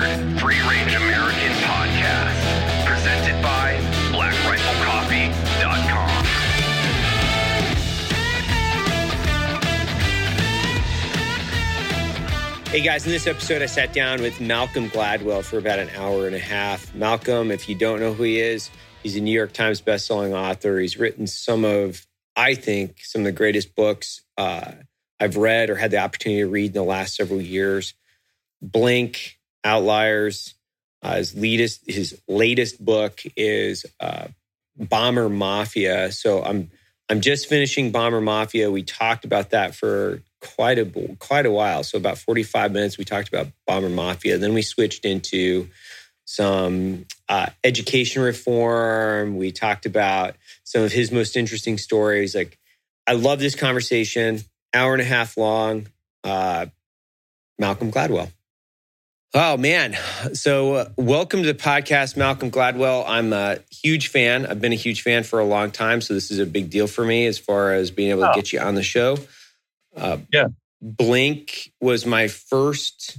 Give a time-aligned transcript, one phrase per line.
[0.00, 2.86] Free Range American Podcast.
[2.86, 3.76] Presented by
[4.10, 6.24] BlackRifleCoffee.com.
[12.70, 16.26] Hey guys, in this episode, I sat down with Malcolm Gladwell for about an hour
[16.26, 16.94] and a half.
[16.94, 18.70] Malcolm, if you don't know who he is,
[19.02, 20.78] he's a New York Times bestselling author.
[20.78, 22.06] He's written some of,
[22.36, 24.72] I think, some of the greatest books uh,
[25.20, 27.92] I've read or had the opportunity to read in the last several years.
[28.62, 30.54] Blink, Outliers.
[31.02, 34.28] Uh, his latest, his latest book is uh,
[34.76, 36.12] Bomber Mafia.
[36.12, 36.70] So I'm
[37.08, 38.70] I'm just finishing Bomber Mafia.
[38.70, 41.82] We talked about that for quite a quite a while.
[41.82, 44.38] So about 45 minutes we talked about Bomber Mafia.
[44.38, 45.68] Then we switched into
[46.24, 49.36] some uh, education reform.
[49.36, 52.34] We talked about some of his most interesting stories.
[52.34, 52.58] Like
[53.06, 54.40] I love this conversation.
[54.72, 55.88] Hour and a half long.
[56.22, 56.66] Uh,
[57.58, 58.30] Malcolm Gladwell.
[59.32, 59.96] Oh man.
[60.32, 63.04] So, uh, welcome to the podcast, Malcolm Gladwell.
[63.06, 64.44] I'm a huge fan.
[64.44, 66.00] I've been a huge fan for a long time.
[66.00, 68.34] So, this is a big deal for me as far as being able to Oh.
[68.34, 69.18] get you on the show.
[69.96, 70.48] Uh, Yeah.
[70.82, 73.18] Blink was my first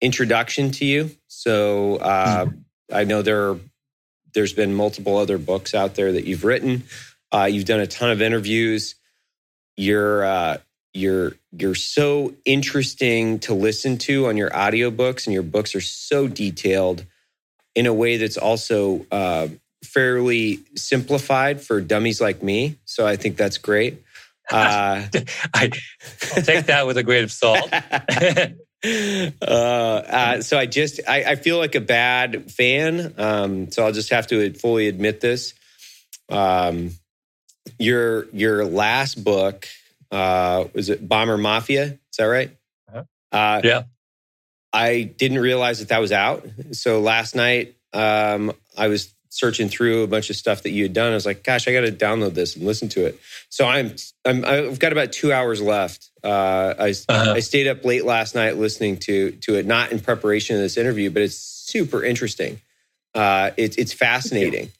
[0.00, 1.10] introduction to you.
[1.28, 2.46] So, uh,
[2.90, 3.60] I know there are,
[4.32, 6.84] there's been multiple other books out there that you've written.
[7.32, 8.94] Uh, you've done a ton of interviews.
[9.76, 10.56] You're, uh,
[10.94, 16.28] you're you're so interesting to listen to on your audiobooks and your books are so
[16.28, 17.04] detailed
[17.74, 19.48] in a way that's also uh,
[19.84, 24.00] fairly simplified for dummies like me so i think that's great
[24.50, 25.08] uh,
[25.54, 25.70] I,
[26.42, 27.72] take that with a grain of salt.
[29.42, 33.14] uh, uh, so I just I, I feel like a bad fan.
[33.16, 35.54] Um, so I'll just have to fully admit this.
[36.28, 36.90] Um,
[37.78, 39.66] your your last book
[40.14, 41.84] uh, was it Bomber Mafia?
[41.84, 42.50] Is that right?
[42.88, 43.04] Uh-huh.
[43.32, 43.82] Uh, Yeah.
[44.72, 46.44] I didn't realize that that was out.
[46.72, 50.92] So last night um, I was searching through a bunch of stuff that you had
[50.92, 51.10] done.
[51.12, 53.18] I was like, gosh, I got to download this and listen to it.
[53.48, 56.10] So I'm, I'm I've got about two hours left.
[56.22, 57.32] Uh, I Uh-huh.
[57.34, 60.76] I stayed up late last night listening to to it, not in preparation of this
[60.76, 62.60] interview, but it's super interesting.
[63.14, 64.70] Uh, it's it's fascinating.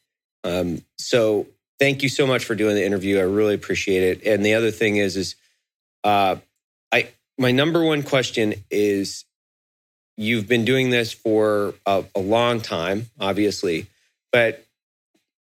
[0.45, 1.47] Um, so
[1.85, 3.19] thank you so much for doing the interview.
[3.19, 4.27] I really appreciate it.
[4.27, 5.37] And the other thing is, is
[6.03, 6.37] uh,
[6.91, 9.27] I my number one question is,
[10.17, 13.89] you've been doing this for a, a long time, obviously,
[14.33, 14.65] but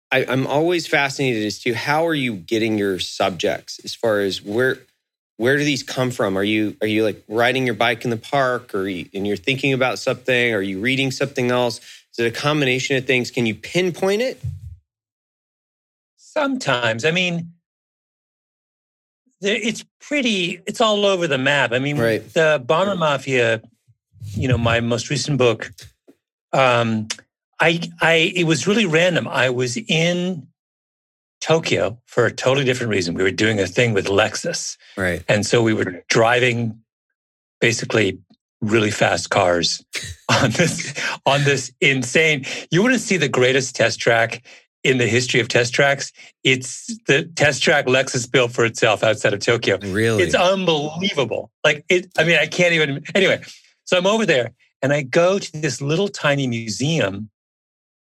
[0.10, 4.42] I, I'm always fascinated as to how are you getting your subjects as far as
[4.42, 4.78] where
[5.36, 6.38] where do these come from?
[6.38, 9.36] Are you are you like riding your bike in the park, or you, and you're
[9.36, 10.54] thinking about something?
[10.54, 11.80] Are you reading something else?
[12.14, 13.32] Is it a combination of things?
[13.32, 14.42] Can you pinpoint it?
[16.34, 17.52] Sometimes, I mean,
[19.42, 20.62] it's pretty.
[20.66, 21.74] It's all over the map.
[21.74, 22.24] I mean, Right.
[22.34, 23.62] the Bomber Mafia.
[24.24, 25.72] You know, my most recent book.
[26.54, 27.08] Um,
[27.60, 29.28] I, I, it was really random.
[29.28, 30.48] I was in
[31.42, 33.14] Tokyo for a totally different reason.
[33.16, 34.78] We were doing a thing with Lexus.
[34.96, 35.24] Right.
[35.28, 36.80] And so we were driving
[37.60, 38.20] basically
[38.62, 39.84] really fast cars
[40.30, 40.94] on this
[41.26, 42.46] on this insane.
[42.70, 44.44] You want to see the greatest test track
[44.84, 46.12] in the history of test tracks?
[46.44, 49.78] It's the test track Lexus built for itself outside of Tokyo.
[49.82, 50.24] Really?
[50.24, 51.52] It's unbelievable.
[51.64, 53.42] Like it, I mean, I can't even anyway.
[53.86, 57.30] So I'm over there and I go to this little tiny museum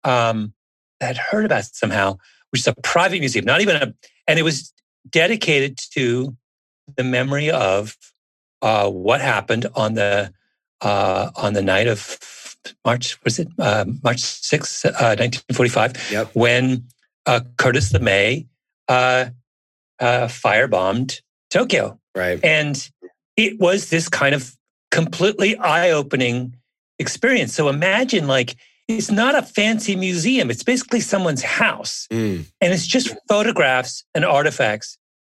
[0.03, 0.53] um,
[0.99, 2.17] that I'd heard about somehow,
[2.51, 3.93] which is a private museum, not even a,
[4.27, 4.73] and it was
[5.09, 6.35] dedicated to
[6.95, 7.97] the memory of
[8.61, 10.33] uh, what happened on the
[10.81, 12.17] uh, on the night of
[12.85, 16.31] March was it uh, March sixth, uh, nineteen forty five, Yep.
[16.33, 16.85] when
[17.25, 18.47] uh, Curtis LeMay
[18.87, 19.25] uh,
[19.99, 22.39] uh, firebombed Tokyo, Right.
[22.43, 22.89] and
[23.37, 24.55] it was this kind of
[24.91, 26.55] completely eye opening
[26.99, 27.53] experience.
[27.53, 28.55] So imagine like
[28.87, 34.25] it's not a fancy museum; it's basically someone's house Mm, and it's just photographs and
[34.25, 34.97] artifacts.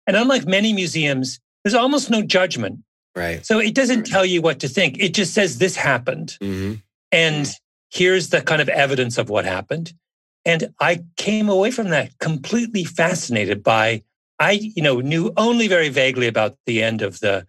[0.07, 2.79] And unlike many museums, there's almost no judgment.
[3.15, 3.45] right.
[3.45, 4.97] So it doesn't tell you what to think.
[4.99, 6.37] It just says this happened.
[6.41, 6.75] hmm
[7.11, 7.47] And
[7.91, 9.93] here's the kind of evidence of what happened.
[10.45, 14.03] And I came away from that completely fascinated by
[14.39, 17.45] I, you know, knew only very vaguely about the end of the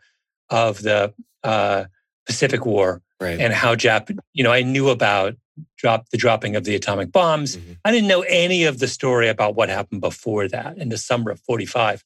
[0.51, 1.85] of the uh,
[2.27, 3.41] Pacific War Right.
[3.41, 5.35] and how Jap, you know, I knew about
[5.79, 7.57] drop the dropping of the atomic bombs.
[7.57, 7.77] Mhm.
[7.85, 11.31] I didn't know any of the story about what happened before that in the summer
[11.31, 12.05] of 45.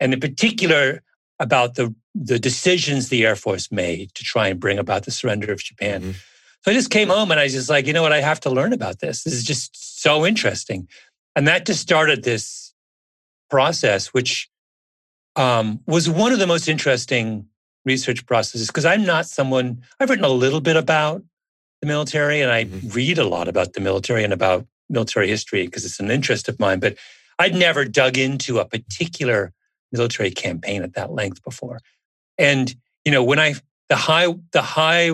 [0.00, 1.02] And in particular
[1.38, 5.52] about the the decisions the Air Force made to try and bring about the surrender
[5.52, 6.02] of Japan.
[6.02, 6.14] Mhm.
[6.66, 8.40] So I just came home and I was just like, you know what, I have
[8.40, 9.22] to learn about this.
[9.22, 10.88] This is just so interesting.
[11.36, 12.74] And that just started this
[13.48, 14.48] process, which
[15.36, 17.46] um, was one of the most interesting
[17.84, 21.22] research processes because I'm not someone, I've written a little bit about
[21.82, 22.92] the military and I Mhm.
[22.92, 26.58] read a lot about the military and about military history because it's an interest of
[26.58, 26.96] mine, but
[27.38, 29.52] I'd never dug into a particular
[29.92, 31.78] military campaign at that length before.
[32.38, 32.74] And
[33.04, 33.54] you know, when I
[33.88, 35.12] the high the high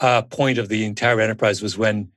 [0.00, 2.10] uh, point of the entire enterprise was when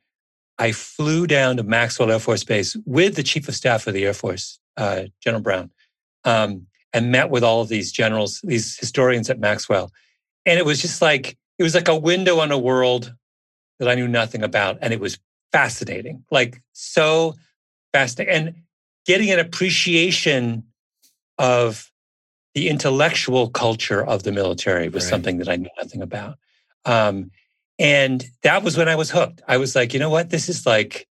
[0.57, 4.05] I flew down to Maxwell Air Force Base with the Chief of Staff of the
[4.05, 5.71] Air Force, uh, General Brown,
[6.25, 9.91] um, and met with all of these generals, these historians at Maxwell,
[10.45, 13.13] and it was just like it was like a window on a world
[13.79, 15.17] that I knew nothing about, and it was
[15.51, 17.35] fascinating, like so
[17.93, 18.55] fascinating, and
[19.05, 20.63] getting an appreciation
[21.37, 21.89] of
[22.55, 25.09] the intellectual culture of the military was Right.
[25.09, 26.37] something that I knew nothing about.
[26.85, 27.31] Um,
[27.79, 29.41] and that was when I was hooked.
[29.47, 30.29] I was like, you know what?
[30.29, 31.07] This is like,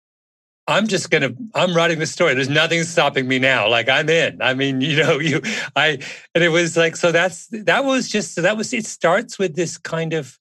[0.67, 2.35] I'm just gonna, I'm writing the story.
[2.35, 3.69] There's nothing stopping me now.
[3.69, 4.43] Like I'm in.
[4.43, 5.41] I mean, you know, you,
[5.77, 5.99] I,
[6.35, 9.55] and it was like, so that's, that was just, so that was, it starts with
[9.55, 10.39] this kind of,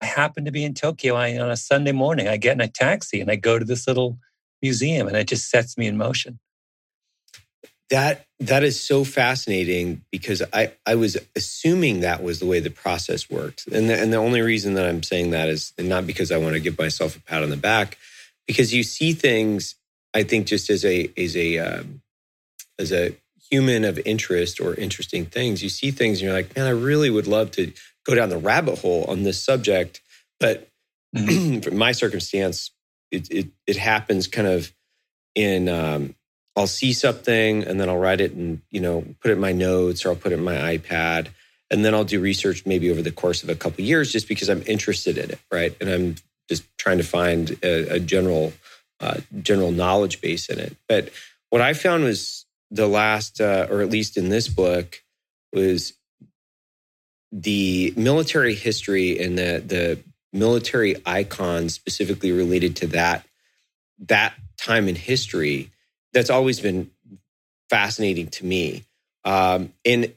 [0.00, 2.28] I happen to be in Tokyo I, on a Sunday morning.
[2.28, 4.18] I get in a taxi and I go to this little
[4.62, 6.38] museum and it just sets me in motion.
[7.90, 12.70] That that is so fascinating because I I was assuming that was the way the
[12.70, 16.30] process worked, and the, and the only reason that I'm saying that is not because
[16.30, 17.96] I want to give myself a pat on the back,
[18.46, 19.74] because you see things.
[20.14, 22.02] I think just as a as a um,
[22.78, 23.16] as a
[23.50, 27.10] human of interest or interesting things, you see things and you're like, man, I really
[27.10, 27.72] would love to
[28.04, 30.00] go down the rabbit hole on this subject,
[30.38, 30.68] but
[31.62, 32.70] for my circumstance,
[33.10, 34.72] it, it it happens kind of
[35.34, 36.14] in um,
[36.58, 39.52] I'll see something and then I'll write it and you know put it in my
[39.52, 41.28] notes or I'll put it in my iPad
[41.70, 44.26] and then I'll do research maybe over the course of a couple of years just
[44.26, 45.76] because I'm interested in it, right?
[45.80, 46.16] And I'm
[46.48, 48.52] just trying to find a, a general
[48.98, 50.76] uh, general knowledge base in it.
[50.88, 51.10] But
[51.50, 55.00] what I found was the last, uh, or at least in this book,
[55.52, 55.92] was
[57.30, 60.02] the military history and the the
[60.32, 63.24] military icons specifically related to that
[64.00, 65.70] that time in history
[66.12, 66.90] that's always been
[67.70, 68.84] fascinating to me
[69.24, 70.12] um, and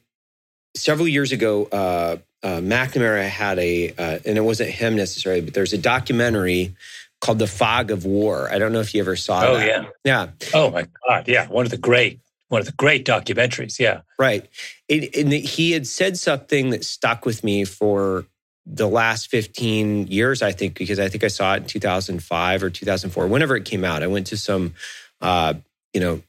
[0.75, 5.53] several years ago uh, uh, mcnamara had a uh, and it wasn't him necessarily but
[5.53, 6.75] there's a documentary
[7.19, 9.47] called the fog of war i don't know if you ever saw it.
[9.47, 9.85] Oh that yeah.
[10.03, 11.27] yeah Oh my God.
[11.27, 11.47] Yeah.
[11.47, 13.79] One of the great, one of the great documentaries.
[13.79, 14.01] Yeah.
[14.19, 14.47] Right.
[14.87, 18.25] It, and he had said something that stuck with me for
[18.65, 22.69] the last 15 years, I think, because I think I saw it in 2005 or
[22.69, 24.03] 2004, whenever it came out.
[24.03, 24.75] I went to some,
[25.19, 25.55] uh,
[25.93, 26.21] you know,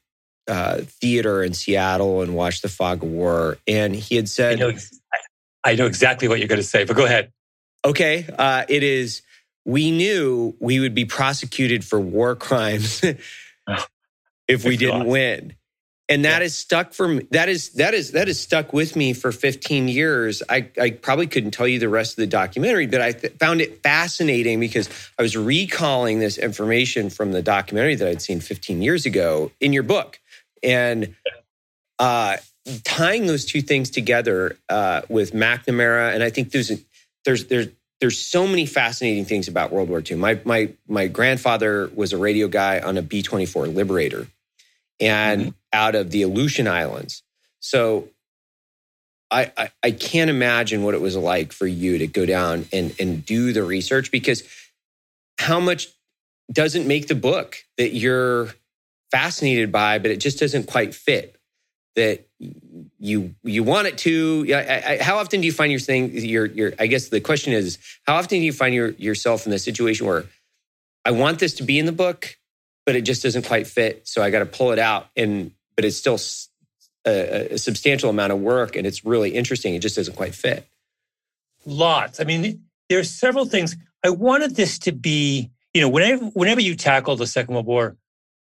[0.49, 3.59] uh, theater in Seattle and watched The Fog of War.
[3.67, 4.73] And he had I said, know,
[5.64, 7.32] I know exactly what you're going to say, but go ahead.
[7.85, 9.23] okay, uh, it is,
[9.64, 13.03] we knew we would be prosecuted for war crimes
[14.49, 15.55] if we didn't win.
[16.08, 16.46] And that Yeah.
[16.46, 17.26] is stuck for me.
[17.31, 20.43] That is that is that is stuck with me for 15 years.
[20.49, 23.60] I, I probably couldn't tell you the rest of the documentary, but I th- found
[23.60, 24.88] it fascinating because
[25.19, 29.72] I was recalling this information from the documentary that I'd seen 15 years ago in
[29.72, 30.20] your book,
[30.62, 31.14] and
[31.99, 32.37] uh,
[32.84, 36.72] tying those two things together uh, with McNamara, and I think there's
[37.25, 37.69] there's there's
[38.00, 40.16] there's so many fascinating things about World War II.
[40.16, 44.26] My my my grandfather was a radio guy on a B twenty four Liberator,
[45.00, 45.50] and mm-hmm.
[45.72, 47.22] out of the Aleutian Islands.
[47.60, 48.08] So
[49.30, 52.94] I, I I can't imagine what it was like for you to go down and
[53.00, 54.42] and do the research because
[55.38, 55.88] how much
[56.52, 58.54] doesn't make the book that you're
[59.11, 61.37] fascinated by, but it just doesn't quite fit
[61.96, 62.26] that
[62.99, 64.46] you you want it to.
[64.54, 66.12] I, I, how often do you find your thing?
[66.12, 66.72] Your your.
[66.78, 70.06] I guess the question is, how often do you find your, yourself in the situation
[70.06, 70.25] where
[71.04, 72.37] I want this to be in the book,
[72.84, 75.84] but it just doesn't quite fit, so I got to pull it out, and but
[75.84, 76.18] it's still
[77.04, 79.74] a substantial amount of work, and it's really interesting.
[79.74, 80.66] It just doesn't quite fit.
[81.64, 82.20] Lots.
[82.20, 83.76] I mean, there's several things.
[84.04, 87.96] I wanted this to be, you know, whenever whenever you tackle the Second World War,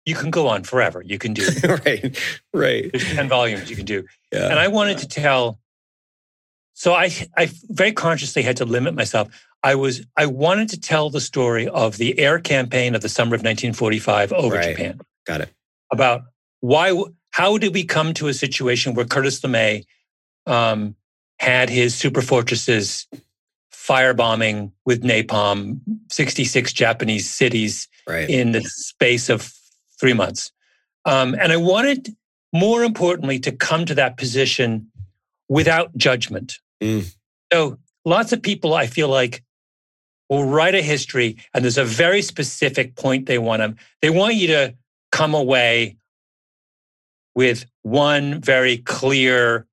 [0.04, 1.02] you can go on forever.
[1.02, 2.18] You can do right,
[2.52, 2.90] right.
[2.92, 4.06] there's 10 volumes you can do.
[4.32, 4.48] Yeah.
[4.48, 5.58] And I wanted to tell.
[6.74, 9.28] So I I very consciously had to limit myself.
[9.62, 13.34] I was I wanted to tell the story of the air campaign of the summer
[13.34, 14.76] of 1945 over Right.
[14.76, 15.00] Japan.
[15.26, 15.50] Got it.
[15.92, 16.22] about
[16.60, 16.94] why
[17.30, 19.84] how did we come to a situation where Curtis LeMay
[20.46, 20.94] um,
[21.38, 23.06] had his super fortresses
[23.72, 28.28] firebombing with napalm 66 Japanese cities Right.
[28.28, 29.52] in the space of
[30.00, 30.50] three months.
[31.04, 32.08] Um, and I wanted,
[32.52, 34.89] more importantly, to come to that position
[35.50, 36.58] without judgment.
[36.80, 37.12] Mm.
[37.52, 37.76] So
[38.06, 39.42] lots of people, I feel like,
[40.30, 43.74] will write a history, and there's a very specific point they want to.
[44.00, 44.74] They want you to
[45.10, 45.98] come away
[47.34, 49.66] with one very clear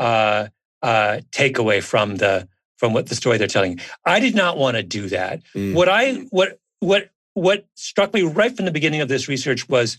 [0.00, 0.48] uh,
[0.82, 3.78] uh, takeaway from the from what the story they're telling.
[4.04, 5.42] I did not want to do that.
[5.54, 5.74] Mm.
[5.74, 9.98] What I what what what struck me right from the beginning of this research was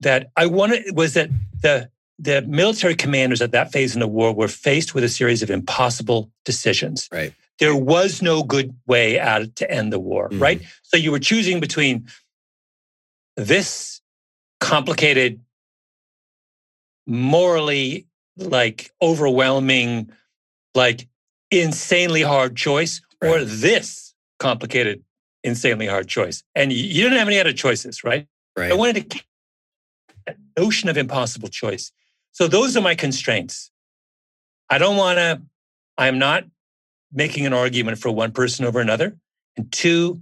[0.00, 1.28] that I wanted was that
[1.60, 5.42] the the military commanders at that phase in the war were faced with a series
[5.42, 7.08] of impossible decisions.
[7.10, 7.32] Right.
[7.58, 10.40] There was no good way out to end the war, Mhm.
[10.40, 10.62] right?
[10.82, 12.06] So you were choosing between
[13.36, 14.00] this
[14.60, 15.40] complicated,
[17.06, 20.10] morally like overwhelming,
[20.74, 21.08] like
[21.50, 25.02] insanely hard choice, or this complicated,
[25.42, 26.42] insanely hard choice.
[26.54, 28.26] And you- didn't have any other choices, right?
[28.56, 28.70] Right.
[28.72, 29.24] I wanted to
[30.26, 31.92] that notion of impossible choice.
[32.32, 33.70] So those are my constraints.
[34.68, 35.42] I don't want to,
[35.98, 36.44] I'm not
[37.12, 39.16] making an argument for one person over another.
[39.56, 40.20] And two,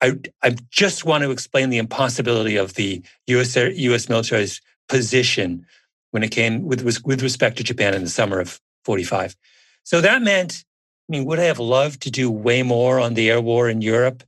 [0.00, 5.66] I, I just want to explain the impossibility of the US, US military's position
[6.12, 9.36] when it came with, with respect to Japan in the summer of 45.
[9.82, 10.64] So that meant,
[11.08, 13.82] I mean, would I have loved to do way more on the air war in
[13.82, 14.22] Europe?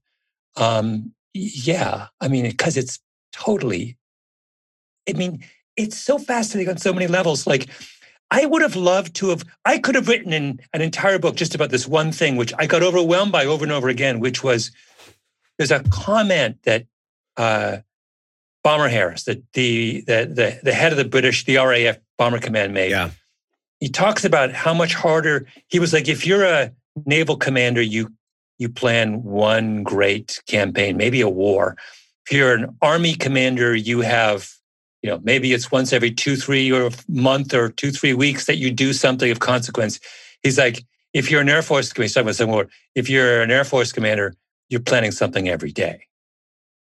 [0.56, 2.99] Um, yeah, I mean, because it's
[3.32, 3.96] totally
[5.08, 5.44] I mean,
[5.82, 7.46] it's so fascinating on so many levels.
[7.46, 7.68] Like,
[8.30, 11.54] I would have loved to have, I could have written in an entire book just
[11.54, 14.70] about this one thing, which I got overwhelmed by over and over again, which was
[15.58, 16.87] there's a comment that
[17.37, 17.78] uh,
[18.62, 22.72] Bomber Harris, the, the, the, the, the head of the British, the RAF Bomber Command
[22.72, 22.90] made.
[22.90, 23.10] Yeah.
[23.80, 26.72] He talks about how much harder he was like, if you're a
[27.06, 28.12] naval commander, you
[28.58, 31.78] you plan one great campaign, maybe a war.
[32.26, 34.50] If you're an army commander, you have
[35.02, 38.57] you know, maybe it's once every two, three or month or two, three weeks that
[38.57, 39.99] you do something of consequence.
[40.42, 43.42] He's like, if you're an Air Force commander, he's talking about something more, if you're
[43.42, 44.35] an Air Force commander,
[44.69, 46.02] you're planning something every day.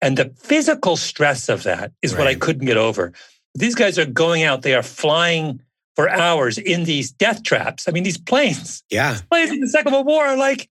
[0.01, 3.11] And the physical stress of that is what I couldn't get over.
[3.55, 5.61] These guys are going out, they are flying
[5.95, 7.87] for hours in these death traps.
[7.87, 9.17] I mean, these planes, Yeah.
[9.29, 10.69] planes in the Second World War are like,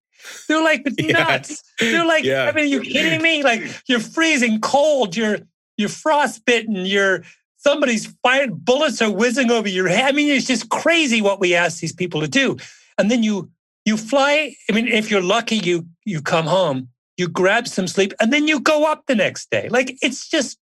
[0.49, 1.12] they're like Yeah.
[1.25, 1.62] nuts.
[1.81, 2.45] They're like, Yeah.
[2.45, 3.43] I mean, are you kidding me?
[3.43, 5.38] Like you're freezing cold, you're
[5.78, 7.23] you're frostbitten, you're
[7.56, 10.04] somebody's fired, bullets are whizzing over your head.
[10.04, 12.58] I mean, it's just crazy what we ask these people to do.
[12.99, 13.50] And then you
[13.87, 14.54] you fly.
[14.68, 18.47] I mean, if you're lucky, you you come home, you grab some sleep, and then
[18.47, 19.68] you go up the next day.
[19.70, 20.58] Like it's just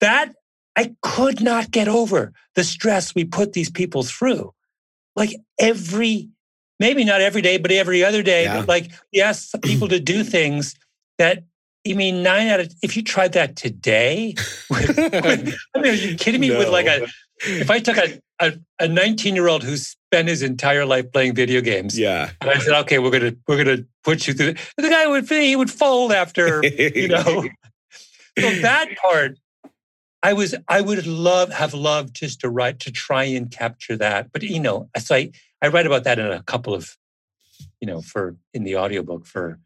[0.00, 0.32] that
[0.76, 4.52] I could not get over the stress we put these people through.
[5.14, 6.30] Like every,
[6.80, 8.44] maybe not every day, but every other day.
[8.44, 8.60] Yeah.
[8.60, 10.74] But like we ask people to do things
[11.18, 11.44] that
[11.88, 14.34] I mean, nine out of if you tried that today,
[14.70, 16.56] with, with- I mean, are you kidding me?
[16.56, 17.06] With like a,
[17.44, 21.34] if I took a a, a 19 year old who spent his entire life playing
[21.34, 22.30] video games, yeah.
[22.40, 24.54] and I said, okay, we're gonna we're gonna put you through.
[24.76, 27.22] The guy would he would fold after you know.
[28.38, 29.38] so that part,
[30.22, 34.32] I was I would love have loved just to write to try and capture that,
[34.32, 36.96] but you know, so I I write about that in a couple of,
[37.80, 39.58] you know, for in the audiobook for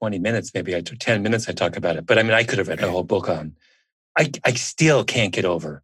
[0.00, 2.06] 20 minutes, maybe I took 10 minutes I talk about it.
[2.06, 3.56] But I mean, I could have read a whole book on.
[4.16, 5.82] I I still can't get over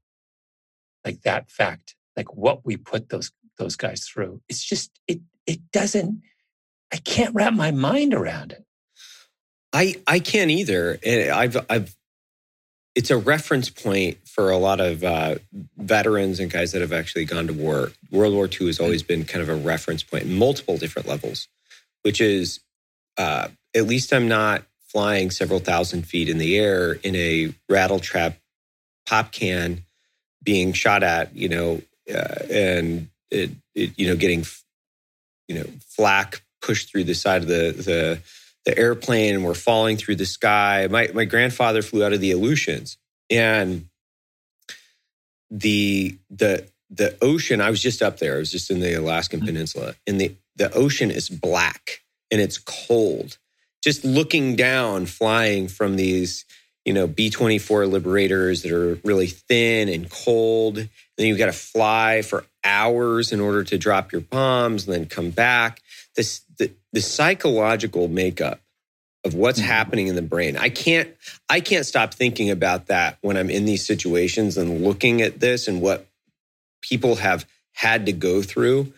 [1.04, 4.40] like that fact, like what we put those those guys through.
[4.48, 6.22] It's just it it doesn't.
[6.92, 8.64] I can't wrap my mind around it.
[9.72, 10.98] I I can't either.
[11.04, 11.96] And I've I've
[12.94, 15.36] it's a reference point for a lot of uh,
[15.76, 17.90] veterans and guys that have actually gone to war.
[18.10, 21.48] World War II has always been kind of a reference point multiple different levels,
[22.02, 22.60] which is
[23.18, 27.98] uh, at least I'm not flying several thousand feet in the air in a rattle
[27.98, 28.36] trap
[29.06, 29.84] pop can
[30.42, 34.44] being shot at, you know, uh, and it, it, you know, getting,
[35.48, 38.18] you know, flak pushed through the side of the the
[38.64, 40.86] the airplane and we're falling through the sky.
[40.90, 42.96] My my grandfather flew out of the Aleutians
[43.30, 43.88] and
[45.50, 47.60] the the the ocean.
[47.60, 48.36] I was just up there.
[48.36, 52.00] I was just in the Alaskan Peninsula, and the the ocean is black
[52.30, 53.38] and it's cold.
[53.84, 56.46] Just looking down, flying from these
[56.86, 60.78] you know B twenty four Liberators that are really thin and cold.
[60.78, 60.88] And
[61.18, 65.06] then you've got to fly for hours in order to drop your bombs and then
[65.06, 65.82] come back.
[66.16, 68.60] This the, the psychological makeup
[69.24, 69.64] of what's Mhm.
[69.64, 70.56] happening in the brain.
[70.56, 71.10] I can't
[71.50, 75.68] I can't stop thinking about that when I'm in these situations and looking at this
[75.68, 76.06] and what
[76.82, 78.92] people have had to go through.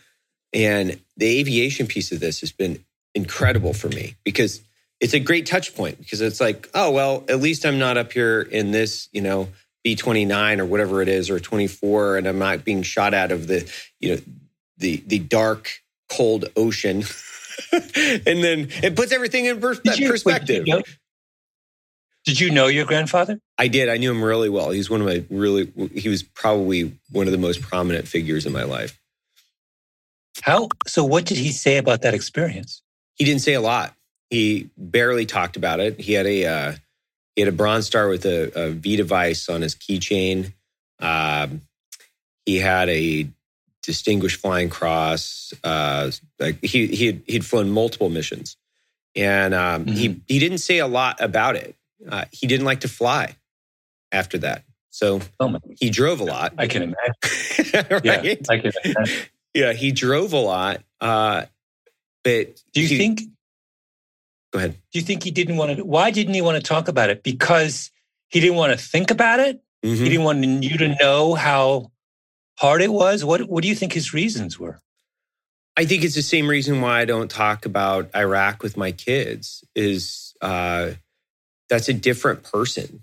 [0.53, 4.61] And the aviation piece of this has been incredible for me because
[5.01, 8.13] it's a great touch point because it's like, oh well, at least I'm not up
[8.13, 9.49] here in this, you know,
[9.87, 13.71] B29 or whatever it is or 24 and I'm not being shot out of the,
[14.01, 14.23] you know,
[14.79, 15.71] the the dark
[16.11, 17.05] cold ocean.
[17.73, 20.65] and then it puts everything in pers- you- wait, perspective.
[20.65, 20.83] Did you, know,
[22.25, 23.41] did you know your grandfather?
[23.59, 23.89] I did.
[23.89, 24.71] I knew him really well.
[24.71, 28.53] He's one of my really, he was probably one of the most prominent figures in
[28.53, 28.99] my life.
[30.43, 30.69] How?
[30.87, 32.83] So, what did he say about that experience?
[33.15, 33.96] He didn't say a lot.
[34.31, 36.01] He barely talked about it.
[36.01, 36.73] He had a uh,
[37.35, 40.53] he had a Bronze Star with a, a V device on his keychain.
[40.99, 41.63] Um,
[42.45, 43.29] he had a
[43.83, 45.55] Distinguished Flying Cross.
[45.63, 48.57] Uh, like he he had, he'd flown multiple missions,
[49.15, 49.95] and um, mm-hmm.
[49.95, 51.77] he he didn't say a lot about it.
[52.09, 53.37] Uh, he didn't like to fly
[54.11, 56.55] after that, so oh he drove a lot.
[56.59, 56.83] I can
[57.73, 57.87] imagine.
[57.91, 58.05] right?
[58.05, 59.27] Yeah, I can imagine.
[59.55, 60.83] Yeah, he drove a lot.
[61.01, 61.45] Uh,
[62.25, 63.23] but do you he, think?
[64.57, 64.73] Go ahead.
[64.91, 65.85] Do you think he didn't want to?
[65.85, 67.23] Why didn't he want to talk about it?
[67.23, 67.91] Because
[68.29, 69.63] he didn't want to think about it.
[69.85, 70.03] Mm-hmm.
[70.03, 71.93] He didn't want you to know how
[72.59, 73.23] hard it was.
[73.23, 74.81] What What do you think his reasons were?
[75.77, 79.63] I think it's the same reason why I don't talk about Iraq with my kids.
[79.75, 80.93] Is uh,
[81.69, 83.03] that's a different person.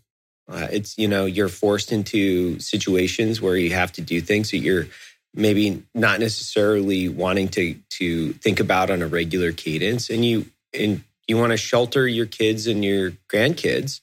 [0.50, 4.57] Uh, it's you know you're forced into situations where you have to do things that
[4.57, 4.88] you're
[5.36, 11.03] maybe not necessarily wanting to to think about on a regular cadence, and you and
[11.27, 14.01] you want to shelter your kids and your grandkids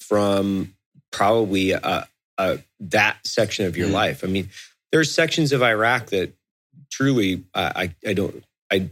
[0.00, 0.74] from
[1.12, 2.08] probably a,
[2.38, 3.92] a that section of your mm.
[3.92, 4.24] life.
[4.24, 4.50] I mean,
[4.92, 6.32] there's sections of Iraq that
[6.90, 8.88] truly I I don't I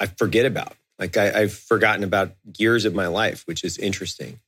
[0.00, 0.74] I forget about.
[0.98, 4.40] Like I, have forgotten about years of my life, which is interesting.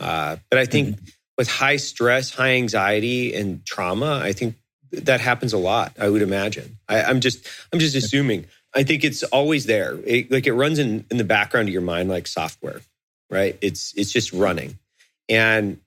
[0.00, 1.04] Uh, but I think mm-hmm.
[1.38, 4.56] with high stress, high anxiety, and trauma, I think
[4.90, 5.92] that happens a lot.
[6.00, 6.78] I would imagine.
[6.88, 8.46] I, am just I'm just assuming.
[8.74, 9.98] I think it's always there.
[10.04, 12.80] It, like it runs in in the background of your mind like software,
[13.30, 13.56] right?
[13.60, 14.78] It's it's just running,
[15.28, 15.78] and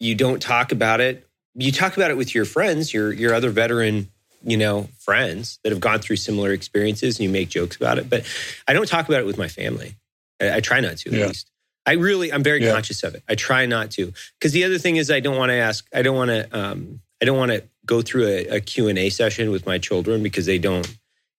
[0.00, 1.26] you don't talk about it.
[1.54, 4.08] You talk about it with your friends, your your other veteran,
[4.44, 8.08] you know, friends that have gone through similar experiences, and you make jokes about it.
[8.08, 8.24] But
[8.66, 9.94] I don't talk about it with my family.
[10.40, 11.26] I, I try not to, at yeah.
[11.26, 11.50] least.
[11.84, 12.72] I really, I'm very yeah.
[12.72, 13.22] conscious of it.
[13.28, 15.86] I try not to, because the other thing is, I don't want to ask.
[15.94, 16.58] I don't want to.
[16.58, 19.78] Um, I don't want to go through a, a Q and A session with my
[19.78, 20.86] children because they don't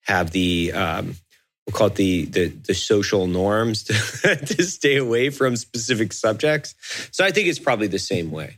[0.07, 1.15] have the um,
[1.65, 3.93] we'll call it the the, the social norms to,
[4.45, 6.75] to stay away from specific subjects.
[7.11, 8.57] So I think it's probably the same way.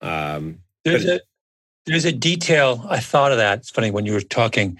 [0.00, 1.20] Um, there's a
[1.86, 2.86] there's a detail.
[2.88, 3.58] I thought of that.
[3.58, 4.78] It's funny when you were talking.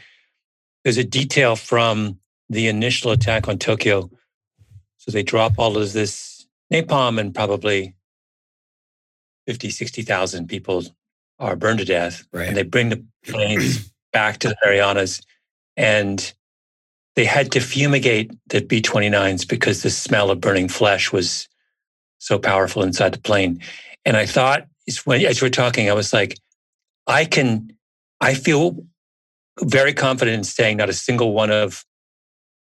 [0.84, 4.10] There's a detail from the initial attack on Tokyo.
[4.96, 7.94] So they drop all of this napalm and probably
[9.46, 10.84] 50, 60,000 people
[11.38, 12.24] are burned to death.
[12.32, 12.48] Right.
[12.48, 15.22] And they bring the planes back to the Marianas
[15.76, 16.32] and
[17.16, 21.48] they had to fumigate the B 29s because the smell of burning flesh was
[22.18, 23.60] so powerful inside the plane.
[24.04, 24.66] And I thought,
[25.04, 26.38] when, as you were talking, I was like,
[27.06, 27.72] I can,
[28.20, 28.84] I feel
[29.60, 31.84] very confident in saying not a single one of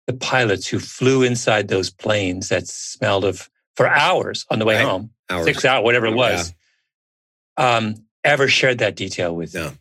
[0.06, 4.76] the pilots who flew inside those planes that smelled of for hours on the way
[4.76, 4.84] right.
[4.84, 5.44] home, hours.
[5.44, 6.54] six hours, whatever it was,
[7.58, 7.76] yeah.
[7.76, 9.72] um, ever shared that detail with no.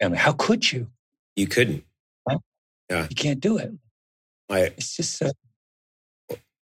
[0.00, 0.18] family.
[0.18, 0.88] How could you?
[1.36, 1.84] You couldn't.
[2.92, 3.06] Yeah.
[3.08, 3.72] You can't do it.
[4.50, 5.30] I, it's just so.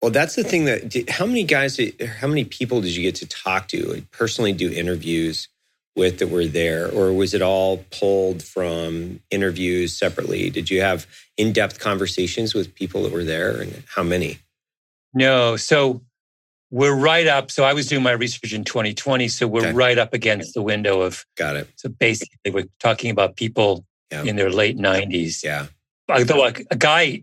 [0.00, 1.78] Well, that's the thing that, how many guys,
[2.20, 5.48] how many people did you get to talk to, like personally do interviews
[5.96, 6.88] with that were there?
[6.88, 10.48] Or was it all pulled from interviews separately?
[10.50, 14.38] Did you have in depth conversations with people that were there and how many?
[15.12, 15.56] No.
[15.56, 16.00] So
[16.70, 17.50] we're right up.
[17.50, 19.26] So I was doing my research in 2020.
[19.28, 19.72] So we're okay.
[19.72, 21.26] right up against the window of.
[21.36, 21.68] Got it.
[21.74, 24.22] So basically, we're talking about people yeah.
[24.22, 25.42] in their late 90s.
[25.42, 25.66] Yeah
[26.18, 27.22] like a guy,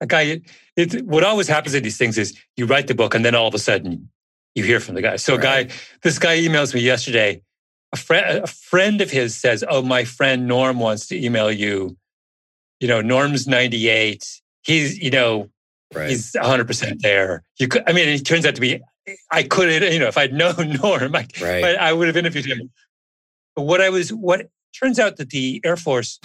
[0.00, 0.40] a guy.
[0.76, 3.48] It, what always happens in these things is you write the book and then all
[3.48, 4.08] of a sudden
[4.54, 5.16] you hear from the guy.
[5.16, 5.40] So, right.
[5.40, 7.42] a guy, this guy emails me yesterday.
[7.92, 11.96] A friend, a friend of his says, "Oh, my friend Norm wants to email you.
[12.80, 14.40] You know, Norm's ninety eight.
[14.62, 15.48] He's, you know,
[15.94, 16.10] right.
[16.10, 17.44] he's one hundred percent there.
[17.58, 17.84] You could.
[17.86, 18.80] I mean, it turns out to be.
[19.30, 21.76] I couldn't, you know, if I'd known Norm, I, right.
[21.76, 22.70] I would have interviewed him.
[23.54, 26.18] But what I was, what turns out that the Air Force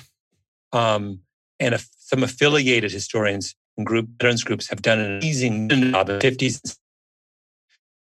[0.74, 1.20] um,
[1.62, 6.20] and a, some affiliated historians and group veterans groups have done an amazing job in
[6.20, 6.78] the 50s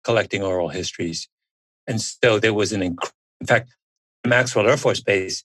[0.02, 1.28] collecting oral histories.
[1.86, 3.70] And so there was an, inc- in fact,
[4.26, 5.44] Maxwell Air Force Base,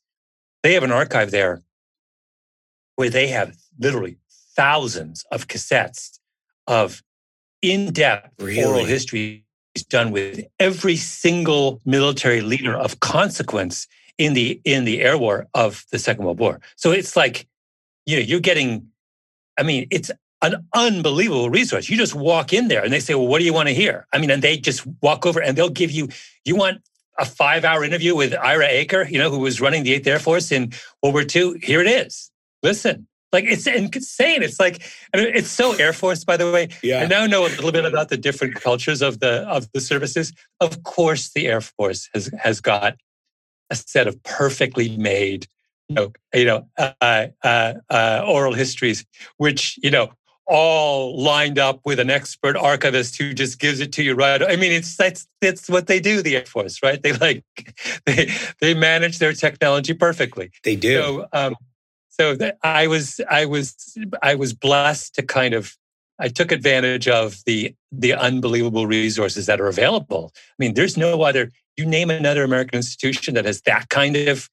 [0.64, 1.62] they have an archive there
[2.96, 4.18] where they have literally
[4.56, 6.20] thousands of cassettes
[6.68, 7.04] of
[7.62, 8.64] in-depth really?
[8.64, 9.46] oral history
[9.90, 15.86] done with every single military leader of consequence in the in the air war of
[15.92, 16.60] the Second World War.
[16.76, 17.48] So it's like
[18.10, 18.88] you know, you're getting,
[19.58, 20.10] I mean, it's
[20.42, 21.90] an unbelievable resource.
[21.90, 24.08] You just walk in there and they say, well, what do you want to hear?
[24.12, 26.10] I mean, and they just walk over and they'll give you,
[26.44, 26.82] you want
[27.20, 30.20] a five hour interview with Ira Eaker, you know, who was running the 8th Air
[30.20, 30.72] Force in
[31.04, 31.60] World War II.
[31.62, 32.32] Here it is.
[32.64, 33.08] Listen.
[33.32, 34.42] Like it's insane.
[34.42, 34.82] It's like
[35.14, 36.70] it's so Air Force, by the way.
[36.82, 37.02] Yeah.
[37.02, 40.34] I now know a little bit about the different cultures of the of the services.
[40.60, 42.96] Of course, the Air Force has has got
[43.70, 45.46] a set of perfectly made
[45.90, 49.06] know, you know, uh, uh, uh, oral histories,
[49.38, 50.12] which you know,
[50.50, 54.42] all lined up with an expert archivist who just gives it to you right.
[54.42, 57.02] I mean, it's that's that's what they do, the Air Force, right?
[57.02, 57.44] They like
[58.06, 60.52] they they manage their technology perfectly.
[60.64, 60.96] They do.
[60.96, 61.56] So, um,
[62.10, 65.78] so that I was I was I was blessed to kind of
[66.20, 70.32] I took advantage of the the unbelievable resources that are available.
[70.36, 71.52] I mean, there's no other.
[71.78, 74.50] You name another American institution that has that kind of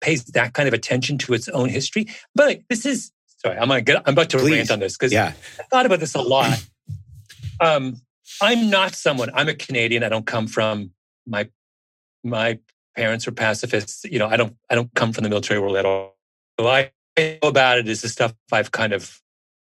[0.00, 2.06] pays that kind of attention to its own history.
[2.34, 4.56] But this is sorry, I'm gonna get, I'm about to Please.
[4.56, 5.32] rant on this because Yeah.
[5.58, 6.64] I thought about this a lot.
[7.62, 8.00] Um,
[8.40, 9.28] I'm not someone.
[9.34, 10.02] I'm a Canadian.
[10.02, 10.92] I don't come from
[11.26, 11.48] my
[12.24, 12.58] my
[12.96, 14.04] parents were pacifists.
[14.04, 16.16] You know, I don't I don't come from the military world at all.
[16.58, 19.20] So I know about it is the stuff I've kind of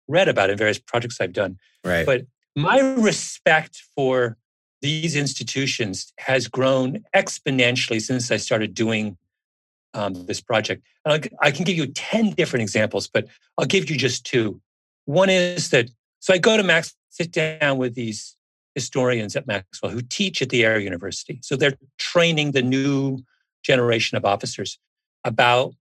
[0.10, 1.58] read about in various projects I've done.
[1.86, 2.06] Right.
[2.06, 2.26] But
[2.58, 4.38] my respect for
[4.82, 9.18] these institutions has grown exponentially since I started doing
[9.94, 10.84] um, this project.
[11.06, 14.62] And I, I can give you 10 different examples, but I'll give you just two.
[15.06, 18.36] One is that, so I go to Max, sit down with these
[18.76, 21.40] historians at Maxwell who teach at the Air University.
[21.42, 23.20] So they're training the new
[23.64, 24.78] generation of officers
[25.24, 25.74] about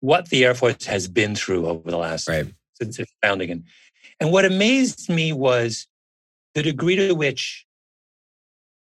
[0.00, 2.46] what the Air Force has been through over the last right.
[2.74, 3.50] since its founding.
[3.50, 3.64] And,
[4.20, 5.86] and what amazed me was
[6.54, 7.64] the degree to which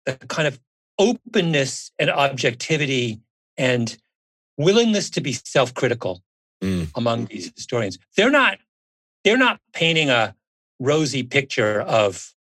[0.06, 0.60] the kind of
[1.00, 3.22] openness and objectivity
[3.58, 3.98] and
[4.58, 6.22] willingness to be self-critical
[6.64, 6.88] Mm.
[6.96, 8.00] among these historians.
[8.16, 8.58] They're not
[9.26, 10.34] they're not painting a
[10.80, 12.34] rosy picture of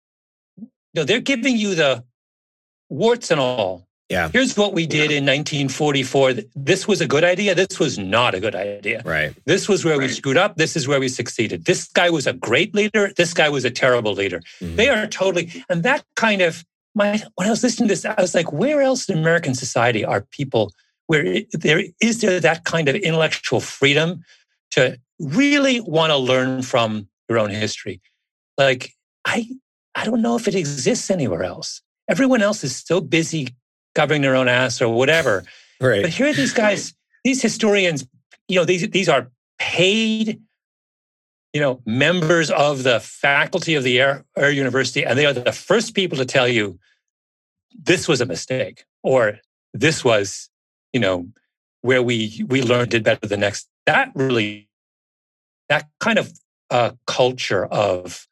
[0.94, 2.04] no, they're giving you the
[2.90, 3.86] warts and all.
[4.10, 4.28] Yeah.
[4.30, 6.34] Here's what we did in 1944.
[6.54, 7.54] This was a good idea.
[7.54, 9.00] This was not a good idea.
[9.06, 9.34] Right.
[9.46, 10.56] This was where we screwed up.
[10.56, 11.64] This is where we succeeded.
[11.64, 13.12] This guy was a great leader.
[13.16, 14.42] This guy was a terrible leader.
[14.60, 14.76] Mhm.
[14.76, 16.62] They are totally, and that kind of,
[16.94, 20.04] my, when I was listening to this, I was like, where else in American society
[20.04, 20.74] are people
[21.12, 24.24] where there is there that kind of intellectual freedom
[24.70, 28.00] to really want to learn from your own history?
[28.56, 28.94] Like,
[29.26, 29.46] I,
[29.94, 31.82] I don't know if it exists anywhere else.
[32.08, 33.48] Everyone else is so busy
[33.94, 35.44] covering their own ass or whatever.
[35.82, 36.00] Right.
[36.00, 36.94] But here are these guys,
[37.24, 38.06] these historians,
[38.48, 40.40] you know, these, these are paid,
[41.52, 45.52] you know, members of the faculty of the Air, Air University, and they are the
[45.52, 46.78] first people to tell you
[47.78, 49.40] this was a mistake or
[49.74, 50.48] this was,
[50.92, 51.26] you know,
[51.82, 53.68] where we we learned did better the next.
[53.86, 54.68] That really,
[55.68, 56.32] that kind of
[56.70, 58.26] uh, culture of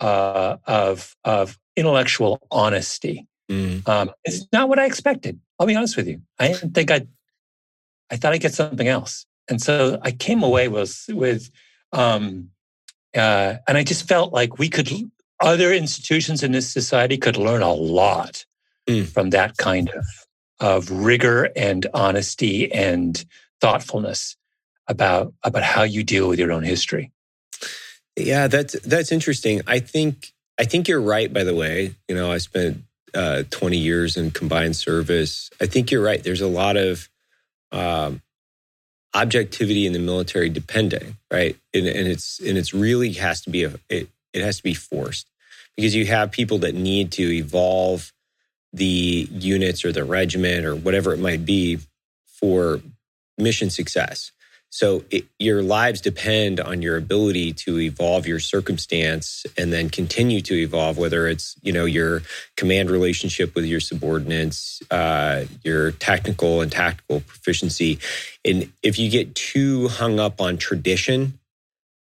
[0.00, 3.86] uh, of of intellectual honesty Mm.
[3.88, 5.38] um, it's not what I expected.
[5.58, 6.20] I'll be honest with you.
[6.38, 7.06] I didn't think I'd,
[8.10, 9.24] I thought I'd get something else.
[9.48, 11.50] And so I came away with, with,
[11.92, 12.50] um,
[13.14, 14.90] uh, and I just felt like we could,
[15.40, 18.44] other institutions in this society could learn a lot
[18.88, 19.06] Mm.
[19.06, 20.04] from that kind of,
[20.60, 23.24] of rigor and honesty and
[23.60, 24.36] thoughtfulness
[24.88, 27.12] about, about how you deal with your own history.
[28.16, 29.60] Yeah, that's that's interesting.
[29.66, 31.30] I think I think you're right.
[31.30, 32.82] By the way, you know, I spent
[33.14, 35.50] uh, 20 years in combined service.
[35.60, 36.22] I think you're right.
[36.22, 37.08] There's a lot of
[37.72, 38.22] um,
[39.14, 41.56] objectivity in the military, depending, right?
[41.74, 44.74] And, and it's and it's really has to be a it it has to be
[44.74, 45.28] forced
[45.76, 48.12] because you have people that need to evolve
[48.76, 51.78] the units or the regiment or whatever it might be
[52.26, 52.80] for
[53.38, 54.30] mission success.
[54.68, 60.42] So it, your lives depend on your ability to evolve your circumstance and then continue
[60.42, 60.98] to evolve.
[60.98, 62.22] Whether it's you know your
[62.56, 67.98] command relationship with your subordinates, uh, your technical and tactical proficiency,
[68.44, 71.38] and if you get too hung up on tradition,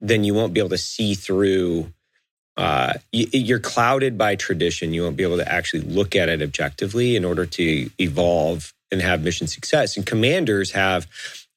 [0.03, 1.91] then you won't be able to see through.
[2.59, 4.93] Uh, you're clouded by tradition.
[4.93, 9.01] You won't be able to actually look at it objectively in order to evolve and
[9.01, 9.97] have mission success.
[9.97, 11.07] And commanders have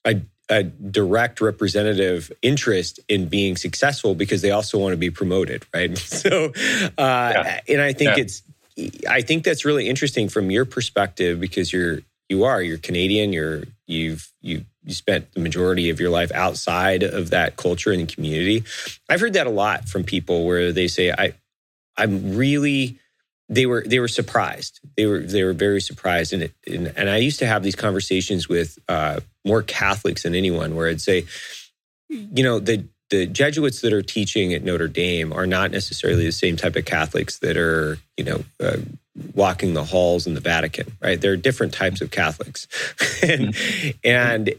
[0.05, 5.63] a a direct representative interest in being successful because they also want to be promoted,
[5.73, 5.97] right?
[6.23, 6.51] So,
[6.97, 7.59] uh, Yeah.
[7.69, 8.23] and I think Yeah.
[8.23, 8.43] it's,
[9.07, 13.63] I think that's really interesting from your perspective because you're, you are, you're Canadian, you're,
[13.85, 18.63] you've, you, you spent the majority of your life outside of that culture and community.
[19.09, 21.33] I've heard that a lot from people where they say, I,
[21.97, 22.97] I'm really,
[23.49, 24.79] they were they were surprised.
[24.95, 27.75] They were they were very surprised, and it, and, and I used to have these
[27.75, 31.25] conversations with uh, more Catholics than anyone, where I'd say,
[32.07, 36.31] you know, the the Jesuits that are teaching at Notre Dame are not necessarily the
[36.31, 38.77] same type of Catholics that are you know uh,
[39.33, 41.19] walking the halls in the Vatican, right?
[41.19, 42.67] There are different types of Catholics,
[43.23, 43.55] and
[44.03, 44.53] and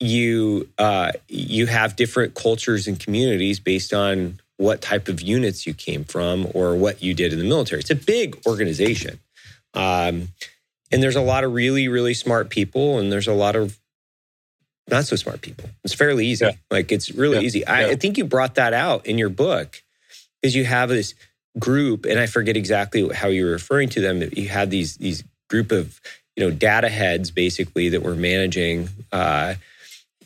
[0.00, 5.74] you uh, you have different cultures and communities based on what type of units you
[5.74, 7.80] came from or what you did in the military.
[7.80, 9.18] It's a big organization.
[9.74, 10.28] Um,
[10.92, 13.78] and there's a lot of really, really smart people, and there's a lot of
[14.88, 15.70] not so smart people.
[15.82, 16.44] It's fairly easy.
[16.44, 16.52] Yeah.
[16.70, 17.42] Like it's really Yeah.
[17.42, 17.66] easy.
[17.66, 17.92] I, Yeah.
[17.92, 19.82] I think you brought that out in your book
[20.42, 21.14] is you have this
[21.58, 24.22] group, and I forget exactly how you were referring to them.
[24.32, 26.00] You had these these group of
[26.36, 29.54] you know data heads basically that were managing uh,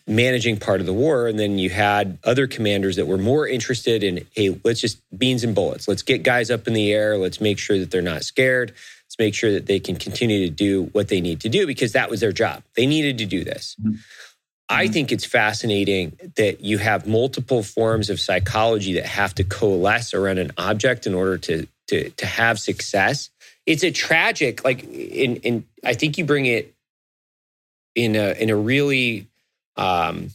[0.07, 4.03] managing part of the war, and then you had other commanders that were more interested
[4.03, 5.87] in hey, let's just beans and bullets.
[5.87, 7.19] Let's get guys up in the air.
[7.19, 8.73] Let's make sure that they're not scared.
[9.05, 11.93] Let's make sure that they can continue to do what they need to do because
[11.93, 12.63] that was their job.
[12.75, 13.77] They needed to do this.
[13.81, 13.97] Mm-hmm.
[14.69, 14.93] I mm-hmm.
[14.93, 20.39] think it's fascinating that you have multiple forms of psychology that have to coalesce around
[20.39, 23.31] an object in order to to to have success.
[23.67, 26.75] It's a tragic, like in in I think you bring it
[27.95, 29.27] in a in a really
[29.77, 30.31] um,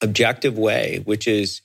[0.00, 1.60] objective way, which is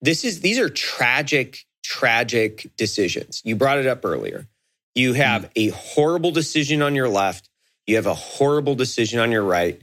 [0.00, 3.42] this is these are tragic, tragic decisions.
[3.44, 4.46] You brought it up earlier.
[4.94, 5.50] You have mm.
[5.56, 7.48] a horrible decision on your left.
[7.86, 9.80] You have a horrible decision on your right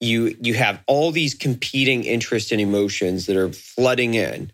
[0.00, 4.50] you you have all these competing interests and emotions that are flooding in.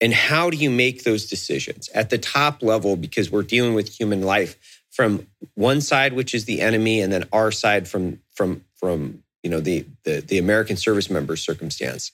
[0.00, 1.88] And how do you make those decisions?
[1.94, 6.44] At the top level because we're dealing with human life from one side which is
[6.44, 10.76] the enemy and then our side from from from you know the the, the american
[10.76, 12.12] service member circumstance.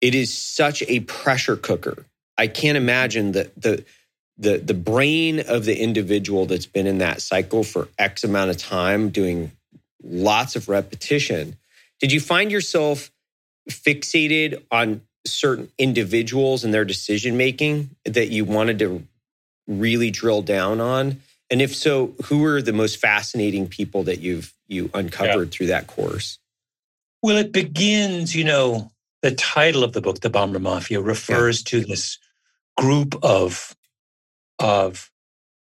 [0.00, 2.06] It is such a pressure cooker.
[2.36, 3.84] I can't imagine that the
[4.36, 8.56] the the brain of the individual that's been in that cycle for x amount of
[8.56, 9.50] time doing
[10.02, 11.56] lots of repetition.
[12.00, 13.10] Did you find yourself
[13.70, 19.04] fixated on certain individuals and their decision making that you wanted to
[19.66, 21.20] really drill down on?
[21.50, 25.56] And if so, who were the most fascinating people that you've you uncovered yeah.
[25.56, 26.38] through that course?
[27.22, 31.80] Well, it begins, you know, the title of the book, The Bomber Mafia, refers yeah.
[31.80, 32.18] to this
[32.76, 33.74] group of
[34.58, 35.10] of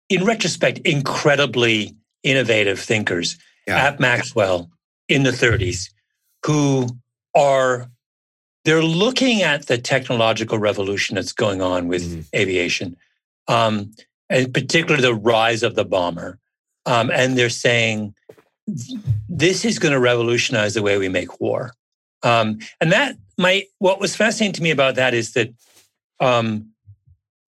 [0.09, 3.87] in retrospect incredibly innovative thinkers yeah.
[3.87, 4.69] at Maxwell
[5.07, 5.89] in the 30s
[6.45, 6.87] who
[7.35, 7.89] are
[8.65, 12.21] they're looking at the technological revolution that's going on with mm-hmm.
[12.35, 12.95] aviation,
[13.47, 13.91] um,
[14.29, 16.39] and particularly the rise of the bomber.
[16.85, 18.13] Um, and they're saying
[19.27, 21.73] this is going to revolutionize the way we make war.
[22.23, 25.53] Um, and that my what was fascinating to me about that is that
[26.21, 26.69] um,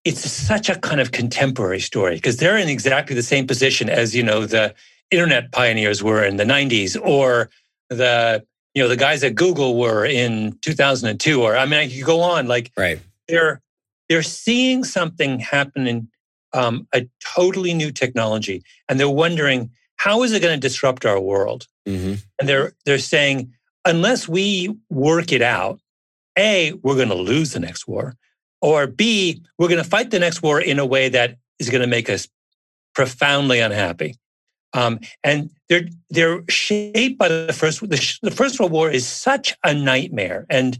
[0.03, 4.13] it's such a kind of contemporary story because they're in exactly the same position as
[4.13, 4.75] you know the
[5.11, 7.49] internet pioneers were in the 90s or
[7.89, 12.03] the you know the guys at google were in 2002 or i mean i could
[12.03, 12.99] go on like right.
[13.27, 13.61] they're
[14.09, 16.07] they're seeing something happening
[16.53, 21.19] um, a totally new technology and they're wondering how is it going to disrupt our
[21.19, 21.67] world?
[21.87, 22.15] Mm-hmm.
[22.39, 23.53] and they're they're saying
[23.85, 25.79] unless we work it out
[26.35, 28.15] a we're going to lose the next war
[28.59, 31.81] or b we're going to fight the next war in a way that is going
[31.81, 32.27] to make us
[32.95, 34.15] profoundly unhappy
[34.75, 39.55] um, and they're they're shaped by the first the, the, First World War is such
[39.63, 40.77] a nightmare, and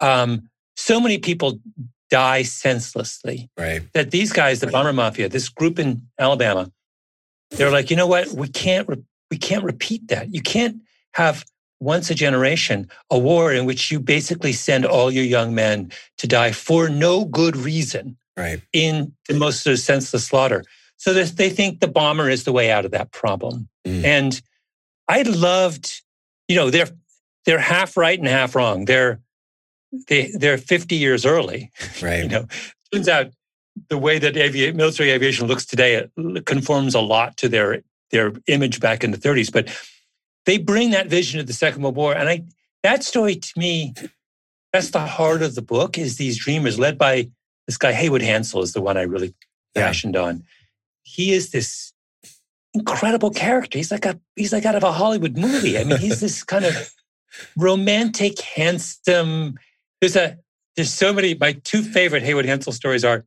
[0.00, 1.60] um, so many people
[2.10, 3.50] die senselessly.
[3.58, 3.82] Right.
[3.92, 6.72] That these guys, the bomber mafia, this group in Alabama,
[7.50, 8.28] they're like, you know what?
[8.28, 10.34] We can't re- we can't repeat that.
[10.34, 10.80] You can't
[11.12, 11.44] have
[11.80, 16.26] once a generation a war in which you basically send all your young men to
[16.26, 18.16] die for no good reason.
[18.36, 18.62] Right.
[18.72, 20.64] In the most sort of senseless slaughter.
[21.04, 23.68] So they think the bomber is the way out of that problem.
[23.86, 24.04] Mm.
[24.04, 24.42] And
[25.06, 26.00] I loved,
[26.48, 26.88] you know, they're
[27.44, 28.86] they're half right and half wrong.
[28.86, 29.20] They're
[30.08, 31.70] they they're 50 years early.
[32.02, 32.22] Right.
[32.22, 32.46] you know,
[32.90, 33.32] turns out
[33.90, 36.08] the way that avi- military aviation looks today
[36.46, 39.52] conforms a lot to their their image back in the 30s.
[39.52, 39.68] But
[40.46, 42.44] they bring that vision of the Second World War, and I
[42.82, 43.92] that story to me,
[44.72, 45.98] that's the heart of the book.
[45.98, 47.28] Is these dreamers led by
[47.66, 49.34] this guy Haywood Hansell is the one I really
[49.74, 50.44] fashioned on
[51.04, 51.92] he is this
[52.74, 53.78] incredible character.
[53.78, 55.78] He's like a he's like out of a Hollywood movie.
[55.78, 56.90] I mean, he's this kind of
[57.56, 59.56] romantic, handsome.
[60.00, 60.38] There's a
[60.76, 61.34] there's so many.
[61.34, 63.24] My two favorite Haywood Hansell stories are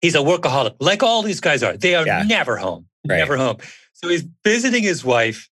[0.00, 1.76] he's a workaholic, like all these guys are.
[1.76, 2.22] They are yeah.
[2.22, 3.16] never home, right.
[3.16, 3.58] never home.
[3.92, 5.48] So he's visiting his wife,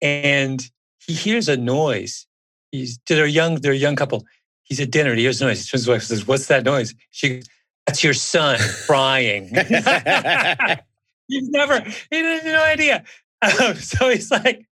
[0.00, 0.64] and
[1.04, 2.26] he hears a noise.
[2.70, 4.24] He's they're young, they're a young couple.
[4.62, 5.14] He's at dinner.
[5.14, 5.64] He hears a noise.
[5.64, 7.42] He turns to his wife and says, "What's that noise?" She
[7.86, 9.48] that's your son crying.
[11.28, 13.04] he's never, he has no idea.
[13.42, 14.66] Um, so he's like,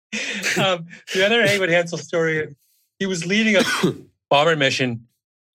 [0.56, 2.54] um, the other Haywood Hansell story,
[2.98, 3.62] he was leading a
[4.30, 5.06] bomber mission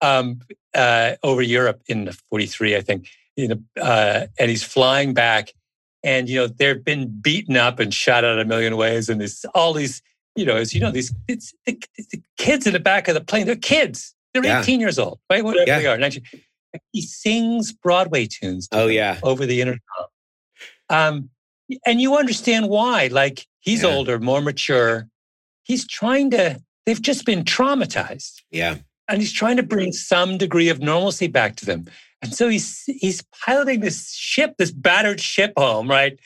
[0.01, 0.41] um,
[0.73, 3.07] uh, over Europe in 43, I think.
[3.35, 5.53] You know, uh, and he's flying back,
[6.03, 9.43] and you know they've been beaten up and shot out a million ways, and there's
[9.55, 10.03] all these,
[10.35, 13.21] you know, as you know, these it's, the, the kids in the back of the
[13.21, 13.47] plane.
[13.47, 14.13] They're kids.
[14.33, 14.61] They're yeah.
[14.61, 15.43] 18 years old, right?
[15.43, 15.79] Whatever yeah.
[15.79, 16.21] they are, 19
[16.91, 18.67] he sings Broadway tunes.
[18.71, 20.07] Oh yeah, over the intercom.
[20.89, 21.29] Um,
[21.85, 23.07] and you understand why.
[23.07, 23.89] Like he's yeah.
[23.89, 25.07] older, more mature.
[25.63, 26.61] He's trying to.
[26.85, 28.41] They've just been traumatized.
[28.51, 28.77] Yeah.
[29.07, 31.85] and he's trying to bring some degree of normalcy back to them.
[32.21, 36.17] And so he's he's piloting this ship, this battered ship home, right?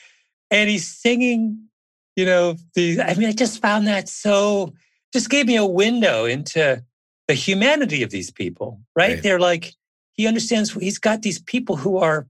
[0.50, 1.68] And he's singing,
[2.16, 4.74] you know, the I mean, I just found that so
[5.12, 6.82] just gave me a window into
[7.26, 9.14] the humanity of these people, right?
[9.14, 9.22] Right.
[9.22, 9.74] They're like,
[10.18, 12.26] he understands he's got these people who are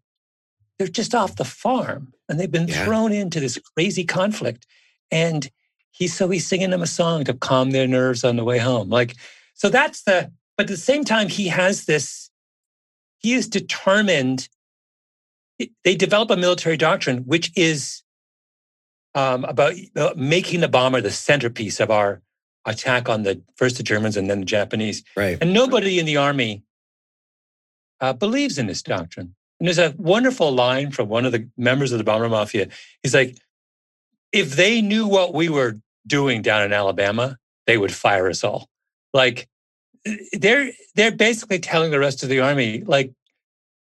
[0.78, 2.84] they're just off the farm and they've been Yeah.
[2.84, 4.64] thrown into this crazy conflict.
[5.10, 5.50] And
[5.90, 8.88] he's so he's singing them a song to calm their nerves on the way home.
[8.90, 9.16] Like,
[9.54, 12.30] so that's the but at the same time, he has this,
[13.18, 14.48] he is determined.
[15.84, 18.02] They develop a military doctrine, which is
[19.14, 22.22] um, about uh, making the bomber the centerpiece of our
[22.66, 25.02] attack on the first the Germans and then the Japanese.
[25.16, 25.38] Right.
[25.40, 26.64] And nobody in the army
[28.00, 29.34] uh, believes in this doctrine.
[29.60, 32.68] And there's a wonderful line from one of the members of the bomber mafia.
[33.02, 33.36] He's like,
[34.32, 38.68] if they knew what we were doing down in Alabama, they would fire us all.
[39.12, 39.48] Like
[40.32, 43.12] they're they're basically telling the rest of the army, like,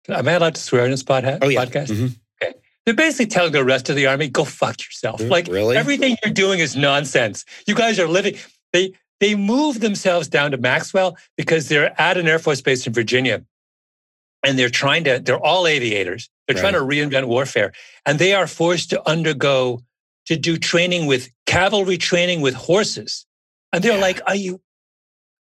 [0.08, 1.66] am I allowed to swear in this pod- Oh yeah.
[1.66, 1.88] podcast?
[1.88, 2.16] Mhm.
[2.86, 5.22] They're basically telling the rest of the army, go fuck yourself.
[5.22, 5.78] Mm, Like really?
[5.78, 7.46] everything you're doing is nonsense.
[7.68, 8.36] You guys are living.
[8.74, 12.94] They they move themselves down to Maxwell because they're at an Air Force base in
[12.94, 13.44] Virginia,
[14.46, 15.20] and they're trying to.
[15.20, 16.30] They're all aviators.
[16.48, 17.72] They're trying to reinvent warfare,
[18.06, 19.82] and they are forced to undergo
[20.26, 23.26] to do training with cavalry training with horses.
[23.74, 24.02] And they're Yeah.
[24.02, 24.62] like, "Are you,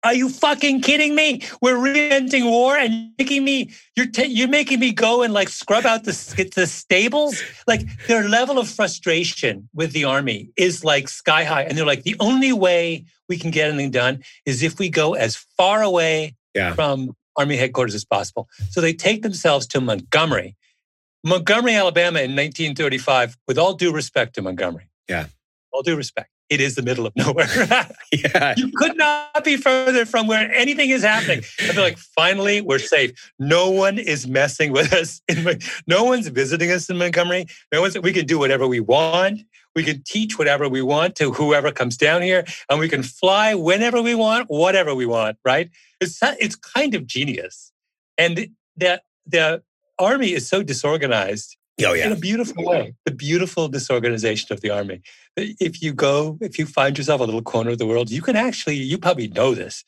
[0.03, 1.41] are you fucking kidding me?
[1.61, 5.85] We're reinventing war, and making me you're ta- you're making me go and like scrub
[5.85, 11.43] out the the stables." Like their level of frustration with the army is like sky
[11.43, 14.89] high, and they're like, "The only way we can get anything done is if we
[14.89, 16.73] go as far away Yeah.
[16.73, 20.55] from army headquarters as possible." So they take themselves to Montgomery,
[21.23, 23.37] Montgomery, Alabama, in 1935.
[23.47, 25.27] With all due respect to Montgomery, Yeah.
[25.71, 27.47] all due respect, it is the middle of nowhere.
[28.13, 28.53] Yeah.
[28.55, 31.39] you could not be further from where anything is happening.
[31.59, 33.11] I feel like finally we're safe.
[33.39, 35.21] No one is messing with us.
[35.27, 37.47] In, no one's visiting us in Montgomery.
[37.73, 37.97] No one's.
[37.99, 39.41] We can do whatever we want.
[39.75, 43.53] We can teach whatever we want to whoever comes down here, and we can fly
[43.53, 45.37] whenever we want, whatever we want.
[45.43, 45.69] Right?
[45.99, 47.71] It's it's kind of genius,
[48.17, 49.61] and the the
[49.97, 52.95] army is so disorganized Oh in a beautiful way.
[53.05, 55.01] The beautiful disorganization of the army.
[55.35, 58.35] If you go, if you find yourself a little corner of the world, you can
[58.37, 59.83] actually, you probably know this.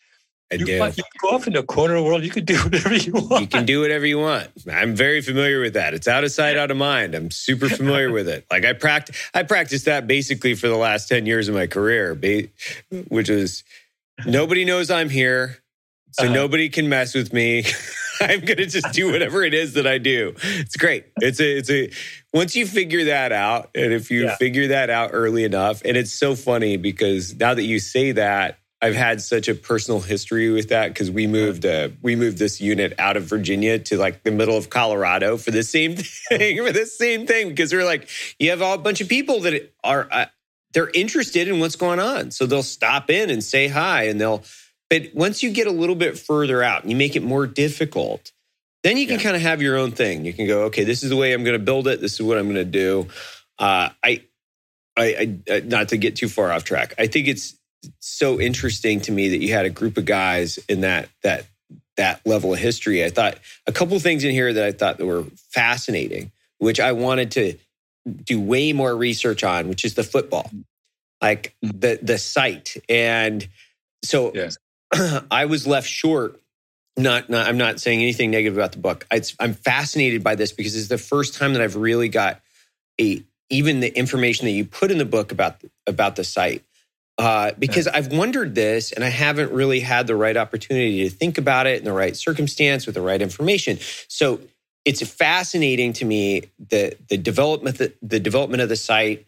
[0.52, 0.78] I you, do.
[0.80, 3.12] find- you go off into a corner of the world, you can do whatever you
[3.14, 3.42] want.
[3.42, 4.48] You can do whatever you want.
[4.72, 5.94] I'm very familiar with that.
[5.94, 7.16] It's out of sight, out of mind.
[7.16, 8.46] I'm super familiar with it.
[8.50, 12.14] Like I practice, I practiced that basically for the last ten years of my career,
[13.10, 13.64] which is
[14.26, 15.58] nobody knows I'm here,
[16.12, 16.34] so Uh-huh.
[16.34, 17.66] nobody can mess with me.
[18.22, 20.34] I'm gonna just do whatever it is that I do.
[20.42, 21.06] It's great.
[21.18, 21.92] It's a, it's a.
[22.34, 24.36] Once you figure that out, and if you Yeah.
[24.38, 28.58] figure that out early enough, and it's so funny because now that you say that,
[28.82, 32.62] I've had such a personal history with that because we moved uh, we moved this
[32.62, 35.96] unit out of Virginia to like the middle of Colorado for the same
[36.30, 38.10] thing for the same thing because we're like
[38.40, 40.26] you have all a bunch of people that are uh,
[40.74, 44.44] they're interested in what's going on so they'll stop in and say hi and they'll
[44.90, 48.32] but once you get a little bit further out and you make it more difficult
[48.84, 49.24] then you can Yeah.
[49.24, 51.44] kind of have your own thing you can go okay this is the way I'm
[51.44, 53.08] going to build it this is what I'm going to do
[53.58, 54.24] uh, I
[54.98, 56.94] I, I not to get too far off track.
[56.98, 57.56] I think it's
[58.00, 61.46] so interesting to me that you had a group of guys in that that
[61.98, 63.04] that level of history.
[63.04, 66.92] I thought a couple things in here that I thought that were fascinating, which I
[66.92, 67.58] wanted to
[68.24, 70.50] do way more research on, which is the football,
[71.22, 73.48] like the the site, and
[74.04, 74.58] so Yes.
[75.32, 76.40] I was left short.
[77.00, 79.06] Not, not, I'm not saying anything negative about the book.
[79.12, 82.42] It's, I'm fascinated by this because it's the first time that I've really got
[83.00, 86.64] a even the information that you put in the book about about the site.
[87.18, 91.40] Uh, because I've wondered this and I haven't really had the right opportunity to think
[91.40, 93.80] about it in the right circumstance with the right information.
[94.08, 94.40] So
[94.86, 99.26] it's fascinating to me the the development the, the development of the site,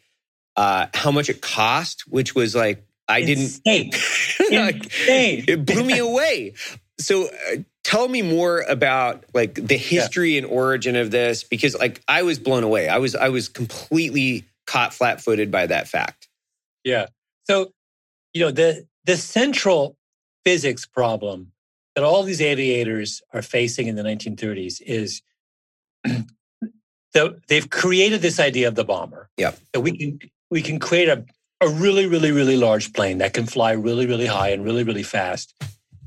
[0.55, 3.91] uh, how much it cost, which was like I didn't Insane.
[4.51, 5.45] like, Insane.
[5.47, 6.53] it blew me away.
[6.99, 12.03] So uh, tell me more about like the history and origin of this because like
[12.07, 12.87] I was blown away.
[12.87, 16.27] I was I was completely caught flat-footed by that fact.
[16.83, 17.07] Yeah.
[17.49, 17.73] So,
[18.39, 19.97] you know, the the central
[20.45, 21.51] physics problem
[21.95, 25.21] that all these aviators are facing in the 1930s is
[27.13, 29.29] the, they've created this idea of the bomber.
[29.35, 29.51] Yeah.
[29.73, 30.19] That we can
[30.49, 31.25] we can create a,
[31.59, 35.03] a really, really, really large plane that can fly really, really high and really, really
[35.03, 35.53] fast.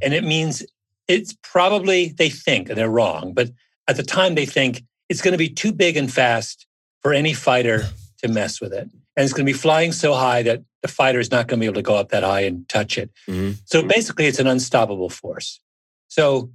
[0.01, 0.65] And it means
[1.09, 3.51] it's probably they think, and they're wrong, but
[3.89, 6.67] at the time they think it's going to be too big and fast
[7.03, 7.85] for any fighter
[8.23, 8.89] to mess with it.
[9.17, 11.63] And it's going to be flying so high that the fighter is not going to
[11.63, 13.11] be able to go up that high and touch it.
[13.29, 13.57] Mhm.
[13.65, 15.61] So basically, it's an unstoppable force.
[16.09, 16.51] So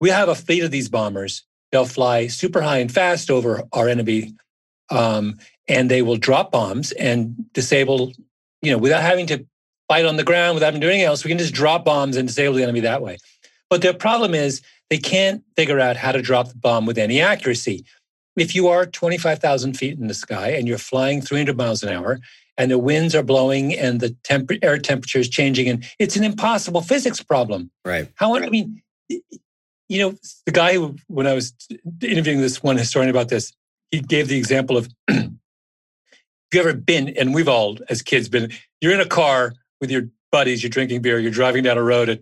[0.00, 1.42] we have a fleet of these bombers.
[1.72, 4.34] They'll fly super high and fast over our enemy,
[4.90, 8.12] um, and they will drop bombs and disable,
[8.62, 9.44] you know, without having to
[9.88, 11.24] fight on the ground, without having to do anything else.
[11.24, 13.18] We can just drop bombs and disable the enemy that way.
[13.68, 17.20] But their problem is they can't figure out how to drop the bomb with any
[17.20, 17.84] accuracy.
[18.36, 22.20] If you are 25,000 feet in the sky and you're flying 300 miles an hour
[22.60, 26.22] and the winds are blowing and the temp- air temperature is changing and it's an
[26.22, 27.70] impossible physics problem.
[27.86, 28.08] Right.
[28.16, 31.54] How I mean, you know, the guy who, when I was
[32.02, 33.52] interviewing this one historian about this,
[33.90, 35.30] he gave the example of you
[36.54, 38.52] ever been, and we've all as kids been,
[38.82, 42.10] you're in a car with your buddies, you're drinking beer, you're driving down a road
[42.10, 42.20] at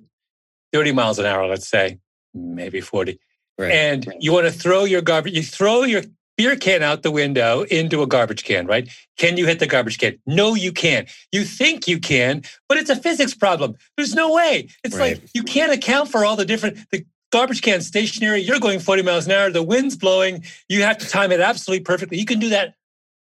[0.73, 1.99] 30 miles an hour, let's say,
[2.33, 3.19] maybe 40.
[3.59, 3.73] Right.
[3.73, 6.03] And you want to throw your garbage, you throw your
[6.39, 8.89] beer can out the window into a garbage can, right?
[9.19, 10.19] Can you hit the garbage can?
[10.25, 11.09] No, you can't.
[11.33, 13.77] You think you can, but it's a physics problem.
[13.97, 14.69] There's no way.
[14.85, 15.21] It's Right.
[15.21, 18.41] like you can't account for all the different the garbage can stationary.
[18.41, 19.51] You're going 40 miles an hour.
[19.51, 20.45] The wind's blowing.
[20.69, 22.19] You have to time it absolutely perfectly.
[22.19, 22.75] You can do that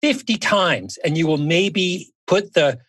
[0.03, 2.81] 50 times, and you will maybe put the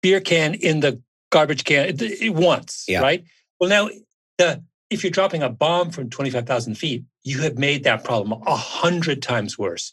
[0.00, 1.98] beer can in the garbage can
[2.30, 3.00] once, Yeah.
[3.00, 3.24] right?
[3.60, 3.90] Well, now
[4.38, 8.56] the if you're dropping a bomb from 25,000 feet, you have made that problem a
[8.56, 9.92] hundred times worse.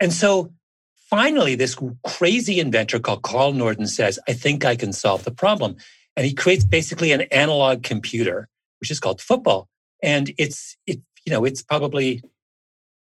[0.00, 0.52] And so
[1.08, 5.76] finally, this crazy inventor called Carl Norden says, I think I can solve the problem.
[6.16, 8.48] And he creates basically an analog computer,
[8.80, 9.68] which is called football.
[10.02, 12.22] And it's, it, you know, it's probably,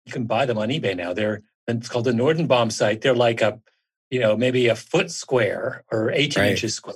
[0.05, 1.12] you can buy them on eBay now.
[1.14, 3.01] They're, it's called the Norden bombsight.
[3.01, 3.60] They're like a,
[4.10, 6.51] you know, maybe a foot square or 18 Right.
[6.51, 6.95] inches square.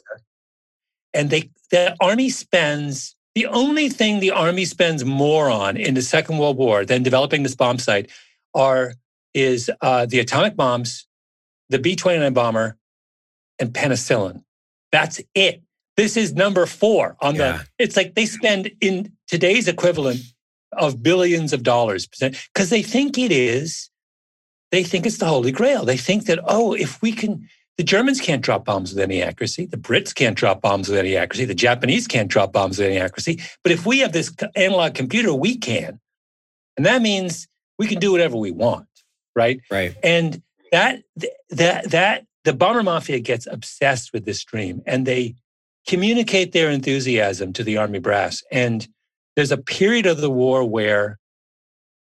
[1.14, 6.02] And they, the army spends the only thing the army spends more on in the
[6.02, 8.10] Second World War than developing this bombsight
[8.54, 8.94] are
[9.34, 11.08] is uh, the atomic bombs,
[11.70, 12.78] the B twenty nine bomber,
[13.60, 14.44] and penicillin.
[14.92, 15.64] That's it.
[15.98, 17.58] This is number four on Yeah.
[17.58, 17.68] the.
[17.84, 20.22] It's like they spend in today's equivalent
[20.74, 23.90] of billions of dollars because they think it is.
[24.72, 25.86] They think it's the holy grail.
[25.86, 29.66] They think that oh, if we can the Germans can't drop bombs with any accuracy.
[29.66, 31.46] The Brits can't drop bombs with any accuracy.
[31.46, 33.42] The Japanese can't drop bombs with any accuracy.
[33.64, 36.00] But if we have this analog computer, we can.
[36.78, 37.48] And that means
[37.80, 38.88] we can do whatever we want,
[39.36, 39.60] right?
[39.72, 39.96] Right.
[40.04, 41.04] And that
[41.50, 45.36] that that the bomber mafia gets obsessed with this dream and they
[45.88, 48.44] communicate their enthusiasm to the army brass.
[48.52, 48.88] And
[49.36, 51.20] there's a period of the war where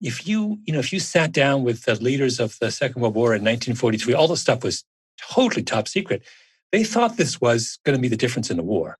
[0.01, 3.15] if you, you know, if you sat down with the leaders of the Second World
[3.15, 4.85] War in 1943, all the stuff was
[5.21, 6.23] totally top secret.
[6.71, 8.99] They thought this was going to be the difference in the war.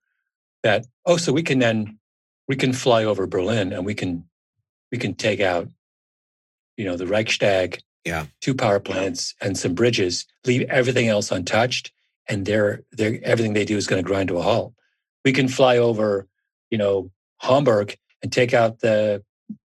[0.63, 1.97] That oh, so we can then
[2.47, 4.23] we can fly over Berlin and we can
[4.91, 5.67] we can take out,
[6.77, 8.25] you know, the Reichstag, Yeah.
[8.41, 11.91] two power plants and some bridges, leave everything else untouched,
[12.29, 14.73] and they're they're everything they do is going to grind to a halt.
[15.25, 16.27] We can fly over,
[16.69, 19.23] you know, Hamburg and take out the,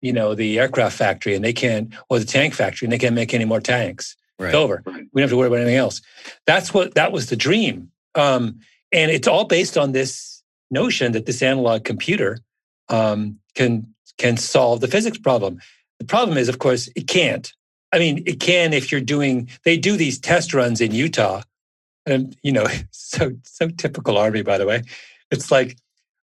[0.01, 3.15] you know, the aircraft factory, and they can't, or the tank factory, and they can't
[3.15, 4.15] make any more tanks.
[4.39, 4.47] Right.
[4.47, 4.81] It's over.
[4.85, 6.01] We don't have to worry about anything else.
[6.47, 7.91] That's what that was the dream.
[8.15, 8.61] Um,
[8.91, 12.39] and it's all based on this notion that this analog computer
[12.87, 15.59] um, can can solve the physics problem.
[15.99, 17.51] The problem is, of course, it can't.
[17.91, 19.49] I mean, it can if you're doing.
[19.65, 21.41] They do these test runs in Utah,
[22.05, 24.83] and you know, so so typical army, by the way.
[25.31, 25.77] It's like,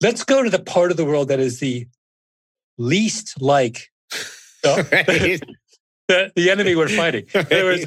[0.02, 1.88] let's go to the part of the world that is the
[2.78, 3.90] least like
[4.64, 5.42] the, Right.
[6.12, 7.26] The, the enemy we're fighting.
[7.34, 7.86] Words,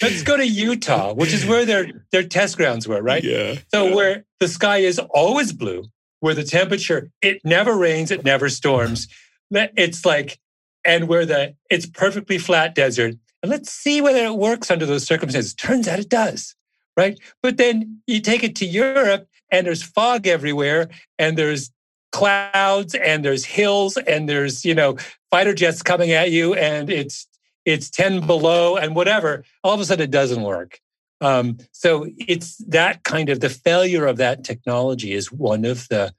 [0.00, 3.22] let's go to Utah, which is where their their test grounds were, right?
[3.22, 3.56] Yeah.
[3.68, 5.84] So where the sky is always blue,
[6.20, 9.08] where the temperature it never rains, it never storms.
[9.52, 10.38] It's like,
[10.84, 13.14] and where the it's perfectly flat desert.
[13.42, 15.54] And let's see whether it works under those circumstances.
[15.54, 16.54] Turns out it does,
[16.96, 17.18] right?
[17.42, 21.70] But then you take it to Europe, and there's fog everywhere, and there's
[22.12, 24.96] clouds, and there's hills, and there's you know
[25.30, 27.26] fighter jets coming at you, and it's
[27.72, 29.44] it's 10 below and whatever.
[29.64, 30.80] All of a sudden, it doesn't work.
[31.20, 36.14] Um, so it's that kind of the failure of that technology is one of the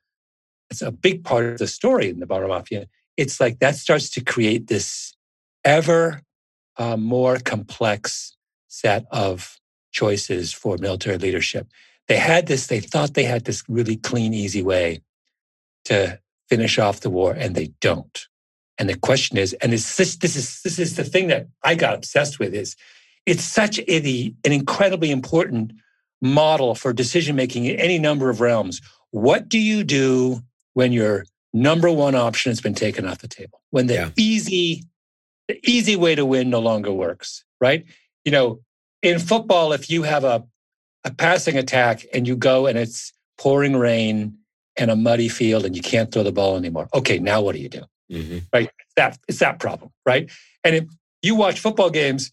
[0.70, 2.88] it's a big part of the story in the Bomber Mafia.
[3.18, 5.14] It's like that starts to create this
[5.66, 6.22] ever
[6.78, 8.38] uh, more complex
[8.70, 9.60] set of
[9.91, 11.68] choices for military leadership.
[12.08, 15.02] They had this, they thought they had this really clean, easy way
[15.86, 18.28] to finish off the war, and they don't.
[18.82, 21.93] And the question is, and this, this is this is the thing that I got
[21.93, 22.75] obsessed with is
[23.27, 25.73] it's such a, the, an incredibly important
[26.19, 28.82] model for decision making in any number of realms.
[29.11, 30.41] What do you do
[30.73, 33.61] when your number one option has been taken off the table?
[33.69, 34.09] When the Yeah.
[34.17, 34.84] easy,
[35.47, 37.86] the easy way to win no longer works, right?
[38.25, 38.61] You know,
[39.03, 40.43] in football, if you have a,
[41.03, 44.39] a passing attack and you go and it's pouring rain
[44.75, 46.89] and a muddy field and you can't throw the ball anymore.
[46.95, 47.84] Okay, now what do you do?
[48.12, 48.39] Mm-hmm.
[48.53, 48.70] Right?
[48.80, 50.30] It's that it's that problem, right?
[50.64, 50.84] And if
[51.22, 52.32] you watch football games,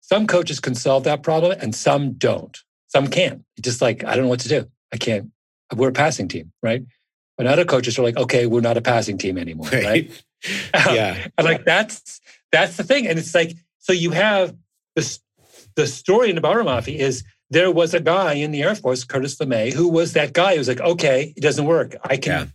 [0.00, 2.58] some coaches can solve that problem and some don't.
[2.88, 3.44] Some can.
[3.56, 4.66] It's just like, I don't know what to do.
[4.92, 5.30] I can't.
[5.74, 6.82] We're a passing team, right?
[7.36, 9.84] But other coaches are like, okay, we're not a passing team anymore, right?
[9.84, 10.10] Right.
[10.74, 11.26] Yeah.
[11.38, 13.06] and like that's that's the thing.
[13.06, 14.56] And it's like, so you have
[14.96, 15.20] this
[15.76, 19.04] the story in the Bomber Mafia is there was a guy in the Air Force,
[19.04, 21.96] Curtis LeMay, who was that guy who was like, okay, it doesn't work.
[22.02, 22.52] I can,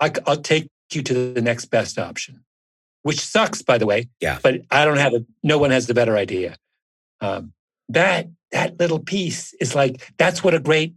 [0.00, 0.08] Yeah.
[0.08, 2.44] I, will take you to the next best option,
[3.02, 4.08] which sucks, by the way.
[4.20, 4.38] Yeah.
[4.42, 6.56] But I don't have a, no one has the better idea.
[7.20, 7.52] Um,
[7.88, 10.94] that, that little piece is like, that's what a great,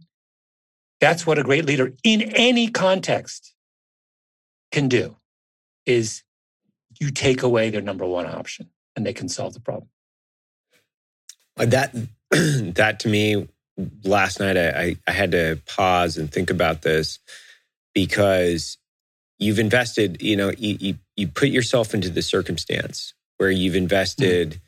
[1.00, 3.54] that's what a great leader in any context
[4.70, 5.16] can do
[5.86, 6.22] is
[7.00, 9.88] you take away their number one option and they can solve the problem.
[11.58, 11.94] Uh, That
[12.30, 13.48] that to me
[14.04, 17.18] last night I, I, I had to pause and think about this
[17.94, 18.78] because
[19.40, 24.60] you've invested, you know, you, you, you put yourself into the circumstance where you've invested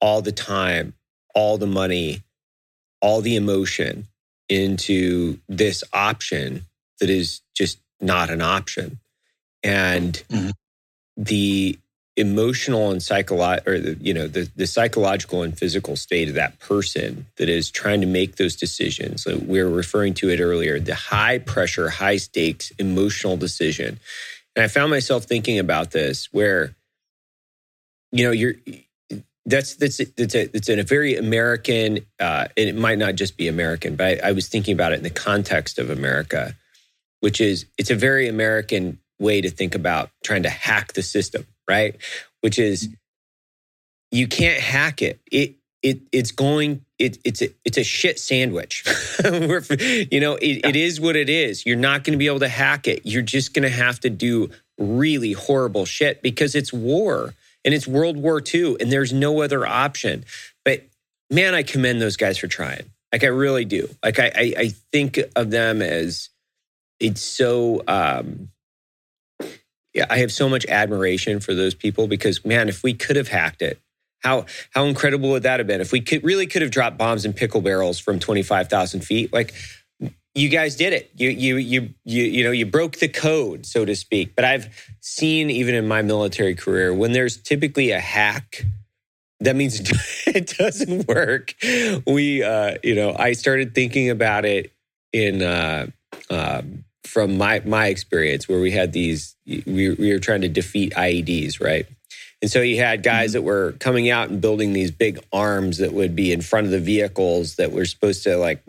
[0.00, 0.94] all the time,
[1.34, 2.22] all the money,
[3.02, 4.08] all the emotion
[4.48, 6.66] into this option
[7.00, 8.98] that is just not an option.
[9.62, 10.52] And Mhm.
[11.16, 11.78] the
[12.16, 16.58] emotional and psychological or the, you know the, the psychological and physical state of that
[16.58, 19.22] person that is trying to make those decisions.
[19.22, 23.98] So we were referring to it earlier the high pressure high stakes emotional decision.
[24.56, 26.74] And i found myself thinking about this where
[28.12, 28.54] you know you're
[29.46, 33.48] that's that's that's a, in a very American, uh, and it might not just be
[33.48, 36.54] American, but I, I was thinking about it in the context of America,
[37.20, 41.46] which is it's a very American way to think about trying to hack the system,
[41.70, 41.96] right?
[42.40, 42.88] Which is
[44.10, 45.20] you can't hack it.
[45.30, 48.84] It it it's going it, it's a it's a shit sandwich.
[50.10, 51.64] You know, it, it is what it is.
[51.64, 53.02] You're not going to be able to hack it.
[53.04, 57.86] You're just going to have to do really horrible shit because it's war and it's
[57.86, 60.24] World War II and there's no other option.
[60.64, 60.84] But
[61.30, 62.90] man, I commend those guys for trying.
[63.12, 63.88] Like I really do.
[64.02, 66.30] Like I I, I think of them as
[66.98, 68.59] it's so um yeah,
[70.08, 73.62] I have so much admiration for those people because man, if we could have hacked
[73.62, 73.80] it,
[74.22, 75.80] how how incredible would that have been?
[75.80, 79.00] If we could really could have dropped bombs in pickle barrels from twenty five thousand
[79.00, 79.54] feet, like
[80.34, 81.10] you guys did it.
[81.16, 84.36] You you you you you know you broke the code, so to speak.
[84.36, 84.68] But I've
[85.00, 88.64] seen even in my military career when there's typically a hack,
[89.40, 89.80] that means
[90.26, 91.54] it doesn't work.
[92.06, 94.72] We uh, you know I started thinking about it
[95.12, 95.42] in.
[95.42, 95.86] Uh,
[96.28, 99.62] um, from my my experience where we had these we,
[99.98, 101.86] we were trying to defeat IEDs, right?
[102.42, 105.92] And so you had guys that were coming out and building these big arms that
[105.92, 108.62] would be in front of the vehicles that were supposed to like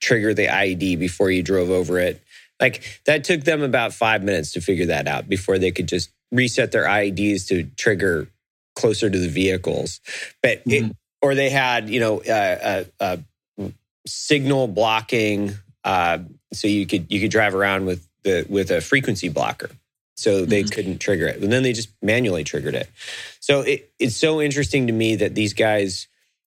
[0.00, 2.22] trigger the IED before you drove over it.
[2.60, 6.10] Like that took them about 5 minutes to figure that out before they could just
[6.30, 8.28] reset their IEDs to trigger
[8.76, 10.00] closer to the vehicles.
[10.42, 10.92] But it, Mhm.
[11.22, 13.16] or they had, you know, uh, uh,
[13.60, 13.68] uh,
[14.06, 15.54] signal blocking
[15.84, 16.18] uh,
[16.56, 19.70] so you could you could drive around with the with a frequency blocker.
[20.16, 20.72] So they Mhm.
[20.72, 21.42] couldn't trigger it.
[21.42, 22.88] And then they just manually triggered it.
[23.40, 26.06] So it, it's so interesting to me that these guys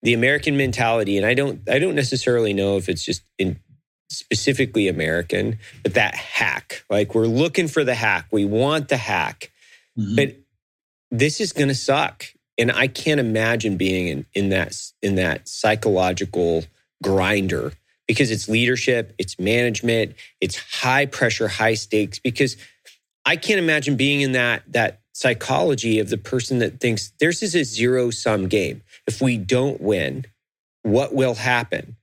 [0.04, 3.60] the american mentality and i don't i don't necessarily know if it's just in
[4.12, 8.28] specifically american but that hack like we're looking for the hack.
[8.32, 9.52] We want the hack.
[9.98, 10.16] Mhm.
[10.16, 10.36] but
[11.10, 12.26] this is going to suck.
[12.60, 16.66] And i can't imagine being in, in that in that psychological
[17.04, 17.74] grinder
[18.08, 22.58] because it's leadership it's management it's high pressure high stakes because
[23.26, 27.56] i can't imagine being in that that psychology of the person that thinks this is
[27.56, 28.84] a zero sum game.
[29.08, 30.26] If we don't win
[30.84, 31.98] what will happen?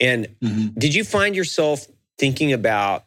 [0.00, 0.78] And Mhm.
[0.78, 3.04] did you find yourself thinking about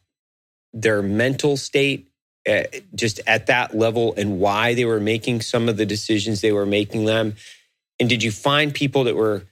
[0.74, 2.08] their mental state
[2.48, 2.64] uh,
[2.96, 6.66] just at that level and why they were making some of the decisions they were
[6.66, 7.36] making them?
[8.00, 9.46] And did you find people that were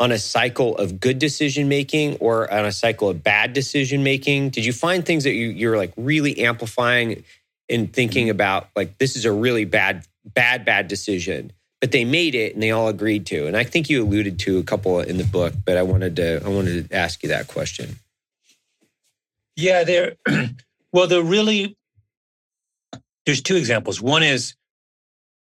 [0.00, 4.50] on a cycle of good decision making or on a cycle of bad decision making
[4.50, 7.22] did you find things that you, you're like really amplifying
[7.68, 12.34] and thinking about like this is a really bad bad bad decision but they made
[12.34, 15.18] it and they all agreed to and i think you alluded to a couple in
[15.18, 17.96] the book but i wanted to i wanted to ask you that question
[19.56, 20.16] Yeah, there.
[20.92, 21.76] Well, they're really.
[23.26, 24.00] There's two examples.
[24.02, 24.54] One is,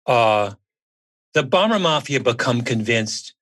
[0.06, 0.52] uh,
[1.34, 3.34] the bomber mafia become convinced.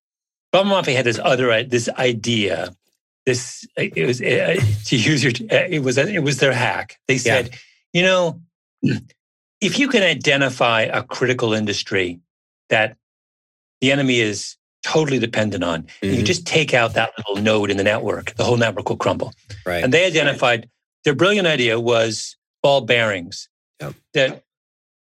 [0.58, 2.76] Bomber mafia had this other this idea.
[3.28, 4.56] This it was uh,
[4.86, 5.34] to use your.
[5.52, 6.98] uh, It was it was their hack.
[7.08, 7.56] They said,
[7.94, 8.42] you know,
[9.62, 12.20] if you can identify a critical industry
[12.70, 12.98] that
[13.82, 16.26] the enemy is totally dependent on, you Mhm.
[16.26, 18.34] just take out that little node in the network.
[18.36, 19.34] The whole network will crumble.
[19.66, 20.68] right And they identified
[21.04, 23.48] their brilliant idea was ball bearings.
[23.82, 23.94] Yep.
[24.16, 24.44] That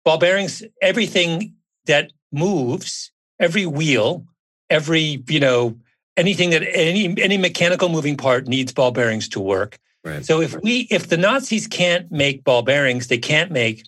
[0.04, 1.54] ball bearings, everything
[1.86, 4.26] that moves, every wheel,
[4.70, 5.76] every, you know,
[6.16, 9.78] anything that any any mechanical moving part needs ball bearings to work.
[10.04, 10.24] Right.
[10.24, 13.84] So if we if the Nazis can't make ball bearings, they can't make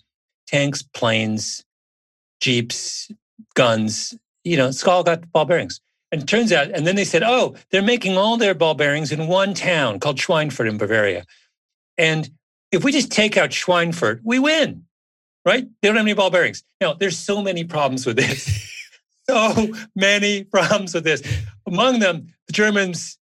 [0.47, 1.63] tanks, planes,
[2.41, 3.09] jeeps,
[3.55, 4.15] guns.
[4.43, 5.79] You know, it's all got ball bearings.
[6.11, 9.11] And it turns out, and then they said, oh, they're making all their ball bearings
[9.11, 11.25] in one town called Schweinfurt in Bavaria.
[11.97, 12.29] And
[12.71, 14.85] if we just take out Schweinfurt, we win,
[15.43, 15.67] right?
[15.81, 16.63] They don't have any ball bearings.
[16.79, 18.69] Now, there's so many problems with this.
[19.29, 21.21] so many problems with this.
[21.67, 23.17] Among them, the Germans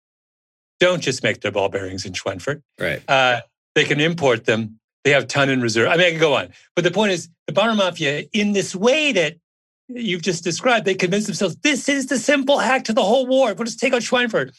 [0.78, 2.62] don't just make their ball bearings in Schweinfurt.
[2.78, 3.02] Right.
[3.08, 3.40] Uh,
[3.74, 4.78] they can import them.
[5.04, 5.88] They have ton in reserve.
[5.88, 6.48] I mean, I can go on.
[6.74, 9.36] But the point is, the Bomber Mafia, in this way that
[9.88, 13.52] you've just described, they convince themselves this is the simple hack to the whole war.
[13.54, 14.52] We'll just take out Schweinfurt.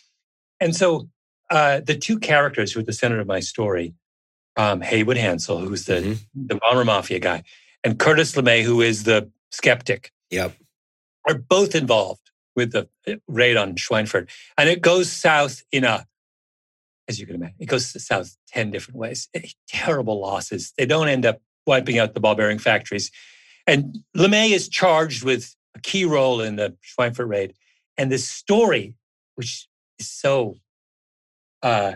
[0.60, 1.10] And so
[1.50, 3.94] uh, the two characters who are at the center of my story,
[4.58, 6.18] um, Haywood Hansell, who's the, Mhm.
[6.36, 7.44] the Bomber Mafia guy,
[7.84, 10.56] and Curtis LeMay, who is the skeptic, Yep.
[11.28, 14.30] Are both involved with the uh, raid on Schweinfurt.
[14.58, 16.06] And it goes south in a,
[17.08, 19.30] as you can imagine, it goes south 10 different ways.
[19.34, 20.74] Eh, Terrible losses.
[20.78, 23.12] They don't end up wiping out the ball bearing factories.
[23.68, 27.54] And LeMay is charged with a key role in the Schweinfurt raid.
[27.98, 28.96] And this story,
[29.36, 29.68] which
[30.00, 30.56] is so,
[31.62, 31.94] uh,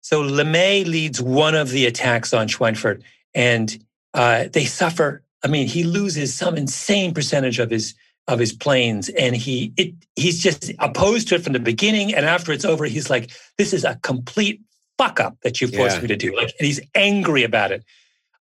[0.00, 3.02] so LeMay leads one of the attacks on Schweinfurt,
[3.34, 3.84] and
[4.14, 5.22] uh, they suffer.
[5.44, 7.94] I mean, he loses some insane percentage of his
[8.28, 12.14] of his planes, and he it, he's just opposed to it from the beginning.
[12.14, 14.60] And after it's over, he's like, "This is a complete
[14.98, 16.02] fuck up that you forced Yeah.
[16.02, 17.84] me to do." Like, and he's angry about it.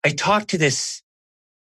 [0.04, 1.02] I talked to this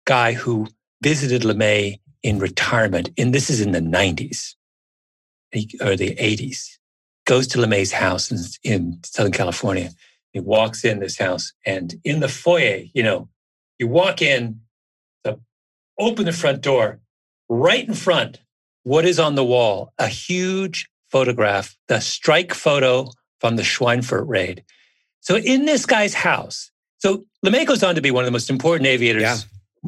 [0.05, 0.67] guy who
[1.01, 4.55] visited LeMay in retirement, and this is in the '90s
[5.51, 6.77] he- or the '80s.
[7.25, 9.91] Goes to LeMay's house in, in Southern California.
[10.33, 13.29] He walks in this house, and in the foyer, you know,
[13.77, 14.61] you walk in,
[15.23, 15.39] the,
[15.99, 16.99] open the front door,
[17.49, 18.39] right in front,
[18.83, 19.91] what is on the wall?
[19.97, 24.63] A huge photograph, the strike photo from the Schweinfurt raid.
[25.21, 28.49] So in this guy's house, so LeMay goes on to be one of the most
[28.49, 29.37] important aviators, Yeah.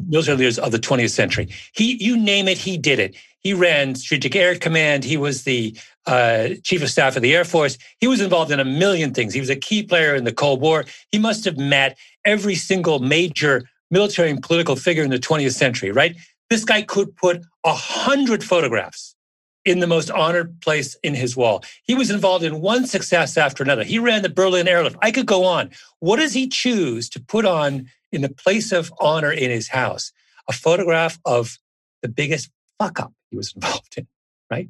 [0.08, 1.48] military leaders of the 20th century.
[1.74, 3.14] He, you name it, he did it.
[3.40, 5.04] He ran Strategic Air Command.
[5.04, 7.76] He was the uh, chief of staff of the Air Force.
[7.98, 9.34] He was involved in a million things.
[9.34, 10.84] He was a key player in the Cold War.
[11.10, 15.90] He must have met every single major military and political figure in the 20th century,
[15.90, 16.16] right?
[16.52, 19.16] This guy could put a hundred photographs
[19.64, 21.64] in the most honored place in his wall.
[21.84, 23.84] He was involved in one success after another.
[23.84, 24.96] He ran the Berlin airlift.
[25.00, 25.70] I could go on.
[26.00, 30.12] What does he choose to put on in the place of honor in his house?
[30.46, 31.58] A photograph of
[32.02, 34.06] the biggest fuck up he was involved in,
[34.50, 34.68] right?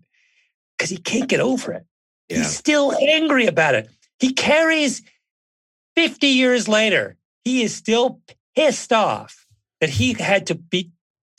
[0.79, 1.85] Because he can't get over it.
[2.29, 2.37] Yeah.
[2.37, 3.91] He's still angry about it.
[4.21, 5.03] He carries
[5.97, 8.21] 50 years later, he is still
[8.55, 9.49] pissed off
[9.81, 10.93] that he had to be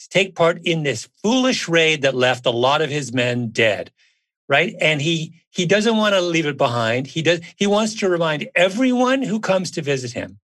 [0.04, 3.90] to take part in this foolish raid that left a lot of his men dead.
[4.48, 4.74] Right.
[4.80, 7.06] And he he doesn't want to leave it behind.
[7.06, 10.38] He does he wants to remind everyone who comes to visit him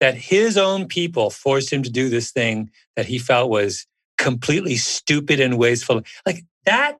[0.00, 3.86] that his own people forced him to do this thing that he felt was
[4.16, 6.02] completely stupid and wasteful.
[6.24, 6.96] Like that,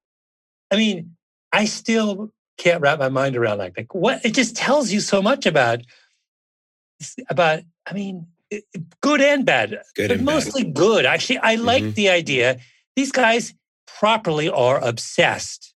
[0.70, 1.16] I mean,
[1.53, 5.22] I still can't wrap my mind around like, like what it just tells you so
[5.22, 5.80] much about
[7.30, 8.26] about I mean
[9.01, 10.32] good and bad, Good but and bad.
[10.34, 11.05] mostly good.
[11.07, 11.94] Actually, I like Mhm.
[11.94, 12.59] the idea
[12.96, 13.55] these guys
[13.86, 15.74] properly are obsessed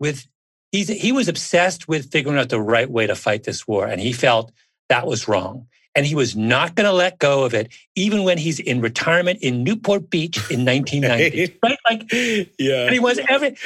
[0.00, 0.26] with
[0.72, 4.00] he's he was obsessed with figuring out the right way to fight this war and
[4.00, 4.50] he felt
[4.88, 5.66] that was wrong
[5.96, 9.38] and he was not going to let go of it even when he's in retirement
[9.42, 12.12] in Newport Beach in 1990 right like
[12.58, 12.84] yeah.
[12.86, 13.56] and he was every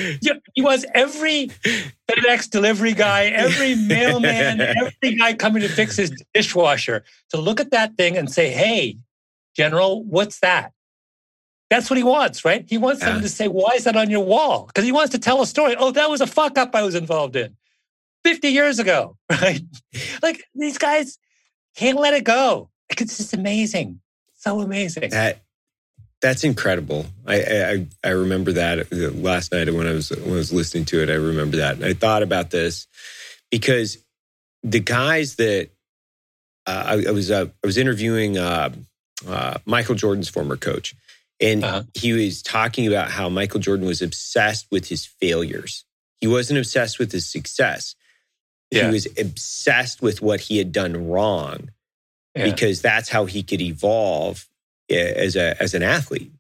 [0.55, 1.51] he was every
[2.09, 7.71] FedEx delivery guy, every mailman, every guy coming to fix his dishwasher to look at
[7.71, 8.97] that thing and say, "Hey,
[9.57, 10.73] General, what's that?"
[11.71, 12.65] That's what he wants, right?
[12.67, 13.29] He wants someone Yeah.
[13.29, 15.77] to say, "Why is that on your wall?" Because he wants to tell a story.
[15.79, 17.55] Oh, that was a fuck up I was involved in
[18.25, 19.61] 50 years ago, right?
[20.23, 21.19] like these guys
[21.79, 22.69] can't let it go.
[22.91, 24.01] Like, it's just amazing,
[24.37, 25.11] so amazing.
[25.11, 25.43] That
[26.21, 27.07] that's incredible.
[27.27, 31.03] I, I I remember that last night when I was when I was listening to
[31.03, 31.09] it.
[31.11, 32.87] I remember that, and I thought about this
[33.51, 33.99] because
[34.63, 35.71] the guys that
[36.67, 38.71] uh, I, I was uh, I was interviewing uh,
[39.27, 40.95] uh, Michael Jordan's former coach,
[41.41, 41.83] and Uh-huh.
[41.95, 45.85] he was talking about how Michael Jordan was obsessed with his failures.
[46.21, 47.95] He wasn't obsessed with his success.
[48.71, 48.87] Yeah.
[48.87, 51.71] He was obsessed with what he had done wrong
[52.37, 52.45] Yeah.
[52.45, 54.47] because that's how he could evolve
[54.91, 56.33] eh, as a as an athlete.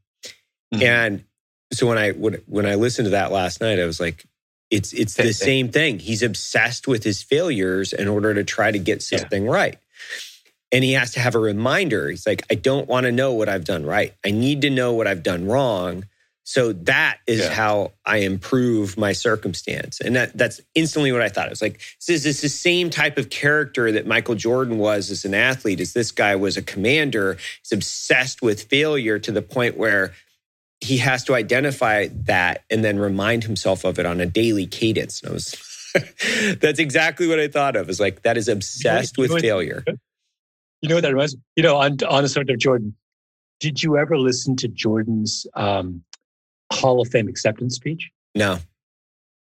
[0.74, 0.82] Mhm.
[0.82, 1.24] And
[1.72, 4.24] so when I when, when I listened to that last night, I was like,
[4.70, 5.98] it's it's the same thing.
[5.98, 9.18] He's obsessed with his failures in order to try to get Yeah.
[9.18, 9.78] something right.
[10.70, 12.10] and he has to have a reminder.
[12.10, 14.12] He's like, I don't want to know what I've done right.
[14.22, 16.04] I need to know what I've done wrong.
[16.48, 17.52] So that is Yeah.
[17.52, 20.00] how I improve my circumstance.
[20.00, 21.48] And that, that's instantly what I thought.
[21.48, 25.10] It was like, this is this the same type of character that Michael Jordan was
[25.10, 27.36] as an athlete, as this guy was a commander.
[27.62, 30.14] He's obsessed with failure to the point where
[30.80, 35.20] he has to identify that and then remind himself of it on a daily cadence.
[35.20, 35.54] And I was
[36.60, 37.90] that's exactly what I thought of.
[37.90, 39.84] Is like that is obsessed you with know failure.
[40.80, 41.42] You know what that reminds me?
[41.56, 42.94] You know, on, on the subject of Jordan,
[43.60, 46.04] did you ever listen to Jordan's um,
[46.72, 48.10] Hall of Fame acceptance speech?
[48.34, 48.58] No.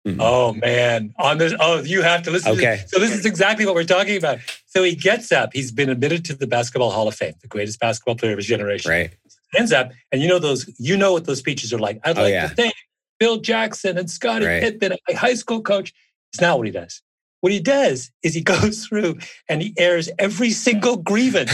[0.07, 0.17] Mm-mm.
[0.19, 2.53] Oh man, on this, oh, you have to listen.
[2.55, 2.77] to Okay.
[2.77, 2.91] this.
[2.91, 4.39] So this is exactly what we're talking about.
[4.65, 5.49] So he gets up.
[5.53, 8.47] He's been admitted to the Basketball Hall of Fame, the greatest basketball player of his
[8.47, 8.89] generation.
[8.89, 9.11] Right.
[9.53, 10.69] Stands up, and you know those.
[10.79, 11.99] You know what those speeches are like.
[12.05, 12.47] I'd Oh, like yeah.
[12.47, 12.73] to thank
[13.19, 14.61] Phil Jackson and Scottie Right.
[14.63, 15.91] Pippen, my high school coach.
[16.31, 17.01] It's not what he does.
[17.41, 19.17] What he does is he goes through
[19.47, 21.51] and he airs every single grievance.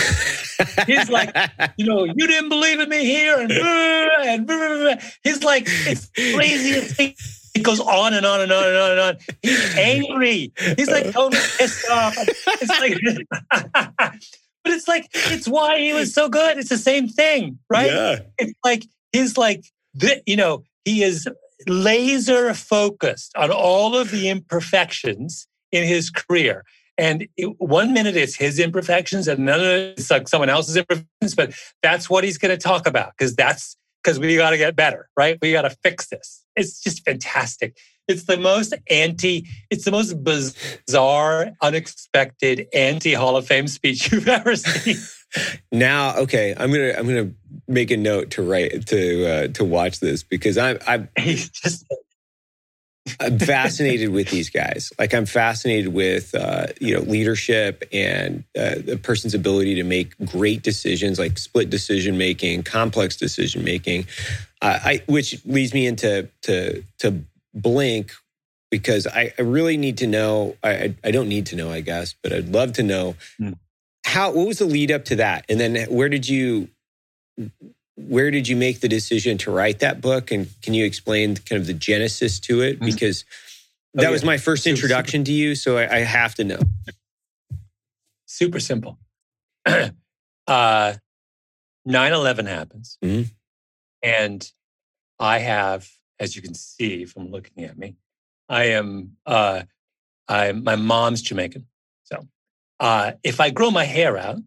[0.85, 1.35] He's like,
[1.77, 7.13] you know, you didn't believe in me here, and and he's like, it's craziest thing.
[7.55, 9.17] It goes on and on and on and on and on.
[9.41, 10.51] He's angry.
[10.75, 11.29] He's like uh-huh.
[11.29, 12.15] totally pissed off.
[12.17, 13.71] It's like,
[14.65, 16.57] but it's like it's why he was so good.
[16.57, 17.89] It's the same thing, right?
[17.89, 18.19] Yeah.
[18.37, 19.63] It's like he's like
[19.93, 21.29] the, you know, he is
[21.65, 26.63] laser focused on all of the imperfections in his career.
[26.97, 31.35] And it, one minute it's his imperfections, and another it's like someone else's imperfections.
[31.35, 31.53] But
[31.83, 35.09] that's what he's going to talk about because that's because we got to get better,
[35.17, 35.37] right?
[35.41, 36.45] We got to fix this.
[36.55, 37.75] It's just fantastic.
[38.07, 39.47] It's the most anti.
[39.69, 44.97] It's the most bizarre, unexpected anti Hall of Fame speech you've ever seen.
[45.71, 47.31] Now, okay, I'm gonna I'm gonna
[47.67, 51.85] make a note to write to uh, to watch this because I'm I'm He's just
[53.19, 54.91] I'm fascinated with these guys.
[54.97, 60.17] Like I'm fascinated with uh, you know leadership and uh, the person's ability to make
[60.25, 64.07] great decisions, like split decision making, complex decision making.
[64.61, 67.19] Uh, I which leads me into to to
[67.53, 68.11] Blink
[68.71, 70.57] because I, I really need to know.
[70.63, 73.51] I, I don't need to know, I guess, but I'd love to know Hmm.
[74.05, 74.31] how.
[74.31, 76.69] What was the lead up to that, and then where did you
[77.95, 81.59] where did you make the decision to write that book and can you explain kind
[81.61, 82.85] of the genesis to it Mhm.
[82.85, 83.23] because
[83.97, 84.09] Oh, that yeah.
[84.09, 86.59] was my first Super, introduction to you so I, I have to know
[88.25, 88.99] super simple.
[90.47, 90.93] uh,
[91.87, 92.97] 9-11 happens.
[93.03, 93.29] Mhm.
[94.03, 94.51] And
[95.19, 95.89] I have,
[96.19, 97.95] as you can see from looking at me,
[98.49, 99.63] I am uh
[100.27, 101.65] I my mom's Jamaican.
[102.03, 102.27] So
[102.79, 104.39] uh if I grow my hair out,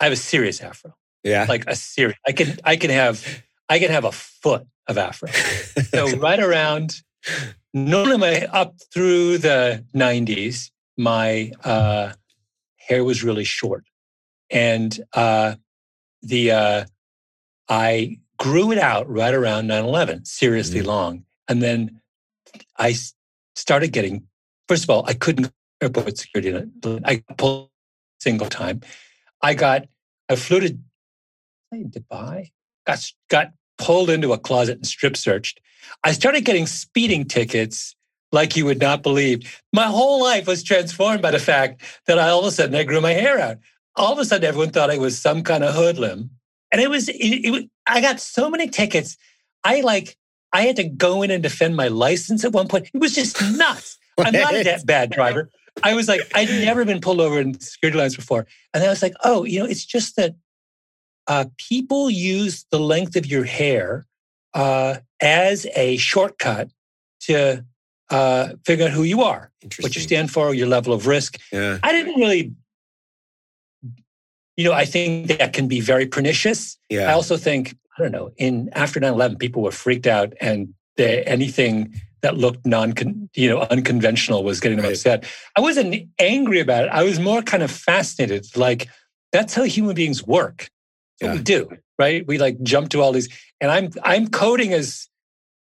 [0.00, 0.94] I have a serious afro.
[1.24, 4.98] Yeah Like a serious I can I can have I can have a foot of
[4.98, 5.28] afro.
[5.94, 7.02] So right around
[7.72, 12.12] normally my up through the 90s, my uh,
[12.76, 13.84] hair was really short.
[14.50, 15.56] And uh,
[16.22, 16.84] the uh,
[17.68, 21.24] I grew it out right around 9-11, seriously long.
[21.48, 22.00] And then
[22.78, 22.94] I
[23.54, 24.26] started getting,
[24.68, 25.50] first of all, I couldn't
[25.80, 26.70] airport security.
[27.04, 28.80] I pulled a single time.
[29.42, 29.86] I got,
[30.28, 30.78] I flew to
[31.82, 32.50] Dubai,
[32.86, 35.60] got, got pulled into a closet and strip searched.
[36.02, 37.94] I started getting speeding tickets
[38.32, 39.62] like you would not believe.
[39.72, 42.84] My whole life was transformed by the fact that I all of a sudden I
[42.84, 43.58] grew my hair out.
[43.96, 46.30] All of a sudden, everyone thought I was some kind of hoodlum,
[46.72, 47.08] and it was.
[47.08, 49.16] It, it, I got so many tickets.
[49.62, 50.16] I like.
[50.52, 52.90] I had to go in and defend my license at one point.
[52.92, 53.98] It was just nuts.
[54.18, 55.48] I'm not a that bad driver.
[55.82, 59.00] I was like, I'd never been pulled over in security lines before, and I was
[59.00, 60.34] like, oh, you know, it's just that
[61.26, 64.06] uh, people use the length of your hair
[64.54, 66.70] uh, as a shortcut
[67.20, 67.64] to
[68.10, 69.50] uh, figure out who you are,
[69.80, 71.40] what you stand for, your level of risk.
[71.52, 71.78] Yeah.
[71.82, 72.52] I didn't really,
[74.56, 76.78] you know, I think that can be very pernicious.
[76.92, 81.24] I also think, I don't know, in after 9-11, people were freaked out and they,
[81.24, 82.94] anything that looked non,
[83.34, 84.92] you know, unconventional was getting them Right.
[84.94, 85.24] upset.
[85.56, 86.88] I wasn't angry about it.
[86.90, 88.46] I was more kind of fascinated.
[88.56, 88.88] Like,
[89.32, 90.70] that's how human beings work.
[91.24, 91.32] Yeah.
[91.34, 91.68] we do,
[91.98, 92.26] right?
[92.26, 93.28] We like jump to all these,
[93.60, 95.08] and I'm I'm coding as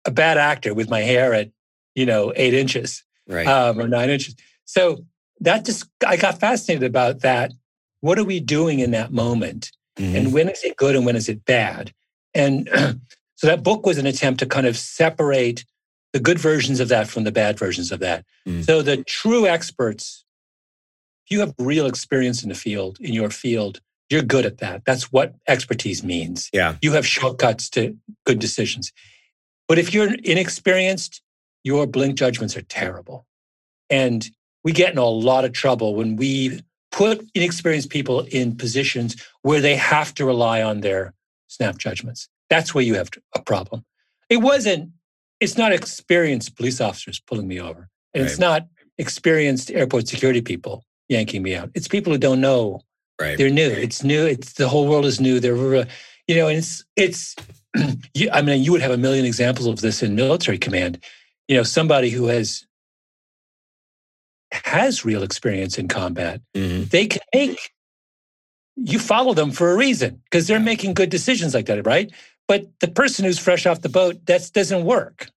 [0.04, 1.50] a bad actor with my hair at,
[1.94, 3.46] you know, eight inches Right.
[3.46, 4.36] um, or nine inches.
[4.64, 5.04] So
[5.40, 7.52] that just I got fascinated about that.
[8.00, 9.72] What are we doing in that moment?
[9.98, 10.14] Mhm.
[10.14, 11.92] And when is it good and when is it bad?
[12.34, 12.68] And
[13.36, 15.64] so that book was an attempt to kind of separate
[16.12, 18.24] the good versions of that from the bad versions of that.
[18.46, 18.64] Mm.
[18.64, 20.24] So the true experts,
[21.24, 23.80] if you have real experience in the field, in your field,
[24.10, 24.84] you're good at that.
[24.84, 26.48] That's what expertise means.
[26.52, 26.76] Yeah.
[26.80, 28.92] You have shortcuts to good decisions.
[29.68, 31.22] But if you're inexperienced,
[31.64, 33.26] your blink judgments are terrible.
[33.90, 34.26] And
[34.62, 36.60] we get in a lot of trouble when we
[36.92, 41.14] put inexperienced people in positions where they have to rely on their
[41.48, 42.28] snap judgments.
[42.48, 43.84] That's where you have a problem.
[44.30, 44.90] It wasn't,
[45.40, 47.88] it's not experienced police officers pulling me over.
[48.14, 48.30] And right.
[48.30, 48.66] it's not
[48.98, 51.70] experienced airport security people yanking me out.
[51.74, 52.80] It's people who don't know.
[53.20, 53.38] Right.
[53.38, 53.68] They're new.
[53.68, 54.26] It's new.
[54.26, 55.40] It's the whole world is new.
[55.40, 55.56] They're,
[56.26, 57.34] you know, and it's, it's,
[58.14, 61.02] you, I mean, you would have a million examples of this in military command.
[61.48, 62.66] You know, somebody who has
[64.52, 66.84] has real experience in combat, mm-hmm.
[66.84, 67.72] they can make
[68.76, 72.12] you follow them for a reason because they're making good decisions like that, right?
[72.46, 75.28] But the person who's fresh off the boat, that doesn't work.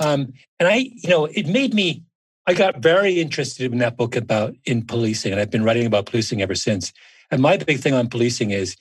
[0.00, 2.02] Um, and I, you know, it made me.
[2.48, 6.06] I got very interested in that book about in policing, and I've been writing about
[6.06, 6.92] policing ever since.
[7.30, 8.76] And my big thing on policing is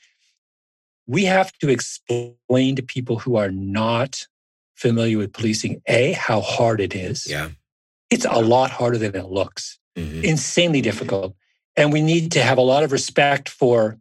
[1.06, 4.26] we have to explain to people who are not
[4.76, 7.30] familiar with policing a how hard it is.
[7.30, 7.50] Yeah
[8.10, 10.24] it's a lot harder than it looks, mm-hmm.
[10.24, 11.36] insanely difficult.
[11.76, 13.98] And we need to have a lot of respect for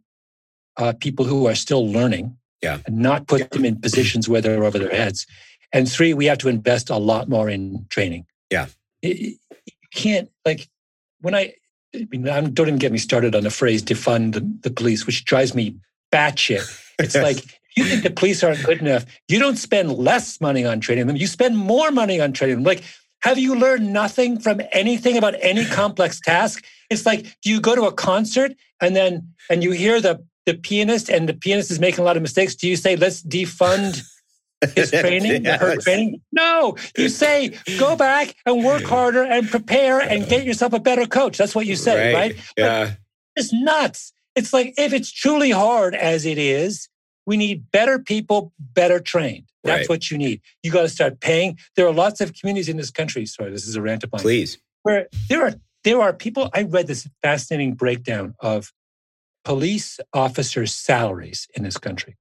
[0.77, 2.79] uh, people who are still learning yeah.
[2.85, 5.27] and not put them in positions where they're over their heads.
[5.73, 8.25] And three, we have to invest a lot more in training.
[8.49, 8.67] Yeah.
[9.01, 9.37] It,
[9.97, 10.69] can't, like,
[11.21, 11.53] when I,
[11.95, 15.05] I mean, i don't even get me started on the phrase defund the, the police,
[15.05, 15.75] which drives me
[16.13, 16.63] batshit.
[16.99, 17.43] It's like,
[17.75, 21.15] you think the police aren't good enough, you don't spend less money on training them,
[21.15, 22.63] you spend more money on training them.
[22.63, 22.83] Like,
[23.21, 26.63] have you learned nothing from anything about any complex task?
[26.89, 30.53] It's like, do you go to a concert and then and you hear the the
[30.53, 32.55] pianist and the pianist is making a lot of mistakes?
[32.55, 34.03] Do you say let's defund
[34.75, 35.61] his training, yes.
[35.61, 36.21] her training?
[36.31, 41.05] No, you say go back and work harder and prepare and get yourself a better
[41.05, 41.37] coach.
[41.37, 42.35] That's what you say, right?
[42.35, 42.53] right?
[42.57, 42.93] Yeah,
[43.35, 44.13] it's nuts.
[44.35, 46.89] It's like if it's truly hard as it is,
[47.25, 49.45] we need better people, better trained.
[49.63, 49.89] That's right.
[49.89, 50.41] what you need.
[50.63, 51.57] You got to start paying.
[51.75, 53.25] There are lots of communities in this country.
[53.25, 54.21] Sorry, this is a rant upon.
[54.21, 54.57] Please.
[54.83, 55.53] Where there are
[55.83, 56.49] there are people.
[56.53, 58.71] I read this fascinating breakdown of
[59.43, 62.17] police officers' salaries in this country.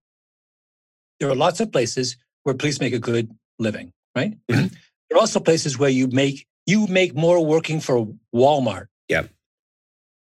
[1.19, 2.17] There are lots of places
[2.47, 4.37] where police make a good living, right?
[4.51, 4.69] Mm-hmm.
[5.09, 8.89] There are also places where you make you make more working for Walmart.
[9.09, 9.27] Yeah.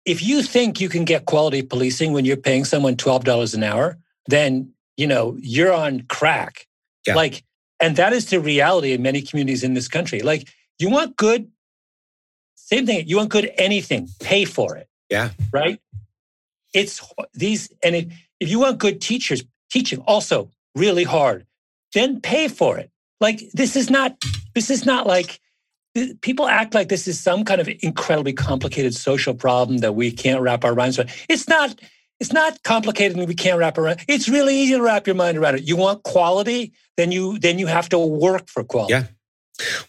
[0.04, 3.62] If you think you can get quality policing when you're paying someone twelve dollars an
[3.62, 3.96] hour,
[4.26, 6.66] then you know you're on crack
[7.06, 7.14] yeah.
[7.14, 7.44] Like,
[7.80, 10.20] and that is the reality in many communities in this country.
[10.20, 10.48] Like,
[10.78, 11.50] you want good,
[12.54, 14.88] same thing, you want good anything, pay for it.
[15.08, 15.30] Yeah.
[15.52, 15.80] Right?
[16.74, 17.00] It's
[17.32, 18.08] these, and it,
[18.40, 21.45] if you want good teachers, teaching also really hard,
[21.94, 22.90] then pay for it.
[23.20, 24.16] Like, this is not,
[24.54, 25.40] this is not like,
[26.20, 30.40] people act like this is some kind of incredibly complicated social problem that we can't
[30.42, 31.10] wrap our minds around.
[31.28, 31.74] It's not.
[32.18, 34.00] It's not complicated and we can't wrap around.
[34.08, 35.64] It's really easy to wrap your mind around it.
[35.64, 38.94] You want quality, then you then you have to work for quality.
[38.94, 39.04] Yeah.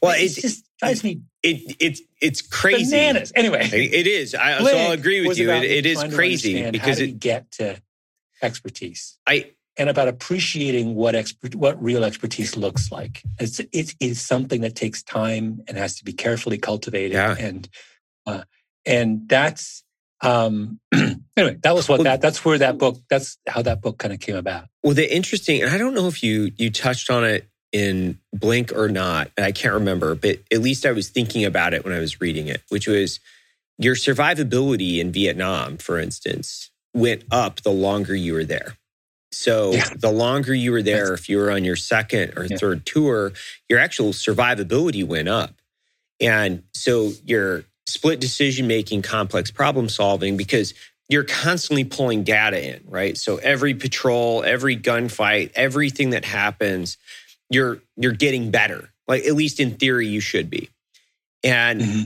[0.02, 1.22] Well, it, it just drives me.
[1.42, 2.92] It it's it's crazy.
[2.92, 3.32] Bananas.
[3.34, 4.36] Anyway, it is.
[4.36, 5.50] I, so I'll agree with you.
[5.52, 7.82] It, it is crazy because it get to
[8.42, 9.18] expertise.
[9.26, 13.22] I and about appreciating what expert what real expertise looks like.
[13.40, 17.14] It's it is something that takes time and has to be carefully cultivated.
[17.14, 17.36] Yeah.
[17.38, 17.70] And
[18.26, 18.44] uh,
[18.86, 19.84] and that's
[20.22, 20.80] um
[21.38, 24.14] anyway that was what well, that that's where that book that's how that book kind
[24.14, 27.24] of came about well the interesting and i don't know if you you touched on
[27.24, 31.74] it in blink or not i can't remember but at least i was thinking about
[31.74, 33.20] it when i was reading it which was
[33.78, 38.76] your survivability in vietnam for instance went up the longer you were there
[39.38, 39.90] so yeah.
[39.96, 42.58] the longer you were there if you were on your second or yeah.
[42.58, 43.32] third tour
[43.70, 45.54] your actual survivability went up
[46.20, 50.74] and so your split decision making, complex problem solving because
[51.10, 53.18] you're constantly pulling data in, right?
[53.18, 56.98] So every patrol, every gunfight, everything that happens,
[57.50, 58.90] you're you're getting better.
[59.08, 60.70] Like at least in theory you should be.
[61.44, 62.06] And mm-hmm.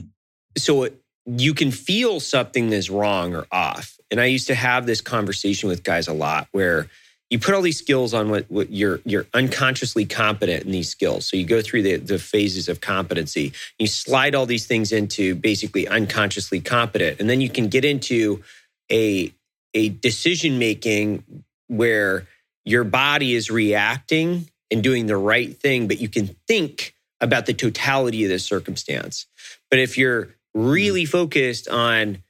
[0.57, 3.97] so it, you can feel something is wrong or off.
[4.11, 6.87] And I used to have this conversation with guys a lot where
[7.31, 11.25] you put all these skills on what, what you're you're unconsciously competent in these skills.
[11.25, 13.53] So you go through the, the phases of competency.
[13.79, 18.43] You slide all these things into basically unconsciously competent, and then you can get into
[18.91, 19.33] a
[19.73, 21.23] a decision making
[21.67, 22.27] where
[22.65, 27.53] your body is reacting and doing the right thing, but you can think about the
[27.53, 29.25] totality of the circumstance.
[29.69, 32.23] But if you're really focused on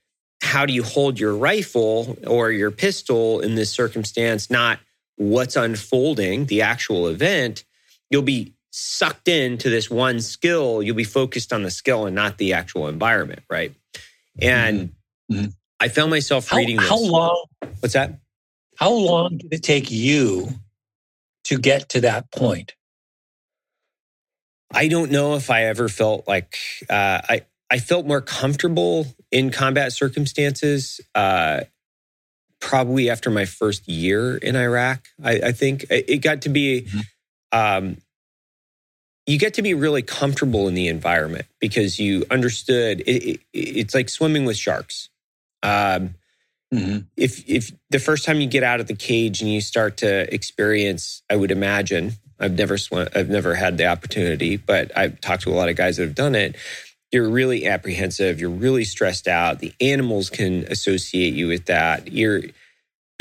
[0.43, 4.79] how do you hold your rifle or your pistol in this circumstance, not
[5.21, 7.63] what's unfolding, the actual event,
[8.09, 10.81] you'll be sucked into this one skill.
[10.81, 13.75] You'll be focused on the skill and not the actual environment, right?
[14.41, 14.93] And
[15.31, 15.47] mm-hmm.
[15.79, 16.89] I found myself how, reading this.
[16.89, 17.45] How long?
[17.79, 18.19] What's that?
[18.77, 20.49] How long did it take you
[21.45, 22.73] to get to that point?
[24.73, 26.57] I don't know if I ever felt like
[26.89, 30.99] uh, I I felt more comfortable in combat circumstances.
[31.13, 31.61] Uh,
[32.61, 36.83] probably after my first year in Iraq, I, I think it got to be.
[36.83, 36.99] Mm-hmm.
[37.59, 37.97] Um,
[39.27, 43.93] you get to be really comfortable in the environment because you understood it, it, it's
[43.93, 45.09] like swimming with sharks.
[45.63, 46.15] Um,
[46.73, 46.99] mm-hmm.
[47.17, 50.33] If if the first time you get out of the cage and you start to
[50.33, 55.43] experience, I would imagine I've never swum, I've never had the opportunity, but I've talked
[55.43, 56.55] to a lot of guys that have done it.
[57.11, 58.39] You're really apprehensive.
[58.39, 59.59] You're really stressed out.
[59.59, 62.11] The animals can associate you with that.
[62.11, 62.41] You're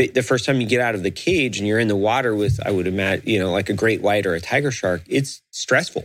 [0.09, 2.59] the first time you get out of the cage and you're in the water with,
[2.65, 6.05] I would imagine, you know, like a great white or a tiger shark, it's stressful.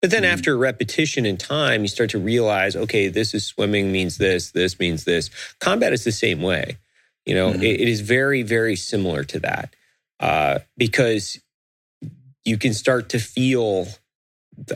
[0.00, 0.32] But then mm-hmm.
[0.32, 4.78] after repetition and time, you start to realize, okay, this is swimming means this, this
[4.80, 5.30] means this.
[5.60, 6.78] Combat is the same way.
[7.26, 7.62] You know, mm-hmm.
[7.62, 9.76] it, it is very, very similar to that
[10.18, 11.38] uh, because
[12.44, 13.86] you can start to feel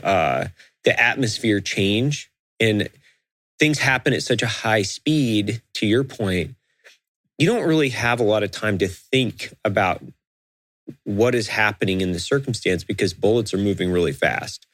[0.01, 0.47] uh,
[0.83, 2.89] the atmosphere change and
[3.59, 6.55] things happen at such a high speed, to your point,
[7.37, 10.01] you don't really have a lot of time to think about
[11.03, 14.65] what is happening in the circumstance because bullets are moving really fast,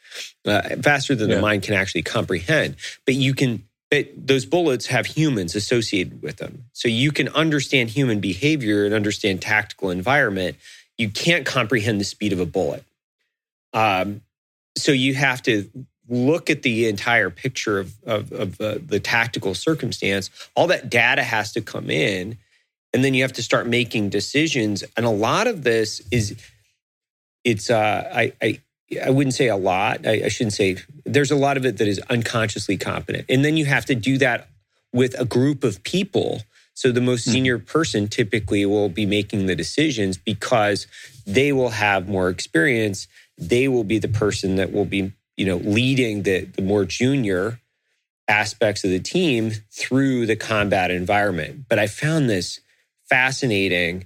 [0.45, 1.35] uh, faster than yeah.
[1.35, 2.75] the mind can actually comprehend.
[3.05, 6.65] But you can, but those bullets have humans associated with them.
[6.73, 10.57] So you can understand human behavior and understand tactical environment.
[10.97, 12.83] You can't comprehend the speed of a bullet.
[13.73, 14.21] Um,
[14.77, 15.69] so you have to
[16.09, 20.29] look at the entire picture of, of, of uh, the tactical circumstance.
[20.55, 22.37] All that data has to come in
[22.93, 26.35] and then you have to start making decisions and a lot of this is
[27.43, 28.59] it's uh i i
[29.05, 30.05] I wouldn't say a lot.
[30.05, 33.25] I, I, shouldn't say there's a lot of it that is unconsciously competent.
[33.29, 34.49] And then you have to do that
[34.91, 36.41] with a group of people.
[36.73, 37.31] So the most hmm.
[37.31, 40.87] senior person typically will be making the decisions because
[41.25, 43.07] they will have more experience.
[43.37, 47.59] They will be the person that will be, you know, leading the, the more junior
[48.27, 51.65] aspects of the team through the combat environment.
[51.67, 52.59] But I found this
[53.09, 54.05] fascinating.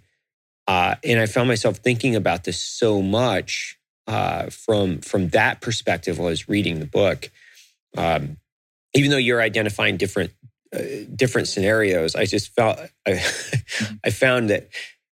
[0.65, 3.77] Uh, and I found myself thinking about this so much
[4.07, 7.29] uh, from from that perspective while I was reading the book.
[7.97, 8.38] Um,
[8.93, 10.31] even though you're identifying different
[10.73, 10.79] uh,
[11.13, 13.21] different scenarios, I just felt I,
[14.05, 14.69] I found that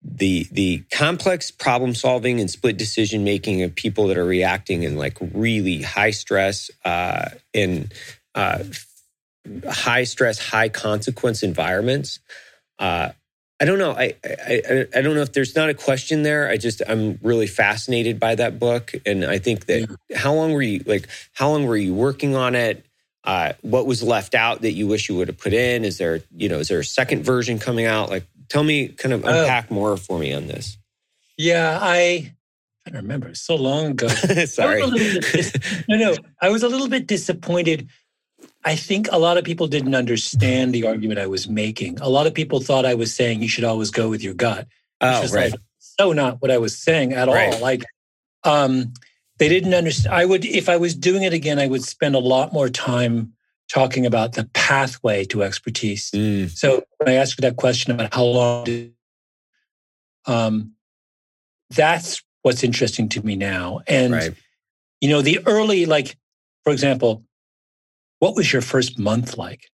[0.09, 4.95] the the complex problem solving and split decision making of people that are reacting in
[4.95, 7.93] like really high stress uh, and
[8.33, 8.63] uh,
[9.69, 12.19] high stress, high consequence environments.
[12.79, 13.09] Uh,
[13.59, 13.91] I don't know.
[13.91, 16.47] I, I I don't know if there's not a question there.
[16.47, 20.17] I just I'm really fascinated by that book, and I think that yeah.
[20.17, 21.07] how long were you like?
[21.33, 22.85] How long were you working on it?
[23.23, 25.83] Uh, what was left out that you wish you would have put in?
[25.83, 28.11] Is there you know is there a second version coming out?
[28.11, 30.77] Like, tell me, kind of uh, unpack uh, more for me on this.
[31.37, 32.33] Yeah, I
[32.85, 33.35] I don't remember.
[33.35, 34.07] so long ago.
[34.45, 34.81] Sorry.
[35.89, 36.15] no, no.
[36.41, 37.89] I was a little bit disappointed
[38.67, 41.99] I think a lot of people didn't understand the argument I was making.
[41.99, 44.67] A lot of people thought I was saying you should always go with your gut.
[44.99, 45.51] Oh, right.
[45.51, 47.53] Like, so not what I was saying at right.
[47.53, 47.61] all.
[47.61, 47.85] Like,
[48.43, 48.93] um,
[49.37, 50.13] they didn't understand.
[50.13, 53.33] I would, if I was doing it again, I would spend a lot more time
[53.71, 56.11] talking about the pathway to expertise.
[56.11, 56.49] Mm.
[56.49, 58.93] So when I asked you that question about how long, did,
[60.25, 60.73] um,
[61.69, 63.81] that's what's interesting to me now.
[63.87, 64.33] And right.
[65.01, 66.15] you know, the early, like,
[66.63, 67.23] for example,
[68.19, 69.69] what was your first month like?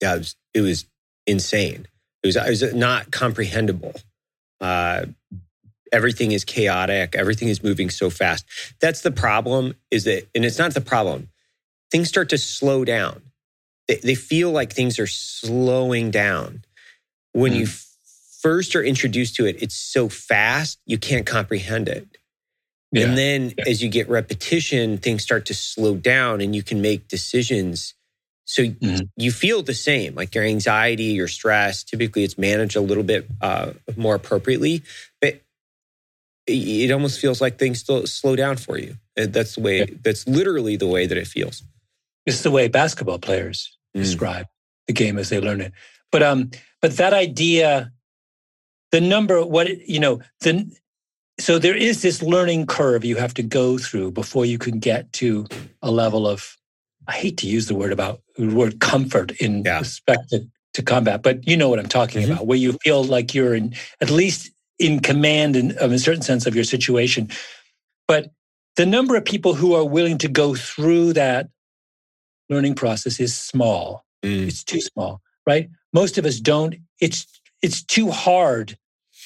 [0.00, 0.86] Yeah, it was, it was
[1.26, 1.86] insane.
[2.22, 3.94] It was, it was not comprehensible.
[4.60, 5.06] Uh,
[5.92, 7.14] everything is chaotic.
[7.14, 8.46] Everything is moving so fast.
[8.80, 9.74] That's the problem.
[9.90, 11.28] Is that, and it's not the problem.
[11.90, 13.22] Things start to slow down.
[13.88, 16.64] They, they feel like things are slowing down.
[17.32, 17.60] When mm.
[17.60, 17.66] you
[18.40, 22.18] first are introduced to it, it's so fast you can't comprehend it.
[22.92, 23.06] Yeah.
[23.06, 23.64] And then yeah.
[23.68, 27.94] as you get repetition, things start to slow down and you can make decisions.
[28.46, 29.04] So mm-hmm.
[29.16, 31.84] you feel the same, like your anxiety, your stress.
[31.84, 34.82] Typically, it's managed a little bit uh, more appropriately,
[35.20, 35.40] but
[36.48, 38.96] it almost feels like things still slow down for you.
[39.14, 39.78] That's the way.
[39.78, 39.86] Yeah.
[40.02, 41.62] That's literally the way that it feels.
[42.26, 44.02] It's the way basketball players mm.
[44.02, 44.46] describe
[44.86, 45.72] the game as they learn it.
[46.12, 46.50] But um,
[46.80, 47.92] but that idea,
[48.92, 50.70] the number, what you know, the
[51.40, 55.12] so there is this learning curve you have to go through before you can get
[55.14, 55.46] to
[55.82, 56.56] a level of
[57.08, 59.78] i hate to use the word about the word comfort in yeah.
[59.78, 62.32] respect to, to, combat but you know what i'm talking mm-hmm.
[62.32, 66.22] about where you feel like you're in at least in command in, of a certain
[66.22, 67.28] sense of your situation
[68.06, 68.30] but
[68.76, 71.48] the number of people who are willing to go through that
[72.50, 74.46] learning process is small mm.
[74.48, 77.26] it's too small right most of us don't it's
[77.62, 78.76] it's too hard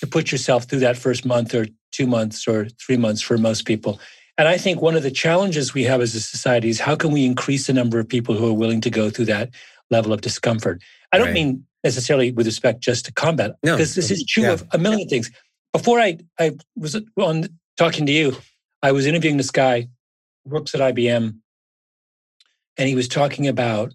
[0.00, 3.64] to put yourself through that first month or two months or three months for most
[3.64, 4.00] people.
[4.36, 7.12] And I think one of the challenges we have as a society is how can
[7.12, 9.50] we increase the number of people who are willing to go through that
[9.90, 10.82] level of discomfort?
[11.12, 11.34] I don't Right.
[11.34, 13.76] mean necessarily with respect just to combat, No.
[13.76, 14.52] because this is true Yeah.
[14.54, 15.30] of a million things.
[15.72, 18.36] Before I, I was on talking to you,
[18.82, 19.88] I was interviewing this guy
[20.44, 21.36] who works at IBM,
[22.76, 23.92] and he was talking about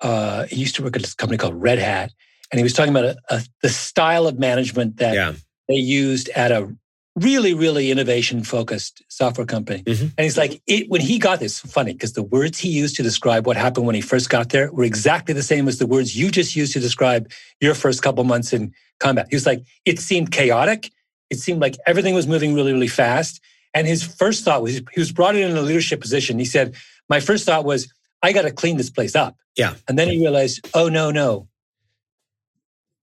[0.00, 2.10] uh, he used to work at this company called Red Hat,
[2.50, 5.34] and he was talking about a, a, the style of management that Yeah.
[5.68, 6.74] they used at a
[7.16, 9.82] really, really innovation focused software company.
[9.82, 10.12] Mhm.
[10.16, 13.02] And he's like, it, when he got this, funny because the words he used to
[13.02, 16.16] describe what happened when he first got there were exactly the same as the words
[16.16, 19.26] you just used to describe your first couple months in combat.
[19.28, 20.90] He was like, it seemed chaotic.
[21.30, 23.40] It seemed like everything was moving really, really fast.
[23.74, 26.38] And his first thought was he was brought in in a leadership position.
[26.38, 26.74] He said,
[27.08, 27.92] My first thought was,
[28.22, 29.36] I got to clean this place up.
[29.56, 29.74] Yeah.
[29.88, 31.48] And then he realized, oh, no, no.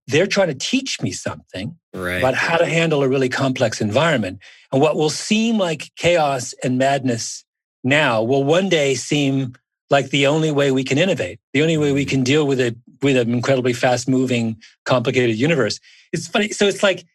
[0.08, 2.20] They're trying to teach me something Right.
[2.20, 4.40] about how to handle a really complex environment.
[4.72, 7.44] And what will seem like chaos and madness
[7.84, 9.54] now will one day seem
[9.90, 12.76] like the only way we can innovate, the only way we can deal with it
[13.02, 15.80] with an incredibly fast moving, complicated universe.
[16.14, 16.50] It's funny.
[16.50, 17.06] So it's like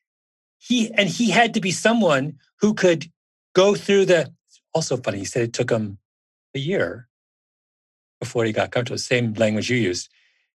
[0.59, 3.11] he and he had to be someone who could
[3.55, 4.33] go through the
[4.75, 5.99] also funny, he said it took him
[6.55, 7.09] a year
[8.23, 10.09] before he got comfortable, same language you used.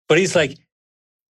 [0.07, 0.57] But he's like,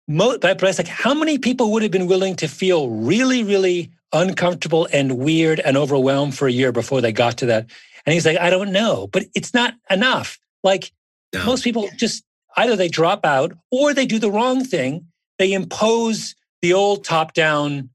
[0.07, 3.43] Mo, but I was like, how many people would have been willing to feel really,
[3.43, 7.67] really uncomfortable and weird and overwhelmed for a year before they got to that?
[8.07, 10.39] And he's like, I don't know, but it's not enough.
[10.63, 10.93] Like
[11.35, 11.45] No.
[11.47, 12.25] most people just
[12.57, 15.07] either they drop out or they do the wrong thing.
[15.39, 17.91] They impose the old top down,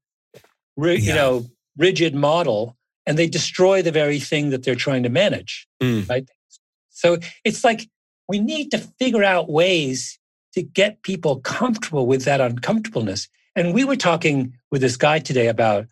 [0.77, 1.45] ri- you know,
[1.77, 5.67] rigid model and they destroy the very thing that they're trying to manage.
[5.81, 6.07] Mm.
[6.09, 6.29] Right.
[6.89, 7.89] So it's like
[8.27, 10.19] we need to figure out ways
[10.53, 13.27] to get people comfortable with that uncomfortableness.
[13.55, 15.87] And we were talking with this guy today about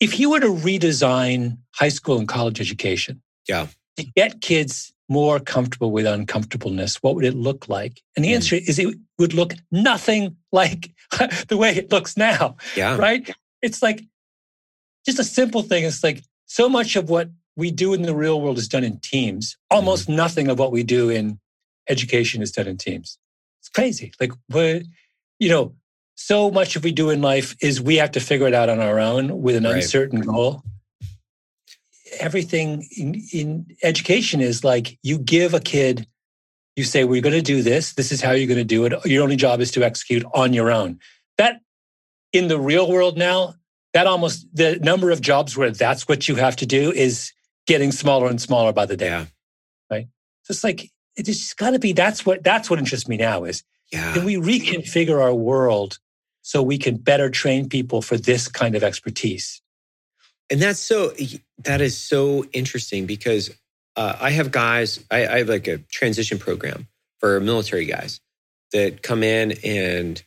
[0.00, 3.68] if you were to redesign high school and college education Yeah.
[3.96, 8.00] to get kids more comfortable with uncomfortableness, what would it look like?
[8.16, 8.34] And the Mm.
[8.36, 10.92] answer is it would look nothing like
[11.48, 12.96] the way it looks now Yeah.
[12.96, 13.30] right?
[13.62, 14.04] It's like
[15.06, 15.84] just a simple thing.
[15.84, 18.98] It's like so much of what we do in the real world is done in
[19.00, 19.56] teams.
[19.70, 21.38] Almost nothing of what we do in
[21.88, 23.18] education is done in teams.
[23.60, 24.12] It's crazy.
[24.20, 24.82] Like what
[25.38, 25.74] you know,
[26.14, 28.80] so much of we do in life is we have to figure it out on
[28.80, 29.76] our own with an Right.
[29.76, 30.62] uncertain goal.
[32.20, 36.06] Everything in, in education is like you give a kid,
[36.76, 37.94] you say, We're going to do this.
[37.94, 38.92] This is how you're going to do it.
[39.04, 41.00] Your only job is to execute on your own.
[41.38, 41.60] That
[42.32, 43.54] in the real world now,
[43.94, 47.32] that almost the number of jobs where that's what you have to do is
[47.66, 49.06] getting smaller and smaller by the day.
[49.06, 49.26] Yeah.
[49.90, 51.92] So it's like it's just got to be.
[51.92, 53.62] That's what that's what interests me now is
[53.92, 54.14] Yeah.
[54.14, 55.98] can we reconfigure our world
[56.42, 59.60] so we can better train people for this kind of expertise?
[60.50, 61.12] And that's so
[61.58, 63.50] that is so interesting because
[63.96, 65.02] uh, I have guys.
[65.10, 66.88] I, I have like a transition program
[67.18, 68.20] for military guys
[68.72, 70.22] that come in and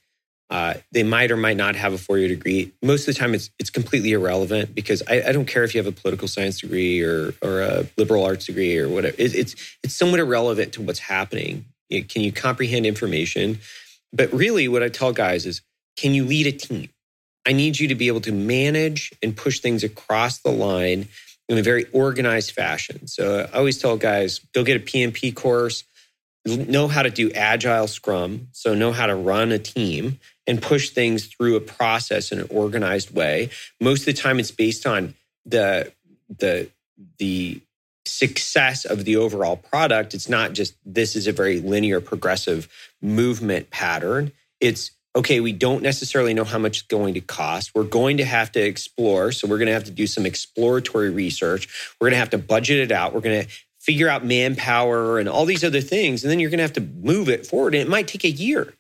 [0.49, 2.73] uh, they might or might not have a four year degree.
[2.81, 5.79] Most of the time, it's it's completely irrelevant because I, I don't care if you
[5.83, 9.15] have a political science degree or or a liberal arts degree or whatever.
[9.19, 11.65] It, it's it's somewhat irrelevant to what's happening.
[11.89, 13.59] You- Can you comprehend information?
[14.13, 15.61] But really, what I tell guys is,
[15.97, 16.89] can you lead a team?
[17.45, 21.07] I need you to be able to manage and push things across the line
[21.49, 23.07] in a very organized fashion.
[23.07, 25.83] So I always tell guys, go get a PMP course,
[26.45, 30.89] know how to do agile scrum, so know how to run a team and push
[30.91, 33.49] things through a process in an organized way.
[33.81, 35.13] Most of the time it's based on
[35.45, 35.91] the
[36.39, 36.69] the
[37.19, 37.61] the
[38.05, 40.13] success of the overall product.
[40.13, 42.67] It's not just this is a very linear progressive
[43.01, 44.31] movement pattern.
[44.59, 47.71] It's okay, we don't necessarily know how much it's going to cost.
[47.73, 49.31] We're going to have to explore.
[49.31, 51.95] So we're going to have to do some exploratory research.
[51.99, 53.13] We're going to have to budget it out.
[53.13, 56.23] We're going to figure out manpower and all these other things.
[56.23, 57.73] And then you're going to have to move it forward.
[57.73, 58.73] And it might take a year.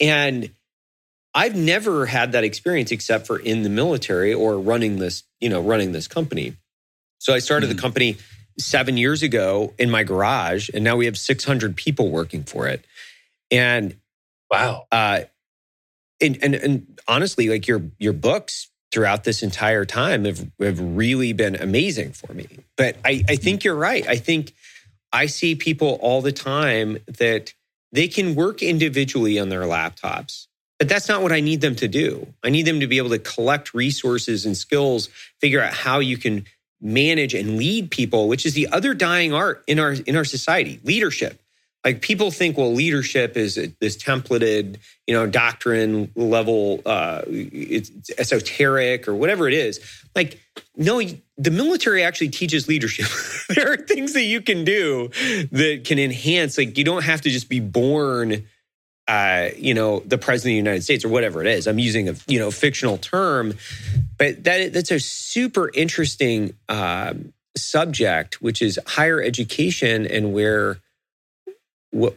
[0.00, 0.50] And
[1.34, 5.60] I've never had that experience except for in the military or running this, you know,
[5.60, 6.56] running this company.
[7.18, 7.76] So I started Mhm.
[7.76, 8.16] the company
[8.58, 12.84] seven years ago in my garage, and now we have 600 people working for it.
[13.50, 13.96] And
[14.50, 14.86] Wow.
[14.90, 15.22] uh,
[16.20, 21.32] and, and and honestly, like your your books throughout this entire time have have really
[21.32, 22.46] been amazing for me.
[22.76, 24.06] But I I think you're right.
[24.08, 24.52] I think
[25.12, 27.54] I see people all the time that
[27.92, 30.46] they can work individually on their laptops.
[30.80, 32.26] But that's not what I need them to do.
[32.42, 36.16] I need them to be able to collect resources and skills, figure out how you
[36.16, 36.46] can
[36.80, 40.80] manage and lead people, which is the other dying art in our in our society,
[40.82, 41.38] leadership.
[41.84, 49.06] Like people think well leadership is this templated you know doctrine level uh it's esoteric
[49.06, 49.80] or whatever it is.
[50.16, 50.40] Like
[50.76, 51.02] no
[51.36, 53.06] the military actually teaches leadership.
[53.50, 55.08] There are things that you can do
[55.50, 56.56] that can enhance.
[56.56, 58.46] Like you don't have to just be born
[59.10, 61.66] uh, you know, the president of the United States or whatever it is.
[61.66, 63.54] I'm using a you know fictional term,
[64.18, 70.78] but that that's a super interesting um, subject, which is higher education and where,
[71.90, 72.14] what,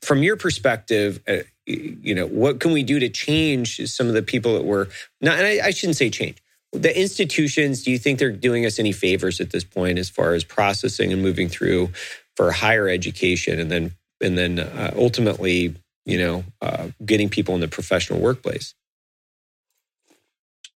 [0.00, 4.22] from your perspective, uh, you know, what can we do to change some of the
[4.22, 4.88] people that were
[5.20, 5.38] not?
[5.38, 6.38] And I, I shouldn't say change.
[6.72, 10.32] The institutions, do you think they're doing us any favors at this point as far
[10.32, 11.90] as processing and moving through
[12.34, 13.92] for higher education, and then
[14.22, 15.74] and then uh, ultimately
[16.04, 18.74] you know, uh, getting people in the professional workplace.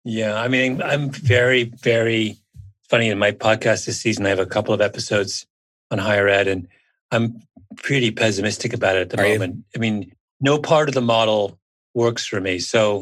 [0.05, 2.37] Yeah, I mean, I'm very, very
[2.89, 3.11] funny.
[3.11, 5.47] In my podcast this season, I have a couple of episodes
[5.91, 6.69] on higher ed, and
[7.11, 7.43] I'm
[7.77, 9.57] pretty pessimistic about it at the Are moment.
[9.57, 9.65] You?
[9.77, 11.59] I mean, no part of the model
[11.95, 12.59] works for me.
[12.59, 13.01] So,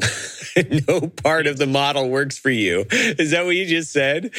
[0.87, 2.85] no part of the model works for you.
[2.91, 4.31] Is that what you just said?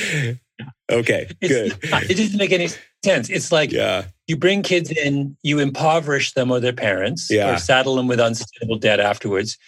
[0.90, 1.76] Okay, good.
[1.82, 2.68] It doesn't make any
[3.04, 3.28] sense.
[3.28, 4.04] It's like yeah.
[4.26, 7.54] you bring kids in, you impoverish them or their parents, yeah.
[7.54, 9.58] or saddle them with unsustainable debt afterwards.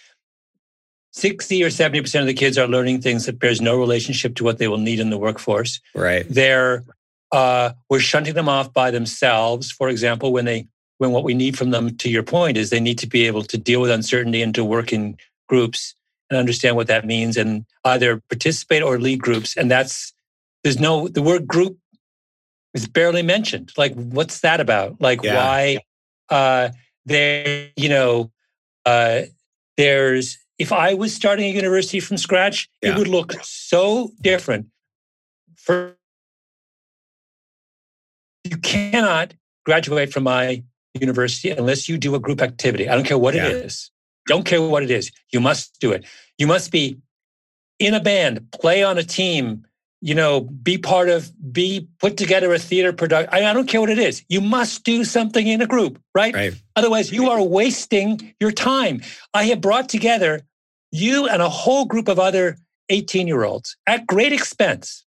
[1.13, 4.59] 60 or 70% of the kids are learning things that bears no relationship to what
[4.59, 5.81] they will need in the workforce.
[5.93, 6.25] Right.
[6.29, 6.85] They're
[7.31, 9.71] uh, we're shunting them off by themselves.
[9.71, 12.79] For example, when they when what we need from them, to your point, is they
[12.79, 15.95] need to be able to deal with uncertainty and to work in groups
[16.29, 19.57] and understand what that means and either participate or lead groups.
[19.57, 20.13] And that's
[20.63, 21.77] there's no the word group
[22.73, 23.71] is barely mentioned.
[23.77, 25.01] Like, what's that about?
[25.01, 25.35] Like, yeah.
[25.35, 25.77] why?
[26.29, 26.69] Uh,
[27.05, 28.31] there, you know,
[28.85, 29.21] uh,
[29.77, 30.37] there's.
[30.57, 32.91] If I was starting a university from scratch, yeah.
[32.91, 34.67] it would look so different.
[35.55, 35.95] For
[38.43, 39.33] you cannot
[39.65, 40.63] graduate from my
[40.93, 42.87] university unless you do a group activity.
[42.87, 43.47] I don't care what yeah.
[43.47, 43.91] it is.
[44.27, 45.11] Don't care what it is.
[45.31, 46.05] You must do it.
[46.37, 46.99] You must be
[47.79, 49.65] in a band, play on a team,
[50.01, 53.29] you know, be part of, be put together a theater production.
[53.31, 54.23] I, don't care what it is.
[54.29, 56.33] You must do something in a group, right?
[56.33, 56.53] right?
[56.75, 59.01] Otherwise, you are wasting your time.
[59.35, 60.41] I have brought together
[60.91, 62.57] you and a whole group of other
[62.89, 65.05] 18 year olds at great expense,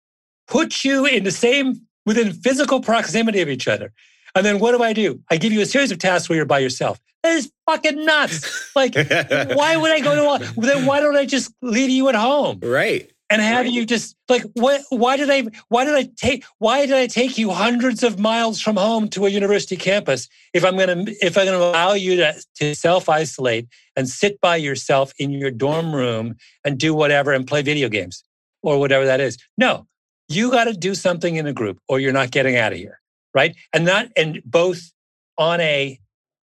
[0.47, 3.93] put you in the same, within physical proximity of each other.
[4.35, 5.22] And then what do I do?
[5.30, 6.99] I give you a series of tasks where you're by yourself.
[7.23, 8.76] That is fucking nuts.
[8.76, 12.15] Like, why would I go to all, then why don't I just leave you at
[12.15, 12.59] home?
[12.61, 16.85] Right and have you just like what why did i why did i take why
[16.85, 20.77] did i take you hundreds of miles from home to a university campus if i'm
[20.77, 25.31] going to if i'm to allow you to, to self-isolate and sit by yourself in
[25.31, 28.23] your dorm room and do whatever and play video games
[28.63, 29.37] or whatever that is?
[29.57, 29.87] No.
[30.29, 33.01] You got to do something in a group or you're not getting out of here
[33.33, 33.55] right?
[33.73, 34.91] And not and both
[35.37, 35.99] on a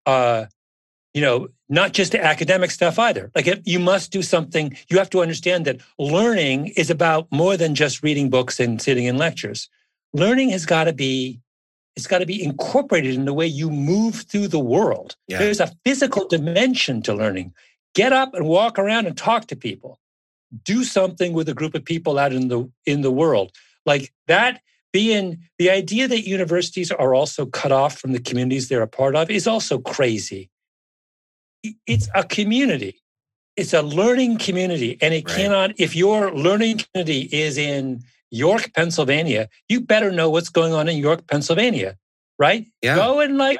[0.07, 0.47] uh
[1.15, 3.31] you know not just the academic stuff either.
[3.35, 4.77] Like you must do something.
[4.89, 9.05] You have to understand that learning is about more than just reading books and sitting
[9.05, 9.69] in lectures.
[10.13, 11.41] Learning has got to be
[11.97, 15.17] it's got to be incorporated in the way you move through the world.
[15.27, 15.39] Yeah.
[15.39, 17.55] There's a physical dimension to learning.
[17.95, 19.99] Get up and walk around and talk to people.
[20.65, 23.53] Do something with a group of people out in the in the world.
[23.85, 24.61] Like that
[24.93, 29.15] being the idea that universities are also cut off from the communities they're a part
[29.15, 30.49] of is also crazy
[31.87, 33.01] it's a community.
[33.57, 34.99] It's a learning community.
[35.01, 35.37] And it right.
[35.37, 40.89] cannot, if your learning community is in York, Pennsylvania, you better know what's going on
[40.89, 41.97] in York, Pennsylvania,
[42.39, 42.67] right?
[42.83, 42.97] Yeah.
[42.97, 43.59] Go and like,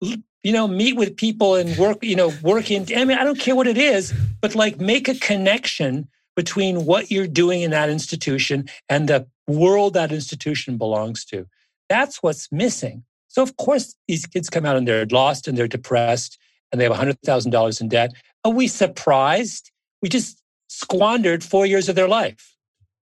[0.00, 3.38] you know, meet with people and work, you know, work in, I mean, I don't
[3.38, 7.90] care what it is, but like make a connection between what you're doing in that
[7.90, 11.46] institution and the world that institution belongs to.
[11.88, 13.04] That's what's missing.
[13.28, 16.38] So, of course, these kids come out and they're lost and they're depressed
[16.72, 18.12] and they have $100,000 in debt.
[18.44, 19.70] Are we surprised?
[20.02, 22.56] We just squandered four years of their life,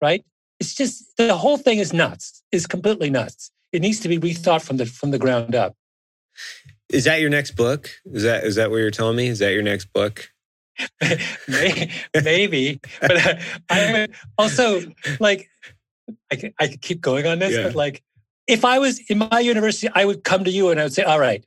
[0.00, 0.24] right?
[0.58, 2.42] It's just the whole thing is nuts.
[2.52, 3.50] Is completely nuts.
[3.72, 5.74] It needs to be rethought from the from the ground up.
[6.88, 7.90] Is that your next book?
[8.04, 9.28] Is that is that what you're telling me?
[9.28, 10.28] Is that your next book?
[12.14, 13.34] Maybe, but uh,
[13.70, 14.08] I
[14.38, 14.82] also
[15.20, 15.48] like
[16.30, 17.64] I I could keep going on this, yeah.
[17.64, 18.02] but like
[18.46, 21.02] if I was in my university, I would come to you and I would say,
[21.02, 21.44] "All right,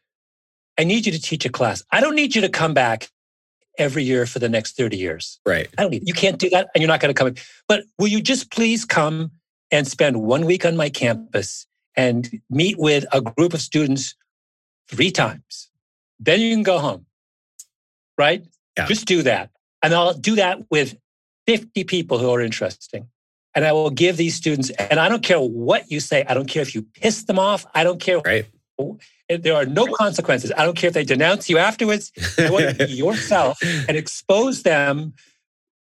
[0.77, 1.83] I need you to teach a class.
[1.91, 3.09] I don't need you to come back
[3.77, 5.39] every year for the next 30 years.
[5.45, 5.67] Right.
[5.77, 7.33] I don't need you can't do that and you're not going to come.
[7.67, 9.31] But will you just please come
[9.71, 14.15] and spend one week on my campus and meet with a group of students
[14.89, 15.69] three times?
[16.19, 17.05] Then you can go home.
[18.17, 18.45] Right?
[18.77, 18.85] Yeah.
[18.85, 19.49] Just do that.
[19.81, 20.97] And I'll do that with
[21.47, 23.07] 50 people who are interesting.
[23.53, 26.25] And I will give these students, and I don't care what you say.
[26.27, 27.65] I don't care if you piss them off.
[27.73, 28.45] I don't care right
[29.29, 30.51] there are no consequences.
[30.55, 32.11] I don't care if they denounce you afterwards.
[32.37, 35.13] I want you to be yourself and expose them.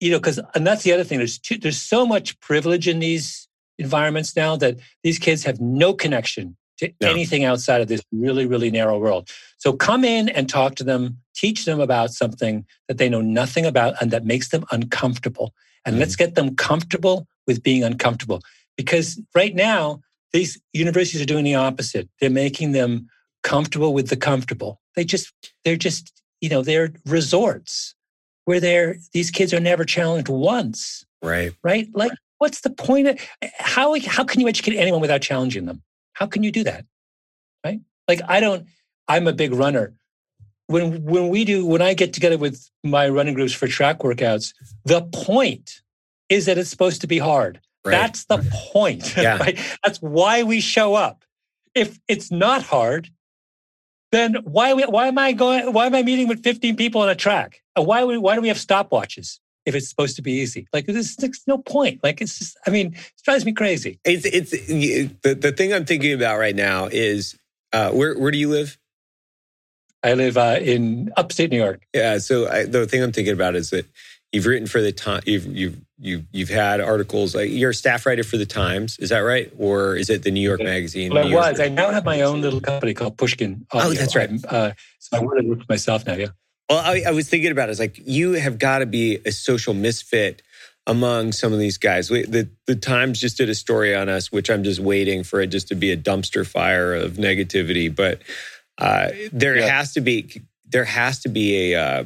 [0.01, 1.19] You know, because and that's the other thing.
[1.19, 3.48] There's too, there's so much privilege in these
[3.78, 7.10] environments now that these kids have no connection to No.
[7.10, 9.28] anything outside of this really really narrow world.
[9.59, 13.66] So come in and talk to them, teach them about something that they know nothing
[13.66, 15.52] about and that makes them uncomfortable.
[15.85, 16.27] And let's mm-hmm.
[16.27, 18.43] get them comfortable with being uncomfortable.
[18.77, 20.01] Because right now,
[20.32, 22.09] these universities are doing the opposite.
[22.20, 23.09] They're making them
[23.43, 24.81] comfortable with the comfortable.
[24.97, 25.32] They just,
[25.65, 27.94] they're just, you know, they're resorts
[28.44, 31.52] where they're, these kids are never challenged once, Right.
[31.62, 31.89] right?
[31.94, 33.20] Like, what's the point of,
[33.59, 35.82] how, how can you educate anyone without challenging them?
[36.15, 36.85] How can you do that?
[37.65, 37.81] Right?
[38.06, 38.66] Like, I don't,
[39.09, 39.94] I'm a big runner.
[40.66, 44.52] When, when we do, when I get together with my running groups for track workouts,
[44.85, 45.81] the point
[46.28, 47.60] is that it's supposed to be hard.
[47.85, 47.93] Right.
[47.93, 48.39] That's the
[48.73, 49.16] point.
[49.16, 49.39] Yeah.
[49.39, 49.59] right?
[49.85, 51.24] That's why we show up.
[51.74, 53.09] If it's not hard,
[54.12, 55.72] then why we- why am I going?
[55.72, 57.62] Why am I meeting with 15 people on a track?
[57.76, 60.66] And why we, why do we have stopwatches if it's supposed to be easy?
[60.72, 62.01] Like there's, there's no point.
[62.02, 64.01] Like it's just I mean it drives me crazy.
[64.05, 67.36] It's it's the the thing I'm thinking about right now is
[67.72, 68.78] uh, where where do you live?
[70.02, 71.85] I live uh, in upstate New York.
[71.93, 72.18] Yeah.
[72.18, 73.86] So I, the thing I'm thinking about is that
[74.32, 75.22] you've written for the time.
[75.26, 77.34] You've you've you've you've had articles.
[77.34, 78.98] Like you're a staff writer for the Times.
[78.98, 79.52] Is that right?
[79.59, 81.12] Or is it the New York Magazine?
[81.12, 81.60] Well, I was.
[81.60, 83.66] I now have my own little company called Pushkin.
[83.72, 84.30] Oh, that's right.
[84.44, 86.14] Uh, so I work with myself now.
[86.14, 86.28] Yeah.
[86.68, 87.72] Well, I, I was thinking about it.
[87.72, 90.42] It's like you have got to be a social misfit
[90.86, 92.10] among some of these guys.
[92.10, 95.40] We, the the Times just did a story on us, which I'm just waiting for
[95.40, 97.94] it just to be a dumpster fire of negativity.
[97.94, 98.20] But
[98.76, 99.68] uh, there Yeah.
[99.78, 102.05] has to be there has to be a uh,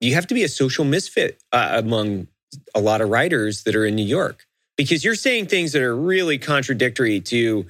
[0.00, 2.26] you have to be a social misfit uh, among
[2.74, 4.46] a lot of writers that are in New York
[4.76, 7.66] because you're saying things that are really contradictory to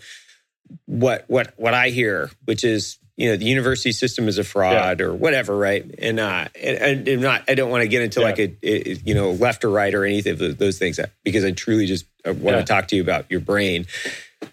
[0.86, 5.01] what what what I hear, which is you know the university system is a fraud
[5.01, 5.85] or whatever, right?
[5.98, 8.27] And uh, and, and not I don't want to get into Yeah.
[8.27, 11.44] like a, a you know left or right or anything of those- things uh, because
[11.44, 12.59] I truly just uh, want Yeah.
[12.59, 13.86] to talk to you about your brain.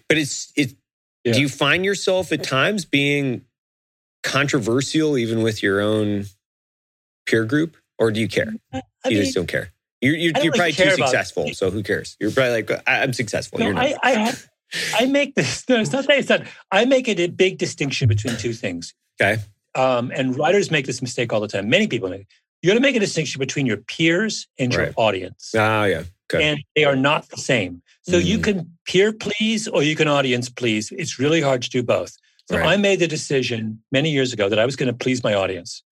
[0.08, 0.74] But it's it.
[1.24, 1.32] Yeah.
[1.34, 3.42] Do you find yourself at times being
[4.22, 6.26] controversial even with your own
[7.28, 8.52] peer group, or do you care?
[8.72, 9.70] I you mean, just don't care.
[10.00, 12.16] You're you're, you're really probably too successful, so who cares?
[12.20, 13.58] You're probably like I, I'm successful.
[13.58, 13.84] No, you're not.
[13.84, 14.46] I, I, have-
[15.00, 15.64] I make this.
[15.68, 16.18] No, it's not that.
[16.18, 16.42] It's not.
[16.70, 18.94] I make it a big distinction between two things.
[19.20, 19.40] Okay.
[19.74, 21.68] Um, and writers make this mistake all the time.
[21.68, 22.22] Many people make.
[22.22, 22.26] it.
[22.62, 26.02] You got to make a distinction between your peers and your audience, Oh yeah.
[26.32, 26.42] Okay.
[26.48, 27.82] and they are not the same.
[28.02, 28.44] So you Mm.
[28.44, 30.90] can peer please or you can audience please.
[30.92, 32.16] It's really hard to do both.
[32.50, 32.66] So Right.
[32.70, 35.82] I made the decision many years ago that I was going to please my audience.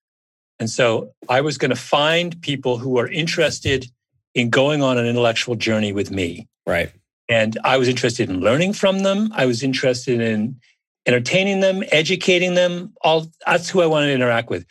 [0.59, 3.87] And so I was going to find people who are interested
[4.35, 6.49] in going on an intellectual journey with me.
[6.67, 6.91] right.
[7.29, 9.33] And I was interested in learning from them.
[9.35, 10.61] I was interested in
[11.07, 12.93] entertaining them, educating them.
[13.01, 14.65] All that's who I wanted to interact with.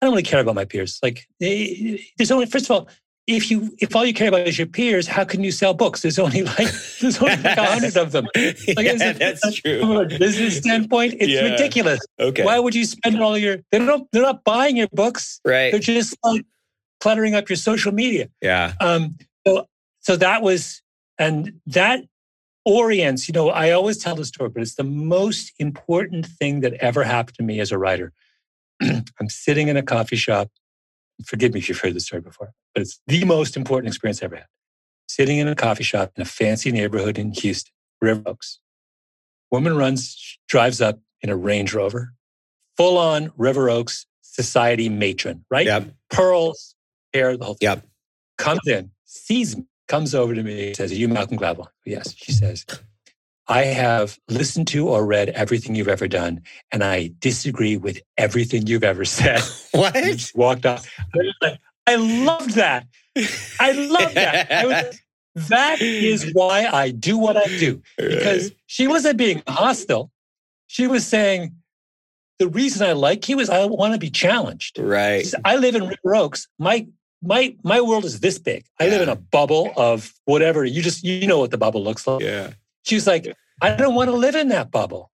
[0.00, 0.98] I don't really care about my peers.
[1.04, 2.88] Like eh, there's only first of all,
[3.28, 6.00] if you if all you care about is your peers, how can you sell books?
[6.02, 6.68] There's only like
[7.00, 8.26] there's only like a hundred of them.
[8.36, 10.00] Like, yeah, that's From true.
[10.00, 11.42] a business standpoint, it's Yeah.
[11.50, 12.00] ridiculous.
[12.18, 12.42] Okay.
[12.44, 13.58] Why would you spend all your?
[13.70, 14.08] They don't.
[14.12, 15.40] They're not buying your books.
[15.44, 15.70] right.
[15.70, 16.44] They're just like
[17.00, 18.28] cluttering up your social media.
[18.42, 18.72] Yeah.
[18.80, 19.66] Um, so,
[20.00, 20.82] so that was,
[21.18, 22.00] and that
[22.64, 26.74] orients, you know, I always tell the story, but it's the most important thing that
[26.74, 28.12] ever happened to me as a writer.
[28.82, 30.50] I'm sitting in a coffee shop.
[31.24, 34.26] Forgive me if you've heard this story before, but it's the most important experience I
[34.26, 34.46] ever had.
[35.08, 38.60] Sitting in a coffee shop in a fancy neighborhood in Houston, River Oaks.
[39.50, 42.12] Woman runs, drives up in a Range Rover,
[42.76, 45.66] full on River Oaks society matron, right?
[45.66, 45.94] Yep.
[46.10, 46.74] Pearls,
[47.12, 47.86] hair, the whole thing Yep.
[48.36, 51.68] comes in, sees me, comes over to me, says, Are you Malcolm Gladwell?
[51.84, 52.14] Yes.
[52.16, 52.64] She says,
[53.48, 58.66] I have listened to or read everything you've ever done, and I disagree with everything
[58.66, 59.40] you've ever said.
[59.72, 59.94] What?
[60.34, 60.90] Walked off.
[61.42, 62.86] I I loved that.
[63.60, 64.50] I love that.
[64.50, 65.00] I was,
[65.48, 67.80] that is why I do what I do.
[67.96, 70.10] Because she wasn't being hostile.
[70.66, 71.54] She was saying,
[72.38, 74.78] the reason I like you is I want to be challenged.
[74.78, 75.26] right.
[75.26, 76.48] Said, I live in River Oaks.
[76.58, 76.86] My
[77.22, 78.64] my my world is this big.
[78.78, 80.64] I live in a bubble of whatever.
[80.64, 82.22] You just you know what the bubble looks like.
[82.22, 82.50] Yeah.
[82.88, 85.10] She's like, I don't want to live in that bubble.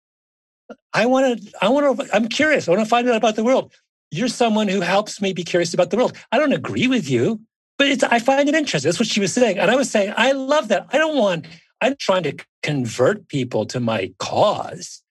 [0.92, 1.52] I want to.
[1.62, 2.14] I want to.
[2.14, 2.68] I'm curious.
[2.68, 3.72] I want to find out about the world.
[4.10, 6.16] You're someone who helps me be curious about the world.
[6.32, 7.40] I don't agree with you,
[7.78, 8.02] but it's.
[8.02, 8.88] I find it interesting.
[8.88, 10.86] That's what she was saying, and I was saying, I love that.
[10.92, 11.46] I don't want.
[11.80, 15.02] I'm trying to convert people to my cause.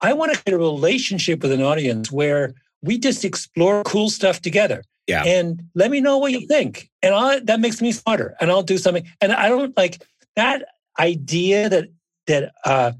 [0.00, 4.40] I want to create a relationship with an audience where we just explore cool stuff
[4.40, 4.84] together.
[5.06, 5.24] Yeah.
[5.24, 6.90] And let me know what you think.
[7.02, 8.36] And I, that makes me smarter.
[8.40, 9.08] And I'll do something.
[9.20, 10.02] And I don't like
[10.36, 10.64] that
[10.98, 11.88] idea that
[12.26, 12.92] that uh,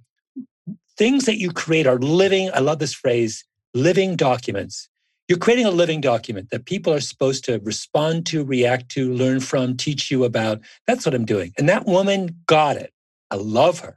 [0.96, 2.50] things that you create are living.
[2.52, 3.44] I love this phrase
[3.74, 4.88] living documents.
[5.28, 9.40] You're creating a living document that people are supposed to respond to, react to, learn
[9.40, 10.60] from, teach you about.
[10.86, 11.52] That's what I'm doing.
[11.56, 12.92] And that woman got it.
[13.30, 13.96] I love her.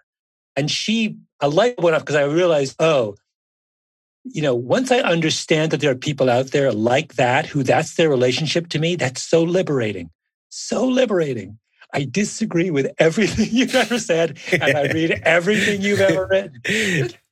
[0.56, 3.16] And she, I like went off because I realized, oh,
[4.24, 7.96] you know, once I understand that there are people out there like that, who that's
[7.96, 10.10] their relationship to me, that's so liberating.
[10.50, 11.60] So liberating.
[11.96, 16.62] I disagree with everything you've ever said, and I read everything you've ever written.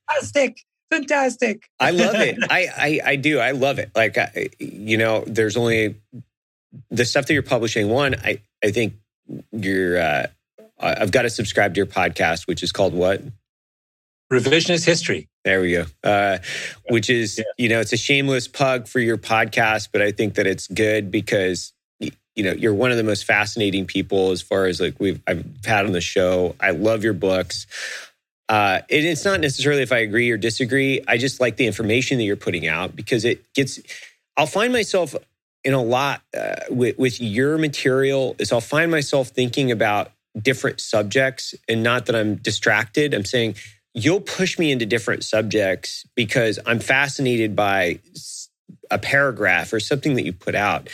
[0.08, 0.64] Fantastic.
[0.90, 1.68] Fantastic.
[1.80, 2.38] I love it.
[2.50, 3.40] I, I, I do.
[3.40, 3.90] I love it.
[3.94, 5.96] Like, I, you know, there's only
[6.90, 7.88] the stuff that you're publishing.
[7.88, 8.94] One, I, I think
[9.52, 10.26] you're, uh,
[10.78, 13.22] I've got to subscribe to your podcast, which is called what?
[14.32, 15.28] Revisionist history.
[15.44, 15.86] There we go.
[16.02, 16.38] Uh,
[16.88, 17.44] which is, yeah.
[17.58, 21.10] you know, it's a shameless pug for your podcast, but I think that it's good
[21.10, 21.72] because
[22.34, 25.44] you know you're one of the most fascinating people as far as like we've I've
[25.64, 26.54] had on the show.
[26.60, 27.66] I love your books.
[28.48, 31.02] Uh, and it's not necessarily if I agree or disagree.
[31.08, 33.80] I just like the information that you're putting out because it gets.
[34.36, 35.14] I'll find myself
[35.62, 38.36] in a lot uh, with, with your material.
[38.38, 43.14] Is I'll find myself thinking about different subjects, and not that I'm distracted.
[43.14, 43.54] I'm saying
[43.94, 48.00] you'll push me into different subjects because I'm fascinated by
[48.90, 50.88] a paragraph or something that you put out.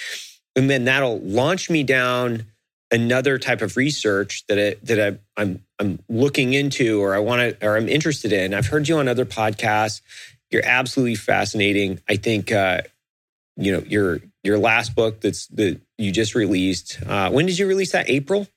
[0.56, 2.46] And then that'll launch me down
[2.90, 7.60] another type of research that it, that I, I'm I'm looking into or I want
[7.60, 8.52] to or I'm interested in.
[8.54, 10.00] I've heard you on other podcasts.
[10.50, 12.00] You're absolutely fascinating.
[12.08, 12.82] I think uh,
[13.56, 16.98] you know your your last book that's that you just released.
[17.06, 18.10] Uh, when did you release that?
[18.10, 18.48] April.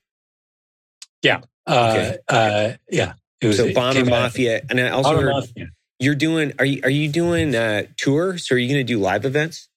[1.22, 1.40] Yeah.
[1.66, 2.18] Uh, okay.
[2.28, 3.14] Uh, yeah.
[3.40, 5.66] It was, so Bomber Mafia, and I also Bomber heard Mafia.
[5.98, 6.52] you're doing.
[6.58, 8.50] Are you are you doing uh, tours?
[8.50, 9.68] Or are you going to do live events?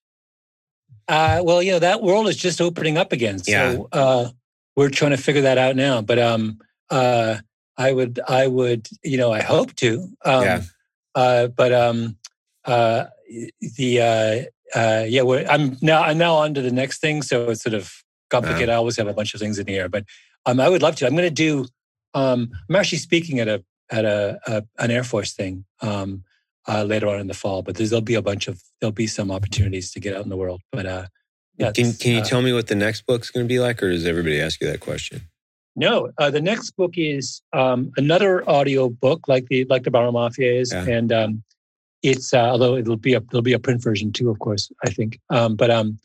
[1.07, 3.77] Uh, well, you know that world is just opening up again, so yeah.
[3.91, 4.29] uh,
[4.75, 6.01] we're trying to figure that out now.
[6.01, 6.59] But um,
[6.89, 7.37] uh,
[7.77, 10.09] I would, I would, you know, I hope to.
[10.25, 10.61] Um, yeah.
[11.15, 12.17] Uh, but um,
[12.65, 13.05] uh,
[13.77, 17.63] the uh, uh, yeah, I'm now I'm now on to the next thing, so it's
[17.63, 17.91] sort of
[18.29, 18.69] complicated.
[18.69, 20.03] I always have a bunch of things in the air, but
[20.45, 21.07] um, I would love to.
[21.07, 21.67] I'm going to do
[22.13, 26.23] um, I'm actually speaking at a at a, a an Air Force thing um,
[26.67, 29.31] uh, later on in the fall, but there'll be a bunch of there'll be some
[29.31, 30.61] opportunities to get out in the world.
[30.71, 31.05] But uh,
[31.57, 33.81] yeah, can can you uh, tell me what the next book's going to be like,
[33.81, 35.21] or does everybody ask you that question?
[35.75, 40.11] No, uh, the next book is um, another audio book, like the like the Bomber
[40.11, 40.85] Mafia is, yeah.
[40.85, 41.43] and um,
[42.03, 44.71] it's uh, although it'll be a there'll be a print version too, of course.
[44.83, 45.99] I think, um, but um,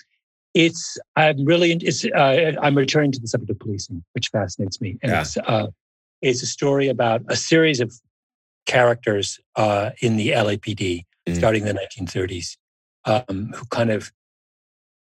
[0.54, 4.98] it's I'm really it's uh, I'm returning to the subject of policing, which fascinates me,
[5.02, 5.20] and yeah.
[5.22, 5.68] it's uh,
[6.20, 7.92] it's a story about a series of
[8.66, 11.36] characters uh, in the LAPD mm.
[11.36, 12.56] starting in the 1930s
[13.04, 14.12] um, who kind of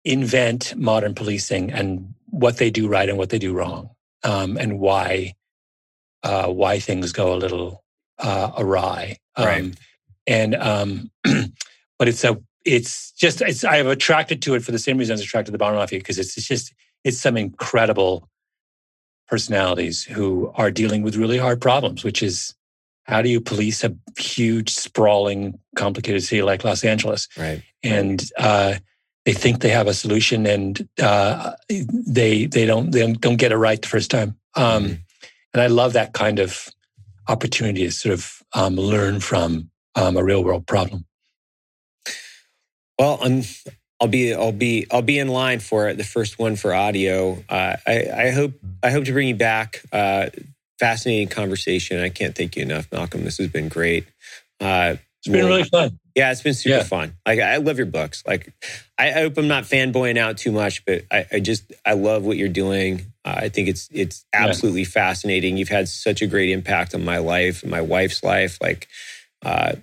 [0.05, 3.89] invent modern policing and what they do right and what they do wrong,
[4.23, 5.33] um, and why
[6.23, 7.83] uh, why things go a little
[8.19, 9.17] uh, awry.
[9.35, 9.77] Um, right.
[10.25, 14.79] And um, but it's a it's just it's, I have attracted to it for the
[14.79, 16.73] same reason I was attracted to the Bomber Mafia because it's, it's just
[17.03, 18.29] it's some incredible
[19.27, 22.53] personalities who are dealing with really hard problems, which is
[23.07, 27.27] how do you police a huge, sprawling, complicated city like Los Angeles?
[27.37, 27.63] Right.
[27.83, 28.75] And uh,
[29.25, 33.57] they think they have a solution, and uh, they they don't they don't get it
[33.57, 34.37] right the first time.
[34.55, 34.93] Um, mm-hmm.
[35.53, 36.67] And I love that kind of
[37.27, 41.05] opportunity to sort of um, learn from um, a real world problem.
[42.99, 43.43] Well, I'm
[43.99, 45.97] I'll be I'll be I'll be in line for it.
[45.97, 47.43] The first one for audio.
[47.49, 48.53] Uh, I, I hope
[48.83, 49.81] I hope to bring you back.
[49.91, 50.27] Uh,
[50.79, 51.99] fascinating conversation.
[52.01, 53.23] I can't thank you enough, Malcolm.
[53.23, 54.05] This has been great.
[54.59, 55.99] Uh, it's been really fun.
[56.15, 56.83] Yeah, it's been super yeah.
[56.83, 57.15] fun.
[57.25, 58.23] Like I love your books.
[58.25, 58.53] Like
[58.97, 62.37] I, hope I'm not fanboying out too much, but I, I just I love what
[62.37, 63.13] you're doing.
[63.23, 64.89] Uh, I think it's it's absolutely yeah.
[64.89, 65.57] fascinating.
[65.57, 68.57] You've had such a great impact on my life, and my wife's life.
[68.61, 68.87] Like
[69.43, 69.73] uh,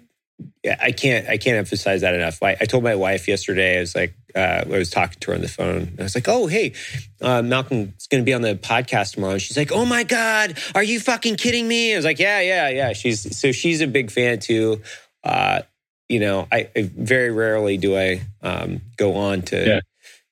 [0.80, 2.42] I can't I can't emphasize that enough.
[2.42, 3.76] I, I told my wife yesterday.
[3.76, 5.94] I was like, uh, I was talking to her on the phone.
[5.98, 6.72] I was like, "Oh, hey,
[7.20, 10.58] uh, Malcolm's going to be on the podcast tomorrow." And she's like, "Oh my god,
[10.74, 13.86] are you fucking kidding me?" I was like, "Yeah, yeah, yeah." She's so she's a
[13.86, 14.82] big fan too.
[15.22, 15.62] Uh,
[16.08, 19.80] you know, I, I, very rarely do I um, go on to yeah.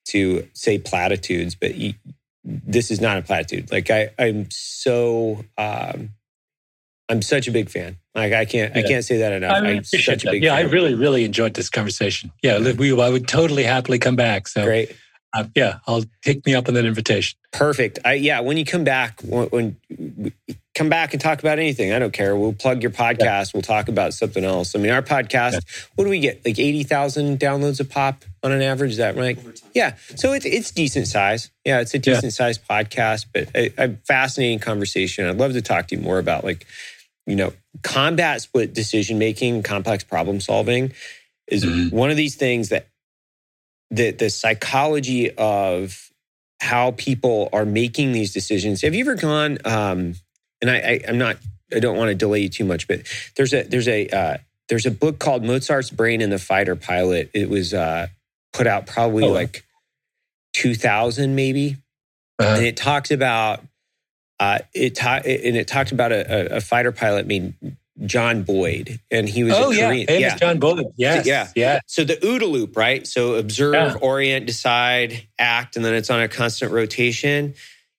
[0.08, 1.72] to say platitudes, but
[2.44, 3.70] this is not a platitude.
[3.70, 6.10] Like I, I'm so um,
[7.12, 7.98] I'm such a big fan.
[8.14, 8.82] Like I can't, yeah.
[8.82, 9.52] I can't say that enough.
[9.52, 10.42] I am such a big.
[10.42, 10.66] Yeah, fan.
[10.66, 12.32] I really, really enjoyed this conversation.
[12.42, 14.48] Yeah, we, I would totally happily come back.
[14.48, 14.96] So great.
[15.34, 17.38] Uh, yeah, I'll take me up on that invitation.
[17.52, 17.98] Perfect.
[18.04, 19.76] I, yeah, when you come back, when, when,
[20.74, 22.34] come back and talk about anything, I don't care.
[22.36, 23.18] We'll plug your podcast.
[23.18, 23.44] Yeah.
[23.54, 24.74] We'll talk about something else.
[24.74, 25.52] I mean, our podcast.
[25.52, 25.86] Yeah.
[25.94, 26.44] What do we get?
[26.44, 28.92] Like eighty thousand downloads a pop on an average.
[28.92, 29.38] Is that right?
[29.74, 29.96] Yeah.
[30.16, 31.50] So it's it's decent size.
[31.64, 32.30] Yeah, it's a decent yeah.
[32.30, 35.26] size podcast, but a, a fascinating conversation.
[35.26, 36.66] I'd love to talk to you more about like
[37.26, 40.92] you know, combat split decision making, complex problem solving
[41.48, 41.92] is Mhm.
[41.92, 42.86] one of these things that
[43.90, 46.10] the the psychology of
[46.60, 48.82] how people are making these decisions.
[48.82, 49.58] Have you ever gone?
[49.64, 50.14] Um,
[50.60, 51.36] and I, I, I'm not.
[51.74, 53.00] I don't want to delay you too much, but
[53.36, 54.36] there's a there's a uh,
[54.68, 57.30] there's a book called Mozart's Brain and the Fighter Pilot.
[57.34, 58.06] It was uh,
[58.52, 59.64] put out probably Oh, like
[60.54, 61.76] 2000 maybe,
[62.38, 63.62] Uh, and it talks about
[64.42, 67.54] uh, it ta- and it talked about a, a, fighter pilot named
[68.06, 70.06] John Boyd, and he was oh a yeah, Korean.
[70.08, 70.86] famous John Boyd.
[70.96, 71.48] Yes, Yeah.
[71.54, 71.78] yeah.
[71.86, 73.06] So the OODA loop, right?
[73.06, 73.94] So observe, Yeah.
[74.00, 77.54] orient, decide, act, and then it's on a constant rotation.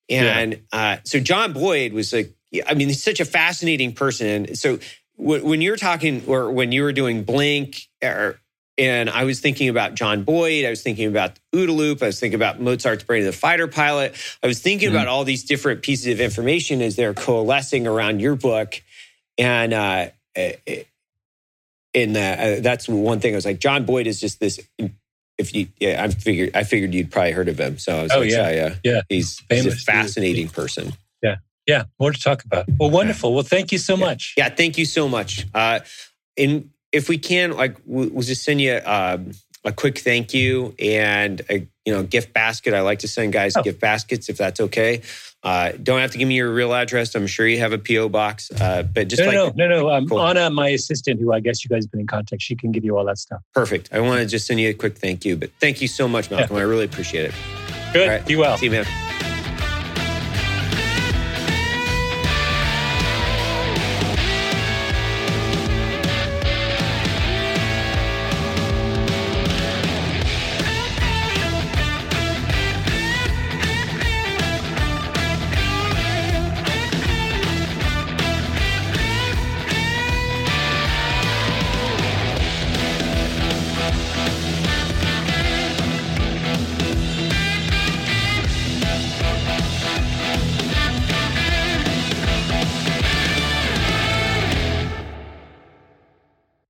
[0.10, 2.34] And uh, so John Boyd was like,
[2.68, 4.56] I mean, he's such a fascinating person.
[4.56, 4.80] So
[5.18, 8.40] w- when you're talking, or when you were doing Blink, or,
[8.78, 12.08] and I was thinking about John Boyd, I was thinking about the OODA loop, I
[12.08, 14.16] was thinking about Mozart's Brain of the Fighter Pilot.
[14.42, 14.94] I was thinking Mhm.
[14.94, 18.82] about all these different pieces of information as they're coalescing around your book.
[19.38, 20.08] And uh,
[21.94, 24.60] in that uh, that's one thing I was like John Boyd is just this
[25.38, 28.12] if you yeah I figured I figured you'd probably heard of him so I was
[28.12, 28.50] Oh, like, yeah.
[28.52, 29.02] yeah Yeah.
[29.10, 31.36] he's, Famous he's a fascinating person Yeah,
[31.68, 31.84] yeah.
[32.00, 32.66] more to talk about.
[32.80, 33.34] Well, wonderful.
[33.34, 34.34] Well, thank you so much.
[34.38, 35.80] yeah thank you so much uh
[36.38, 39.32] and if we can like we'll, we'll just send you um,
[39.66, 43.58] a quick thank you and a you know gift basket I like to send guys
[43.58, 43.64] Oh.
[43.64, 45.02] gift baskets if that's okay
[45.44, 48.08] uh, don't have to give me your real address I'm sure you have a PO
[48.10, 50.22] box uh, but just no, like no, no, no, Um, Cool.
[50.22, 52.86] Anna, my assistant, who I guess you guys have been in contact, she can give
[52.86, 53.42] you all that stuff.
[53.54, 56.08] perfect I want to just send you a quick thank you but thank you so
[56.08, 57.34] much Malcolm I really appreciate it
[57.92, 58.08] Good.
[58.10, 58.26] Right.
[58.26, 58.58] Be well.
[58.58, 59.33] see you man